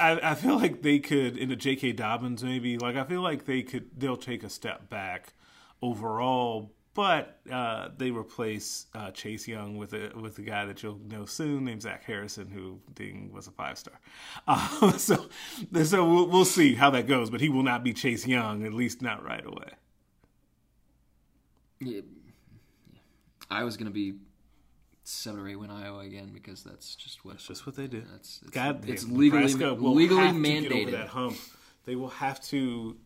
I, 0.00 0.18
I 0.22 0.34
feel 0.34 0.56
like 0.56 0.82
they 0.82 0.98
could 0.98 1.36
in 1.36 1.50
a 1.52 1.56
J.K. 1.56 1.92
Dobbins 1.92 2.42
maybe. 2.42 2.78
Like 2.78 2.96
I 2.96 3.04
feel 3.04 3.22
like 3.22 3.44
they 3.44 3.62
could. 3.62 3.90
They'll 3.96 4.16
take 4.16 4.42
a 4.42 4.50
step 4.50 4.88
back 4.88 5.34
overall, 5.82 6.72
but 6.98 7.38
uh, 7.48 7.90
they 7.96 8.10
replace 8.10 8.86
uh, 8.92 9.12
Chase 9.12 9.46
Young 9.46 9.76
with 9.76 9.92
a 9.92 10.10
with 10.20 10.36
a 10.40 10.42
guy 10.42 10.64
that 10.64 10.82
you'll 10.82 10.98
know 11.08 11.26
soon 11.26 11.64
named 11.64 11.82
Zach 11.82 12.02
Harrison, 12.02 12.48
who 12.48 12.80
ding 12.96 13.30
was 13.32 13.46
a 13.46 13.52
five 13.52 13.78
star. 13.78 14.00
Uh, 14.48 14.90
so 14.98 15.28
so 15.84 16.04
we'll, 16.04 16.26
we'll 16.26 16.44
see 16.44 16.74
how 16.74 16.90
that 16.90 17.06
goes, 17.06 17.30
but 17.30 17.40
he 17.40 17.50
will 17.50 17.62
not 17.62 17.84
be 17.84 17.92
Chase 17.92 18.26
Young, 18.26 18.64
at 18.66 18.72
least 18.72 19.00
not 19.00 19.24
right 19.24 19.46
away. 19.46 19.70
Yeah. 21.78 22.00
I 23.48 23.62
was 23.62 23.76
going 23.76 23.86
to 23.86 23.92
be 23.92 24.14
seven 25.04 25.38
or 25.38 25.48
eight 25.48 25.54
win 25.54 25.70
Iowa 25.70 26.00
again 26.00 26.30
because 26.34 26.64
that's 26.64 26.96
just 26.96 27.24
what. 27.24 27.38
Just 27.38 27.64
what 27.64 27.76
they 27.76 27.86
do. 27.86 28.02
That's 28.10 28.40
it's, 28.42 28.50
God, 28.50 28.88
it's 28.88 29.04
legally 29.04 29.44
legally 29.44 29.46
have 29.46 29.52
to 29.52 30.42
get 30.42 30.72
over 30.72 30.84
mandated. 30.88 30.90
that 30.90 31.08
hump. 31.10 31.36
They 31.84 31.94
will 31.94 32.08
have 32.08 32.40
to. 32.46 32.96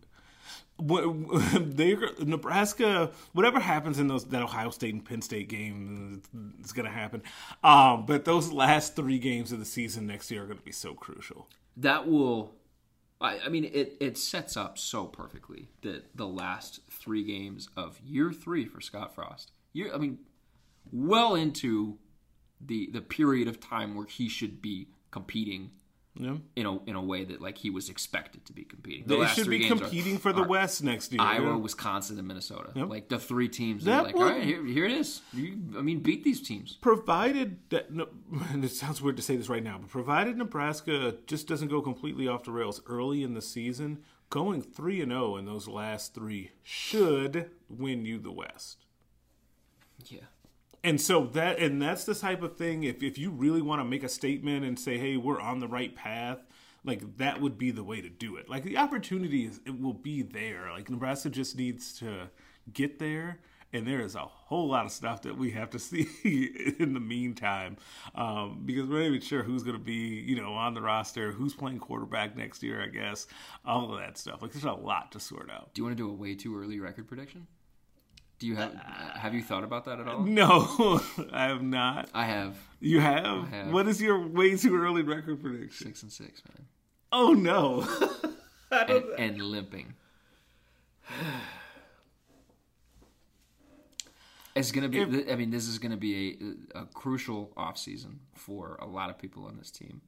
They 1.60 1.96
Nebraska, 2.20 3.10
whatever 3.32 3.60
happens 3.60 3.98
in 3.98 4.08
those 4.08 4.24
that 4.26 4.42
Ohio 4.42 4.70
State 4.70 4.94
and 4.94 5.04
Penn 5.04 5.22
State 5.22 5.48
game 5.48 6.22
is 6.62 6.72
going 6.72 6.86
to 6.86 6.92
happen. 6.92 7.22
Um, 7.62 8.06
but 8.06 8.24
those 8.24 8.52
last 8.52 8.96
three 8.96 9.18
games 9.18 9.52
of 9.52 9.58
the 9.58 9.64
season 9.64 10.06
next 10.06 10.30
year 10.30 10.42
are 10.42 10.46
going 10.46 10.58
to 10.58 10.64
be 10.64 10.72
so 10.72 10.94
crucial. 10.94 11.48
that 11.76 12.06
will 12.08 12.54
I, 13.20 13.38
I 13.46 13.48
mean 13.48 13.64
it, 13.64 13.96
it 14.00 14.18
sets 14.18 14.56
up 14.56 14.78
so 14.78 15.06
perfectly 15.06 15.68
that 15.82 16.16
the 16.16 16.26
last 16.26 16.80
three 16.90 17.24
games 17.24 17.68
of 17.76 18.00
year 18.00 18.32
three 18.32 18.66
for 18.66 18.80
Scott 18.80 19.14
Frost 19.14 19.52
year 19.72 19.90
I 19.94 19.98
mean 19.98 20.18
well 20.90 21.34
into 21.34 21.98
the 22.60 22.90
the 22.92 23.00
period 23.00 23.48
of 23.48 23.60
time 23.60 23.94
where 23.94 24.06
he 24.06 24.28
should 24.28 24.60
be 24.60 24.88
competing 25.10 25.70
Yeah. 26.14 26.36
in 26.56 26.66
a 26.66 26.78
in 26.84 26.94
a 26.94 27.02
way 27.02 27.24
that 27.24 27.40
like 27.40 27.56
he 27.56 27.70
was 27.70 27.88
expected 27.88 28.44
to 28.44 28.52
be 28.52 28.64
competing. 28.64 29.04
The 29.06 29.16
They 29.16 29.26
should 29.28 29.48
be 29.48 29.60
games 29.60 29.72
are- 29.80 29.84
competing 29.84 30.18
for 30.18 30.30
the 30.32 30.42
West 30.42 30.82
next 30.84 31.10
year. 31.10 31.22
Iowa, 31.22 31.46
yeah. 31.52 31.56
Wisconsin, 31.56 32.18
and 32.18 32.28
Minnesota. 32.28 32.70
Yep. 32.74 32.88
Like 32.90 33.08
the 33.08 33.18
three 33.18 33.48
teams. 33.48 33.84
That 33.84 33.96
That 33.96 34.04
like, 34.04 34.14
would- 34.16 34.22
all 34.24 34.28
right, 34.38 34.44
here, 34.44 34.62
here 34.64 34.84
it 34.84 34.92
is. 34.92 35.22
You, 35.32 35.58
I 35.76 35.80
mean, 35.80 36.00
beat 36.00 36.22
these 36.22 36.42
teams. 36.42 36.76
provided 36.82 37.56
that 37.70 37.92
no, 37.94 38.08
and 38.50 38.62
it 38.62 38.68
sounds 38.72 39.00
weird 39.00 39.16
to 39.16 39.22
say 39.22 39.36
this 39.36 39.48
right 39.48 39.62
now, 39.64 39.78
but 39.78 39.88
provided 39.88 40.36
Nebraska 40.36 41.16
just 41.26 41.48
doesn't 41.48 41.68
go 41.68 41.80
completely 41.80 42.28
off 42.28 42.44
the 42.44 42.52
rails 42.52 42.82
early 42.86 43.22
in 43.22 43.32
the 43.32 43.40
season, 43.42 44.02
going 44.28 44.60
three 44.60 45.00
and 45.00 45.12
zero 45.12 45.36
in 45.36 45.46
those 45.46 45.66
last 45.66 46.12
three 46.14 46.50
should 46.62 47.50
win 47.70 48.04
you 48.04 48.18
the 48.18 48.32
West. 48.32 48.84
Yeah. 50.06 50.20
And 50.84 51.00
so 51.00 51.26
that 51.26 51.58
and 51.58 51.80
that's 51.80 52.04
the 52.04 52.14
type 52.14 52.42
of 52.42 52.56
thing. 52.56 52.82
If 52.84 53.02
if 53.02 53.16
you 53.16 53.30
really 53.30 53.62
want 53.62 53.80
to 53.80 53.84
make 53.84 54.02
a 54.02 54.08
statement 54.08 54.64
and 54.64 54.78
say, 54.78 54.98
"Hey, 54.98 55.16
we're 55.16 55.40
on 55.40 55.60
the 55.60 55.68
right 55.68 55.94
path," 55.94 56.38
like 56.84 57.18
that 57.18 57.40
would 57.40 57.56
be 57.56 57.70
the 57.70 57.84
way 57.84 58.00
to 58.00 58.08
do 58.08 58.36
it. 58.36 58.48
Like 58.48 58.64
the 58.64 58.76
opportunity 58.76 59.46
is, 59.46 59.60
it 59.64 59.80
will 59.80 59.92
be 59.92 60.22
there. 60.22 60.70
Like 60.72 60.90
Nebraska 60.90 61.30
just 61.30 61.56
needs 61.56 61.92
to 62.00 62.30
get 62.72 62.98
there, 62.98 63.38
and 63.72 63.86
there 63.86 64.00
is 64.00 64.16
a 64.16 64.24
whole 64.24 64.68
lot 64.68 64.84
of 64.84 64.90
stuff 64.90 65.22
that 65.22 65.38
we 65.38 65.52
have 65.52 65.70
to 65.70 65.78
see 65.78 66.08
in 66.80 66.94
the 66.94 67.00
meantime, 67.00 67.76
um, 68.16 68.62
because 68.66 68.88
we're 68.88 69.00
not 69.00 69.06
even 69.06 69.20
sure 69.20 69.44
who's 69.44 69.62
going 69.62 69.78
to 69.78 69.82
be, 69.82 69.92
you 70.26 70.34
know, 70.34 70.54
on 70.54 70.74
the 70.74 70.82
roster, 70.82 71.30
who's 71.30 71.54
playing 71.54 71.78
quarterback 71.78 72.36
next 72.36 72.62
year. 72.62 72.82
I 72.82 72.88
guess 72.88 73.28
all 73.64 73.92
of 73.92 74.00
that 74.00 74.18
stuff. 74.18 74.42
Like 74.42 74.52
there's 74.52 74.64
a 74.64 74.72
lot 74.72 75.12
to 75.12 75.20
sort 75.20 75.48
out. 75.48 75.74
Do 75.74 75.80
you 75.80 75.84
want 75.84 75.96
to 75.96 76.02
do 76.02 76.10
a 76.10 76.14
way 76.14 76.34
too 76.34 76.58
early 76.58 76.80
record 76.80 77.06
prediction? 77.06 77.46
Do 78.42 78.48
you 78.48 78.56
have 78.56 78.74
have 78.74 79.34
you 79.34 79.40
thought 79.40 79.62
about 79.62 79.84
that 79.84 80.00
at 80.00 80.08
all? 80.08 80.24
No, 80.24 81.00
I 81.32 81.44
have 81.44 81.62
not. 81.62 82.08
I 82.12 82.24
have 82.24 82.56
You 82.80 82.98
have? 82.98 83.46
have. 83.50 83.72
What 83.72 83.86
is 83.86 84.02
your 84.02 84.18
way 84.26 84.56
too 84.56 84.76
early 84.76 85.02
record 85.02 85.40
prediction? 85.40 85.86
six 85.86 86.02
and 86.02 86.10
six, 86.10 86.42
man, 86.48 86.66
Oh 87.12 87.34
no. 87.34 87.86
and, 88.72 89.04
and 89.16 89.40
limping. 89.40 89.94
It's 94.56 94.72
gonna 94.72 94.88
be. 94.88 95.30
I 95.30 95.36
mean, 95.36 95.50
this 95.50 95.68
is 95.68 95.78
gonna 95.78 95.96
be 95.96 96.36
a, 96.74 96.80
a 96.80 96.86
crucial 96.86 97.52
offseason 97.56 98.16
for 98.34 98.76
a 98.80 98.86
lot 98.86 99.08
of 99.08 99.18
people 99.18 99.46
on 99.46 99.56
this 99.56 99.70
team. 99.70 100.02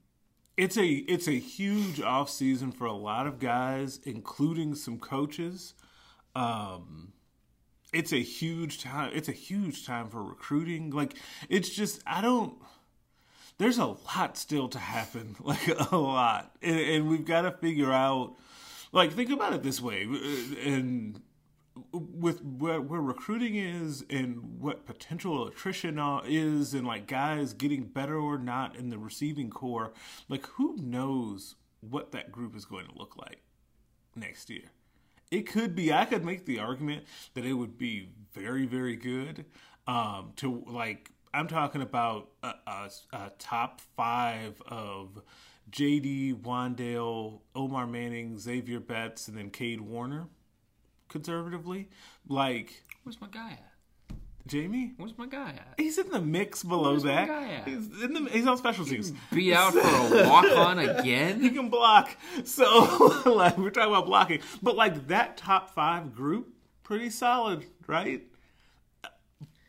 it's 0.57 0.77
a 0.77 0.87
it's 0.87 1.29
a 1.29 1.39
huge 1.39 2.01
off 2.01 2.29
season 2.29 2.73
for 2.73 2.87
a 2.87 2.93
lot 2.93 3.29
of 3.29 3.39
guys, 3.39 4.01
including 4.05 4.75
some 4.75 4.99
coaches. 4.99 5.75
Um 6.35 7.13
it's 7.95 8.13
a 8.13 8.23
huge 8.23 8.83
time 8.83 9.13
it's 9.15 9.29
a 9.29 9.33
huge 9.33 9.87
time 9.87 10.09
for 10.09 10.23
recruiting. 10.23 10.91
Like 10.91 11.17
it's 11.49 11.69
just 11.69 12.03
I 12.07 12.21
don't 12.21 12.55
there's 13.59 13.79
a 13.79 13.87
lot 13.87 14.37
still 14.37 14.69
to 14.69 14.79
happen, 14.79 15.37
like 15.41 15.69
a 15.93 15.97
lot. 15.97 16.57
And, 16.63 16.79
and 16.79 17.09
we've 17.09 17.25
got 17.25 17.43
to 17.43 17.53
figure 17.53 17.93
out 17.93 18.35
like 18.93 19.13
think 19.13 19.31
about 19.31 19.53
it 19.53 19.63
this 19.63 19.81
way 19.81 20.07
uh, 20.07 20.69
and 20.69 21.21
with 21.93 22.43
where, 22.45 22.81
where 22.81 23.01
recruiting 23.01 23.57
is 23.57 24.05
and 24.09 24.61
what 24.61 24.87
potential 24.87 25.49
attrition 25.49 25.99
is 26.27 26.73
and 26.73 26.87
like 26.87 27.09
guys 27.09 27.53
getting 27.53 27.85
better 27.85 28.17
or 28.17 28.39
not 28.39 28.77
in 28.77 28.91
the 28.91 28.99
receiving 28.99 29.51
corps 29.51 29.93
like 30.29 30.47
who 30.47 30.77
knows 30.77 31.57
what 31.81 32.13
that 32.13 32.31
group 32.31 32.55
is 32.55 32.65
going 32.65 32.87
to 32.87 32.97
look 32.97 33.17
like 33.17 33.41
next 34.15 34.49
year 34.51 34.71
it 35.31 35.43
could 35.43 35.75
be 35.75 35.93
i 35.93 36.05
could 36.05 36.25
make 36.25 36.45
the 36.47 36.59
argument 36.59 37.05
that 37.35 37.45
it 37.45 37.55
would 37.55 37.79
be 37.79 38.11
very 38.33 38.67
very 38.67 38.97
good 38.97 39.45
um 39.87 40.33
to 40.37 40.63
like 40.67 41.11
i'm 41.33 41.49
talking 41.49 41.83
about 41.83 42.29
a, 42.43 42.55
a, 42.67 42.91
a 43.13 43.33
top 43.39 43.81
five 43.97 44.61
of 44.69 45.21
jd 45.71 46.35
Wan'Dale 46.43 47.41
omar 47.55 47.87
manning 47.87 48.37
Zavier 48.37 48.87
Betts 48.87 49.29
and 49.29 49.37
then 49.37 49.51
Kade 49.51 49.81
Warner 49.81 50.29
conservatively. 51.09 51.89
Like 52.29 52.85
Where's 53.03 53.21
my 53.21 53.29
guy 53.29 53.53
at? 53.53 53.74
Jamie, 54.47 54.93
Where's 54.99 55.17
my 55.17 55.27
guy 55.27 55.51
at? 55.51 55.75
he's 55.79 55.97
in 55.97 56.11
the 56.11 56.21
mix 56.21 56.63
below 56.63 56.91
Where's 56.91 57.05
my 57.05 57.13
that. 57.15 57.29
guy 57.29 57.49
at? 57.55 57.69
He's 57.69 58.03
in 58.03 58.13
the 58.13 58.31
he's 58.31 58.47
on 58.47 58.59
special 58.59 58.85
teams. 58.85 59.13
Be 59.33 59.55
out 59.55 59.73
for 59.73 59.79
a 59.81 60.29
walk 60.29 60.45
on 60.45 60.79
again. 60.79 61.41
He 61.41 61.49
can 61.51 61.71
block. 61.71 62.15
So 62.45 63.23
like 63.27 63.57
we're 63.57 63.71
talking 63.71 63.91
about 63.91 64.05
blocking, 64.07 64.41
but 64.63 64.77
like 64.77 65.09
that 65.09 65.39
top 65.39 65.75
five 65.75 66.15
group, 66.15 66.53
pretty 66.83 67.09
solid, 67.09 67.65
right? 67.87 68.23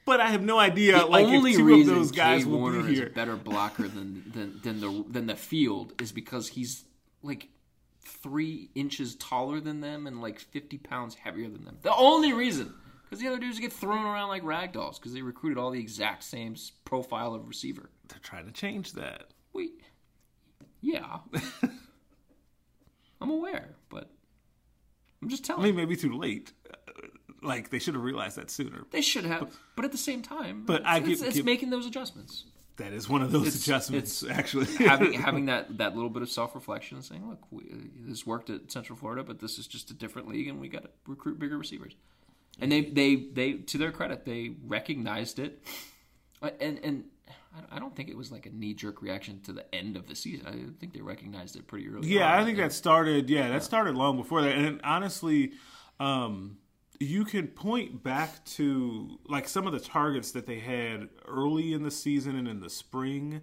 But 0.06 0.20
I 0.20 0.28
have 0.28 0.44
no 0.44 0.60
idea 0.60 1.00
The 1.00 1.06
like 1.06 1.26
only 1.26 1.52
if 1.52 1.58
two 1.58 1.64
reason 1.66 1.94
of 1.94 2.00
those 2.00 2.12
guys 2.12 2.44
Cade 2.44 2.52
will 2.52 2.60
Warner 2.60 2.84
be 2.84 2.94
is 2.94 3.00
a 3.00 3.06
better 3.08 3.36
blocker 3.38 3.88
than, 3.88 4.24
than 4.34 4.60
than 4.62 4.80
the 4.82 5.06
than 5.10 5.26
the 5.28 5.36
field 5.36 5.94
is 6.02 6.12
because 6.12 6.50
he's 6.50 6.84
like 7.24 7.48
three 8.04 8.70
inches 8.76 9.16
taller 9.16 9.60
than 9.60 9.80
them 9.82 10.06
and 10.06 10.22
like 10.22 10.40
fifty 10.40 10.78
pounds 10.78 11.16
heavier 11.16 11.48
than 11.50 11.64
them. 11.66 11.78
The 11.82 11.96
only 11.96 12.34
reason, 12.34 12.74
because 13.06 13.20
the 13.22 13.28
other 13.28 13.40
dudes 13.40 13.60
get 13.60 13.72
thrown 13.72 14.06
around 14.06 14.30
like 14.30 14.44
rag 14.44 14.74
dolls 14.74 15.00
because 15.00 15.14
they 15.14 15.22
recruited 15.22 15.58
all 15.58 15.72
the 15.72 15.80
exact 15.80 16.24
same 16.24 16.56
profile 16.84 17.34
of 17.34 17.48
receiver. 17.48 17.90
They're 18.08 18.20
trying 18.22 18.46
to 18.46 18.52
change 18.52 18.94
that. 18.94 19.26
We, 19.54 19.72
yeah, 20.82 21.20
I'm 23.22 23.30
aware, 23.30 23.76
but 23.90 24.10
I'm 25.22 25.30
just 25.30 25.44
telling. 25.46 25.64
I 25.64 25.66
mean, 25.68 25.76
maybe 25.76 25.96
too 25.96 26.18
late. 26.18 26.52
Uh, 26.70 26.92
like 27.42 27.70
they 27.70 27.80
should 27.80 27.94
have 27.94 28.04
realized 28.04 28.38
that 28.38 28.50
sooner. 28.50 28.86
they 28.92 29.02
should 29.02 29.26
have, 29.26 29.56
but 29.76 29.86
at 29.86 29.92
the 29.92 29.98
same 29.98 30.22
time, 30.22 30.64
But 30.66 30.82
it's, 30.82 30.90
I 30.90 30.98
it's, 30.98 31.22
it's 31.22 31.44
making 31.44 31.70
those 31.70 31.86
adjustments. 31.86 32.46
That 32.78 32.92
is 32.92 33.08
one 33.08 33.22
of 33.22 33.32
those 33.32 33.48
It's- 33.48 33.62
adjustments, 33.64 34.24
actually. 34.30 34.66
having 34.86 35.14
having 35.22 35.46
that 35.46 35.78
that 35.78 35.96
little 35.96 36.10
bit 36.10 36.22
of 36.24 36.30
self 36.30 36.56
reflection, 36.56 36.98
and 36.98 37.06
saying, 37.06 37.28
"Look, 37.30 37.40
we, 37.52 37.64
this 38.00 38.26
worked 38.26 38.50
at 38.50 38.72
Central 38.72 38.98
Florida, 38.98 39.24
but 39.24 39.40
this 39.40 39.58
is 39.58 39.68
just 39.68 39.92
a 39.92 39.94
different 39.94 40.28
league, 40.28 40.48
and 40.48 40.60
we 40.60 40.68
got 40.68 40.84
to 40.84 40.90
recruit 41.08 41.40
bigger 41.40 41.58
receivers." 41.58 41.96
And 42.60 42.72
they 42.72 42.82
they 42.82 43.16
they 43.16 43.54
to 43.54 43.78
their 43.78 43.92
credit, 43.92 44.26
they 44.26 44.56
recognized 44.66 45.40
it, 45.40 45.64
Uh, 46.42 46.52
and 46.62 46.80
and 46.84 47.04
I- 47.72 47.80
don't 47.80 47.96
think 47.96 48.10
it 48.10 48.18
was 48.18 48.32
like 48.32 48.46
a 48.46 48.50
knee 48.50 48.74
jerk 48.74 49.02
reaction 49.02 49.42
to 49.44 49.54
the 49.54 49.74
end 49.74 49.96
of 49.98 50.08
the 50.08 50.16
season. 50.16 50.46
I 50.48 50.80
think 50.80 50.94
they 50.94 51.02
recognized 51.02 51.56
it 51.56 51.68
pretty 51.68 51.88
early. 51.90 52.08
Yeah, 52.08 52.32
on. 52.34 52.40
I 52.40 52.46
think 52.46 52.58
that 52.58 52.74
started. 52.74 53.30
Yeah, 53.30 53.50
that 53.50 53.64
started 53.64 53.96
long 53.96 54.18
before 54.18 54.42
that. 54.42 54.56
And 54.58 54.82
honestly, 54.84 55.54
um, 56.00 56.58
you 57.00 57.26
can 57.26 57.48
point 57.48 58.04
back 58.04 58.44
to 58.46 59.20
like 59.28 59.48
some 59.48 59.68
of 59.68 59.74
the 59.74 59.80
targets 59.80 60.32
that 60.32 60.46
they 60.46 60.60
had 60.60 61.10
early 61.28 61.74
in 61.74 61.84
the 61.84 61.92
season 61.92 62.36
and 62.38 62.48
in 62.48 62.60
the 62.62 62.70
spring. 62.70 63.42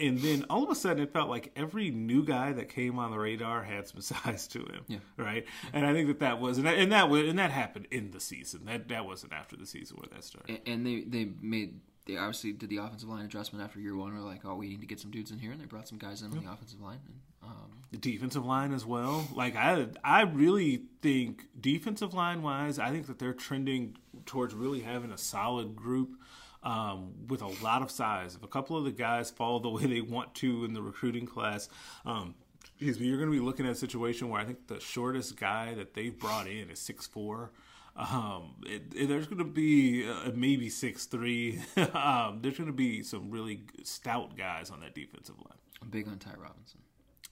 And 0.00 0.18
then 0.18 0.46
all 0.50 0.64
of 0.64 0.70
a 0.70 0.74
sudden, 0.74 1.02
it 1.02 1.12
felt 1.12 1.28
like 1.30 1.52
every 1.54 1.90
new 1.90 2.24
guy 2.24 2.52
that 2.52 2.68
came 2.68 2.98
on 2.98 3.10
the 3.12 3.18
radar 3.18 3.62
had 3.62 3.86
some 3.86 4.00
size 4.00 4.48
to 4.48 4.58
him, 4.60 4.84
Yeah. 4.88 4.98
right? 5.16 5.44
And 5.72 5.86
I 5.86 5.92
think 5.92 6.08
that 6.08 6.20
that 6.20 6.40
was 6.40 6.58
and 6.58 6.66
that, 6.66 6.76
and 6.78 6.90
that 6.92 7.08
was 7.08 7.28
and 7.28 7.38
that 7.38 7.50
happened 7.52 7.86
in 7.90 8.10
the 8.10 8.20
season. 8.20 8.64
That 8.64 8.88
that 8.88 9.06
wasn't 9.06 9.32
after 9.32 9.56
the 9.56 9.66
season 9.66 9.98
where 9.98 10.08
that 10.12 10.24
started. 10.24 10.60
A- 10.64 10.68
and 10.68 10.84
they 10.86 11.02
they 11.02 11.30
made 11.40 11.80
they 12.06 12.16
obviously 12.16 12.52
did 12.52 12.68
the 12.68 12.78
offensive 12.78 13.08
line 13.08 13.24
adjustment 13.24 13.64
after 13.64 13.78
year 13.78 13.94
one. 13.94 14.12
We're 14.12 14.24
like, 14.24 14.44
oh, 14.44 14.56
we 14.56 14.68
need 14.68 14.80
to 14.80 14.86
get 14.88 14.98
some 14.98 15.12
dudes 15.12 15.30
in 15.30 15.38
here, 15.38 15.52
and 15.52 15.60
they 15.60 15.66
brought 15.66 15.86
some 15.86 15.98
guys 15.98 16.22
in 16.22 16.32
on 16.36 16.42
the 16.44 16.50
offensive 16.50 16.80
line. 16.80 16.98
And, 17.06 17.14
um, 17.44 17.70
the 17.92 17.98
defensive 17.98 18.44
line 18.44 18.72
as 18.72 18.84
well. 18.86 19.28
Like 19.34 19.54
I, 19.54 19.86
I 20.02 20.22
really 20.22 20.82
think 21.02 21.44
defensive 21.60 22.12
line 22.14 22.42
wise, 22.42 22.78
I 22.80 22.90
think 22.90 23.06
that 23.06 23.18
they're 23.20 23.32
trending 23.34 23.96
towards 24.26 24.52
really 24.54 24.80
having 24.80 25.12
a 25.12 25.18
solid 25.18 25.76
group 25.76 26.16
um, 26.62 27.12
with 27.28 27.42
a 27.42 27.48
lot 27.64 27.82
of 27.82 27.90
size. 27.90 28.34
If 28.34 28.42
a 28.42 28.48
couple 28.48 28.76
of 28.76 28.84
the 28.84 28.92
guys 28.92 29.30
fall 29.30 29.60
the 29.60 29.68
way 29.68 29.86
they 29.86 30.00
want 30.00 30.34
to 30.36 30.64
in 30.64 30.74
the 30.74 30.82
recruiting 30.82 31.26
class, 31.26 31.68
um, 32.04 32.34
excuse 32.64 32.98
me, 33.00 33.06
you're 33.06 33.18
going 33.18 33.30
to 33.30 33.36
be 33.36 33.44
looking 33.44 33.66
at 33.66 33.72
a 33.72 33.76
situation 33.76 34.28
where 34.28 34.40
I 34.40 34.44
think 34.44 34.66
the 34.68 34.80
shortest 34.80 35.36
guy 35.36 35.74
that 35.74 35.94
they've 35.94 36.16
brought 36.18 36.46
in 36.46 36.70
is 36.70 36.78
six 36.78 37.06
four. 37.06 37.52
Um, 37.96 38.54
it, 38.64 38.82
it- 38.94 39.08
there's 39.08 39.26
going 39.26 39.38
to 39.38 39.44
be 39.44 40.08
uh, 40.08 40.30
maybe 40.34 40.68
six 40.70 41.06
three. 41.06 41.60
um, 41.94 42.38
there's 42.42 42.56
going 42.56 42.68
to 42.68 42.72
be 42.72 43.02
some 43.02 43.30
really 43.30 43.62
stout 43.82 44.36
guys 44.36 44.70
on 44.70 44.80
that 44.80 44.94
defensive 44.94 45.36
line. 45.38 45.58
I'm 45.82 45.88
big 45.90 46.08
on 46.08 46.18
Ty 46.18 46.34
Robinson. 46.38 46.80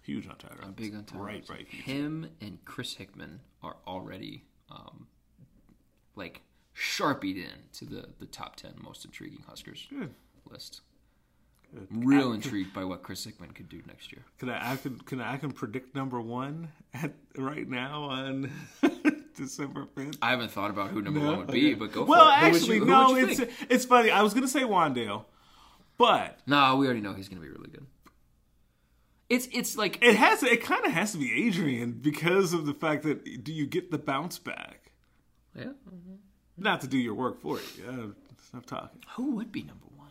Huge 0.02 0.26
on 0.28 0.36
Tyler. 0.36 0.56
I'm 0.62 0.72
big 0.72 0.94
on 0.94 1.04
Ty 1.04 1.16
Right, 1.18 1.26
Robinson. 1.48 1.54
right. 1.54 1.68
Him 1.68 2.30
and 2.40 2.58
Chris 2.64 2.94
Hickman 2.94 3.40
are 3.62 3.76
already 3.86 4.44
um, 4.70 5.06
like 6.16 6.42
sharpied 6.80 7.36
in 7.36 7.50
to 7.74 7.84
the 7.84 8.06
the 8.18 8.26
top 8.26 8.56
ten 8.56 8.72
most 8.82 9.04
intriguing 9.04 9.42
Huskers 9.48 9.86
Good. 9.90 10.10
list. 10.50 10.80
I'm 11.76 12.00
real 12.00 12.32
intrigued 12.32 12.72
by 12.74 12.84
what 12.84 13.02
Chris 13.04 13.22
Hickman 13.22 13.52
could 13.52 13.68
do 13.68 13.80
next 13.86 14.10
year. 14.10 14.22
Can 14.38 14.48
I, 14.48 14.72
I 14.72 14.76
can 14.76 14.98
can 14.98 15.20
I, 15.20 15.34
I 15.34 15.36
can 15.36 15.52
predict 15.52 15.94
number 15.94 16.20
one 16.20 16.68
at 16.94 17.12
right 17.36 17.68
now 17.68 18.04
on 18.04 18.50
December 19.36 19.86
fifth. 19.94 20.16
I 20.20 20.30
haven't 20.30 20.50
thought 20.50 20.70
about 20.70 20.90
who 20.90 21.00
number 21.02 21.20
one 21.20 21.38
would 21.38 21.46
be, 21.52 21.74
but 21.74 21.92
go 21.92 22.04
Well, 22.04 22.24
for 22.24 22.46
it. 22.46 22.50
Would 22.52 22.56
actually, 22.56 22.76
you- 22.78 22.84
no. 22.86 23.14
It's 23.14 23.38
think? 23.38 23.50
it's 23.68 23.84
funny. 23.84 24.10
I 24.10 24.22
was 24.22 24.34
gonna 24.34 24.48
say 24.48 24.62
Wan'Dale, 24.62 25.24
but 25.96 26.40
no. 26.46 26.76
We 26.76 26.86
already 26.86 27.02
know 27.02 27.12
he's 27.14 27.28
going 27.28 27.40
to 27.40 27.46
be 27.46 27.52
really 27.52 27.70
good. 27.70 27.86
It's 29.28 29.46
it's 29.52 29.76
like 29.76 30.02
it 30.02 30.16
has 30.16 30.42
it 30.42 30.64
kind 30.64 30.84
of 30.84 30.90
has 30.90 31.12
to 31.12 31.18
be 31.18 31.46
Adrian 31.46 31.92
because 31.92 32.52
of 32.52 32.66
the 32.66 32.74
fact 32.74 33.04
that 33.04 33.44
do 33.44 33.52
you 33.52 33.66
get 33.66 33.92
the 33.92 33.98
bounce 33.98 34.38
back? 34.40 34.90
yeah. 35.54 35.64
Mm-hmm. 35.64 36.09
Not 36.60 36.82
to 36.82 36.86
do 36.86 36.98
your 36.98 37.14
work 37.14 37.40
for 37.40 37.58
you. 37.58 37.84
Uh, 37.88 38.32
stop 38.48 38.66
talking. 38.66 39.00
Who 39.16 39.36
would 39.36 39.50
be 39.50 39.62
number 39.62 39.86
one? 39.96 40.10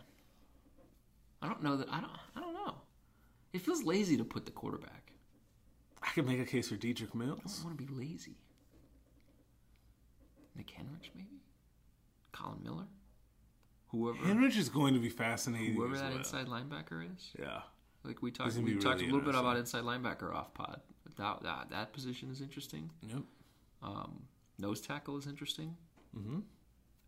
I 1.40 1.46
don't 1.46 1.62
know 1.62 1.76
that. 1.76 1.88
I 1.90 2.00
don't. 2.00 2.10
I 2.36 2.40
don't 2.40 2.54
know. 2.54 2.74
It 3.52 3.62
feels 3.62 3.84
lazy 3.84 4.16
to 4.16 4.24
put 4.24 4.44
the 4.44 4.50
quarterback. 4.50 5.12
I 6.02 6.10
can 6.12 6.26
make 6.26 6.40
a 6.40 6.44
case 6.44 6.68
for 6.68 6.76
Dedrick 6.76 7.14
Mills. 7.14 7.40
I 7.44 7.48
don't 7.48 7.64
want 7.64 7.78
to 7.78 7.84
be 7.84 7.94
lazy. 7.94 8.36
Nick 10.56 10.68
Henrich, 10.68 11.10
maybe. 11.14 11.40
Collin 12.32 12.62
Miller. 12.64 12.86
Whoever. 13.88 14.18
Henrich 14.18 14.56
is 14.56 14.68
going 14.68 14.94
to 14.94 15.00
be 15.00 15.08
fascinating. 15.08 15.74
whoever 15.74 15.96
that 15.96 16.10
well. 16.10 16.18
inside 16.18 16.46
linebacker 16.46 17.04
is. 17.14 17.30
Yeah. 17.38 17.60
Like 18.04 18.22
we 18.22 18.30
talked. 18.30 18.56
We 18.56 18.74
be 18.74 18.80
talked 18.80 19.02
a 19.02 19.04
little 19.04 19.20
bit 19.20 19.34
about 19.34 19.56
inside 19.56 19.84
linebacker 19.84 20.34
off 20.34 20.52
pod. 20.54 20.80
That 21.16 21.42
that, 21.42 21.70
that 21.70 21.92
position 21.92 22.30
is 22.30 22.40
interesting. 22.40 22.90
Yep. 23.06 23.22
Um, 23.82 24.22
nose 24.58 24.80
tackle 24.80 25.16
is 25.18 25.26
interesting. 25.26 25.76
Mm-hmm. 26.16 26.40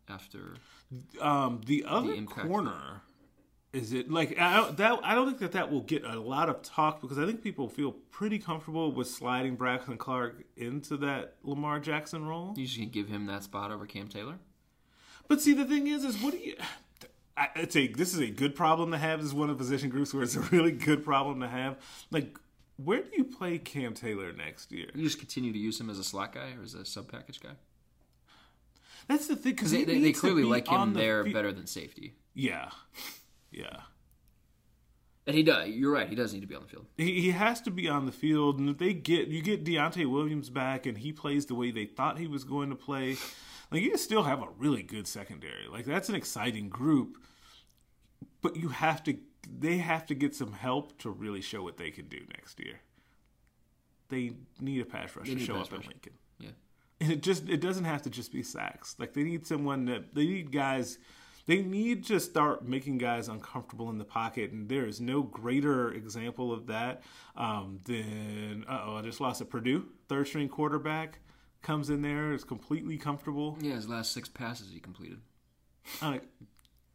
After 0.09 0.55
um, 1.21 1.61
the 1.65 1.85
other 1.87 2.13
impact 2.13 2.47
corner 2.47 3.01
is 3.73 3.91
it 3.91 4.11
like 4.11 4.39
I 4.39 4.57
don't, 4.57 4.77
that 4.77 4.99
I 5.03 5.15
don't 5.15 5.25
think 5.25 5.39
that 5.39 5.53
that 5.53 5.71
will 5.71 5.81
get 5.81 6.05
a 6.05 6.19
lot 6.19 6.47
of 6.47 6.61
talk 6.61 7.01
because 7.01 7.17
I 7.17 7.25
think 7.25 7.41
people 7.41 7.67
feel 7.67 7.91
pretty 7.91 8.37
comfortable 8.37 8.91
with 8.91 9.07
sliding 9.07 9.55
Braxton 9.55 9.97
Clark 9.97 10.43
into 10.55 10.95
that 10.97 11.37
Lamar 11.43 11.79
Jackson 11.79 12.25
role. 12.25 12.53
you 12.55 12.65
just 12.65 12.77
gonna 12.77 12.89
give 12.89 13.07
him 13.07 13.25
that 13.25 13.43
spot 13.43 13.71
over 13.71 13.87
Cam 13.87 14.07
Taylor. 14.07 14.35
But 15.27 15.41
see, 15.41 15.53
the 15.53 15.65
thing 15.65 15.87
is, 15.87 16.03
is 16.03 16.21
what 16.21 16.33
do 16.33 16.39
you? 16.39 16.55
I, 17.35 17.47
it's 17.55 17.75
a 17.75 17.87
this 17.87 18.13
is 18.13 18.19
a 18.19 18.29
good 18.29 18.55
problem 18.55 18.91
to 18.91 18.97
have. 18.99 19.19
This 19.19 19.29
is 19.29 19.33
one 19.33 19.49
of 19.49 19.57
the 19.57 19.63
position 19.63 19.89
groups 19.89 20.13
where 20.13 20.21
it's 20.21 20.35
a 20.35 20.41
really 20.51 20.71
good 20.71 21.03
problem 21.03 21.39
to 21.39 21.47
have. 21.47 21.77
Like, 22.11 22.37
where 22.77 23.01
do 23.01 23.09
you 23.17 23.23
play 23.23 23.57
Cam 23.57 23.95
Taylor 23.95 24.31
next 24.33 24.71
year? 24.71 24.89
You 24.93 25.03
just 25.03 25.17
continue 25.17 25.51
to 25.51 25.57
use 25.57 25.81
him 25.81 25.89
as 25.89 25.97
a 25.97 26.03
slot 26.03 26.33
guy 26.33 26.53
or 26.59 26.63
as 26.63 26.75
a 26.75 26.85
sub 26.85 27.11
package 27.11 27.39
guy. 27.41 27.55
That's 29.07 29.27
the 29.27 29.35
thing 29.35 29.53
because 29.53 29.71
They, 29.71 29.83
they, 29.83 29.99
they 29.99 30.13
clearly 30.13 30.43
like 30.43 30.67
him 30.67 30.93
there 30.93 31.23
better 31.23 31.51
than 31.51 31.67
safety. 31.67 32.15
Yeah, 32.33 32.69
yeah. 33.51 33.81
And 35.25 35.35
he 35.35 35.43
does. 35.43 35.69
You're 35.69 35.91
right. 35.91 36.09
He 36.09 36.15
does 36.15 36.33
need 36.33 36.41
to 36.41 36.47
be 36.47 36.55
on 36.55 36.63
the 36.63 36.67
field. 36.67 36.85
He, 36.97 37.21
he 37.21 37.31
has 37.31 37.61
to 37.61 37.71
be 37.71 37.87
on 37.87 38.05
the 38.05 38.11
field, 38.11 38.59
and 38.59 38.69
if 38.69 38.77
they 38.77 38.93
get 38.93 39.27
you 39.29 39.41
get 39.41 39.63
Deontai 39.63 40.09
Williams 40.09 40.49
back, 40.49 40.85
and 40.85 40.97
he 40.97 41.13
plays 41.13 41.45
the 41.45 41.55
way 41.55 41.71
they 41.71 41.85
thought 41.85 42.17
he 42.17 42.27
was 42.27 42.43
going 42.43 42.69
to 42.69 42.75
play, 42.75 43.15
like 43.71 43.81
you 43.81 43.97
still 43.97 44.23
have 44.23 44.41
a 44.41 44.49
really 44.57 44.83
good 44.83 45.07
secondary. 45.07 45.67
Like 45.69 45.85
that's 45.85 46.09
an 46.09 46.15
exciting 46.15 46.67
group, 46.67 47.17
but 48.41 48.57
you 48.57 48.69
have 48.69 49.03
to 49.03 49.17
they 49.49 49.77
have 49.77 50.05
to 50.07 50.15
get 50.15 50.35
some 50.35 50.53
help 50.53 50.97
to 50.99 51.09
really 51.09 51.41
show 51.41 51.63
what 51.63 51.77
they 51.77 51.91
can 51.91 52.07
do 52.07 52.19
next 52.35 52.59
year. 52.59 52.79
They 54.09 54.33
need 54.59 54.81
a 54.81 54.85
pass 54.85 55.15
rush 55.15 55.27
They 55.27 55.35
to 55.35 55.39
show 55.39 55.55
up 55.55 55.71
in. 55.71 55.81
Lincoln. 55.81 56.13
And 57.03 57.11
it 57.11 57.21
just 57.21 57.49
it 57.49 57.59
doesn't 57.59 57.83
have 57.83 58.01
to 58.03 58.09
just 58.09 58.31
be 58.31 58.43
sacks. 58.43 58.95
Like 58.97 59.13
they 59.13 59.23
need 59.23 59.45
someone 59.45 59.85
that 59.85 60.15
they 60.15 60.25
need 60.25 60.51
guys 60.53 60.97
they 61.45 61.61
need 61.61 62.05
to 62.05 62.19
start 62.21 62.65
making 62.65 62.97
guys 62.97 63.27
uncomfortable 63.27 63.89
in 63.89 63.97
the 63.97 64.05
pocket, 64.05 64.51
and 64.51 64.69
there 64.69 64.85
is 64.85 65.01
no 65.01 65.21
greater 65.23 65.91
example 65.91 66.53
of 66.53 66.67
that 66.67 67.03
um, 67.35 67.79
than 67.83 68.63
uh 68.69 68.83
oh, 68.85 68.95
I 68.95 69.01
just 69.01 69.19
lost 69.19 69.41
at 69.41 69.49
Purdue. 69.49 69.87
Third 70.07 70.27
string 70.27 70.47
quarterback 70.47 71.19
comes 71.61 71.89
in 71.89 72.01
there, 72.01 72.33
is 72.33 72.45
completely 72.45 72.97
comfortable. 72.97 73.57
Yeah, 73.59 73.73
his 73.75 73.89
last 73.89 74.13
six 74.13 74.29
passes 74.29 74.71
he 74.71 74.79
completed. 74.79 75.19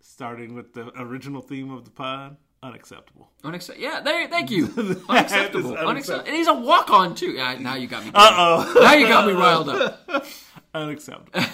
Starting 0.01 0.55
with 0.55 0.73
the 0.73 0.91
original 0.99 1.43
theme 1.43 1.71
of 1.71 1.85
the 1.85 1.91
pod, 1.91 2.39
unacceptable. 2.63 3.31
Unacceptable. 3.45 3.89
Yeah, 3.89 4.01
there. 4.01 4.29
Thank 4.29 4.51
you. 4.51 4.67
Unacceptable. 5.09 5.77
unacceptable. 5.77 6.27
And 6.27 6.37
he's 6.37 6.49
a 6.49 6.55
walk 6.55 6.91
on 6.91 7.15
too. 7.15 7.33
Yeah, 7.33 7.57
now 7.59 7.75
you 7.75 7.87
got 7.87 8.05
me. 8.05 8.11
Uh 8.15 8.31
oh, 8.37 8.81
Now 8.83 8.95
you 8.95 9.07
got 9.07 9.27
me 9.27 9.33
riled 9.33 9.69
up. 9.69 10.27
unacceptable. 10.75 11.45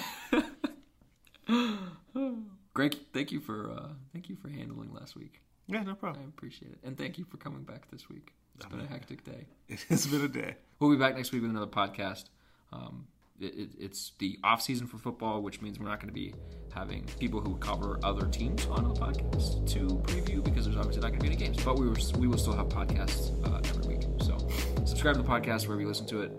Greg, 2.73 2.95
thank 3.13 3.31
you 3.31 3.39
for 3.39 3.71
uh, 3.71 3.87
thank 4.13 4.29
you 4.29 4.35
for 4.35 4.49
handling 4.49 4.93
last 4.93 5.15
week. 5.15 5.41
Yeah, 5.67 5.83
no 5.83 5.95
problem. 5.95 6.25
I 6.25 6.27
appreciate 6.27 6.71
it, 6.71 6.79
and 6.83 6.97
thank 6.97 7.17
you 7.17 7.25
for 7.25 7.37
coming 7.37 7.63
back 7.63 7.89
this 7.91 8.09
week. 8.09 8.33
It's 8.55 8.65
been 8.65 8.81
a 8.81 8.85
hectic 8.87 9.23
day. 9.23 9.45
It's 9.67 10.05
been 10.07 10.23
a 10.23 10.27
day. 10.27 10.55
We'll 10.79 10.91
be 10.91 10.97
back 10.97 11.15
next 11.15 11.31
week 11.31 11.41
with 11.41 11.51
another 11.51 11.67
podcast. 11.67 12.25
Um, 12.71 13.07
it, 13.39 13.53
it, 13.55 13.69
it's 13.79 14.13
the 14.19 14.39
off 14.43 14.61
season 14.61 14.87
for 14.87 14.97
football, 14.97 15.41
which 15.41 15.61
means 15.61 15.79
we're 15.79 15.87
not 15.87 15.99
going 15.99 16.09
to 16.09 16.13
be 16.13 16.33
having 16.73 17.05
people 17.19 17.39
who 17.39 17.55
cover 17.57 17.99
other 18.03 18.27
teams 18.27 18.65
on 18.67 18.83
the 18.83 18.93
podcast 18.93 19.67
to 19.71 19.87
preview 20.03 20.43
because 20.43 20.65
there's 20.65 20.77
obviously 20.77 21.01
not 21.01 21.09
going 21.09 21.19
to 21.19 21.27
be 21.27 21.27
any 21.27 21.35
games. 21.35 21.63
But 21.63 21.79
we 21.79 21.87
were, 21.87 21.95
we 22.17 22.27
will 22.27 22.37
still 22.37 22.55
have 22.55 22.67
podcasts 22.67 23.31
uh, 23.45 23.61
every 23.69 23.95
week. 23.95 24.07
So 24.21 24.37
subscribe 24.85 25.15
to 25.15 25.21
the 25.21 25.27
podcast 25.27 25.67
wherever 25.67 25.81
you 25.81 25.87
listen 25.87 26.07
to 26.07 26.21
it. 26.21 26.31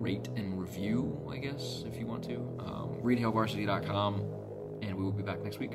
Rate 0.00 0.28
and 0.36 0.60
review, 0.60 1.28
I 1.30 1.38
guess, 1.38 1.84
if 1.86 1.98
you 1.98 2.06
want 2.06 2.24
to. 2.24 2.36
Um, 2.60 2.98
readhailvarsity.com, 3.02 4.14
and 4.82 4.94
we 4.96 5.02
will 5.02 5.12
be 5.12 5.24
back 5.24 5.42
next 5.42 5.58
week. 5.58 5.72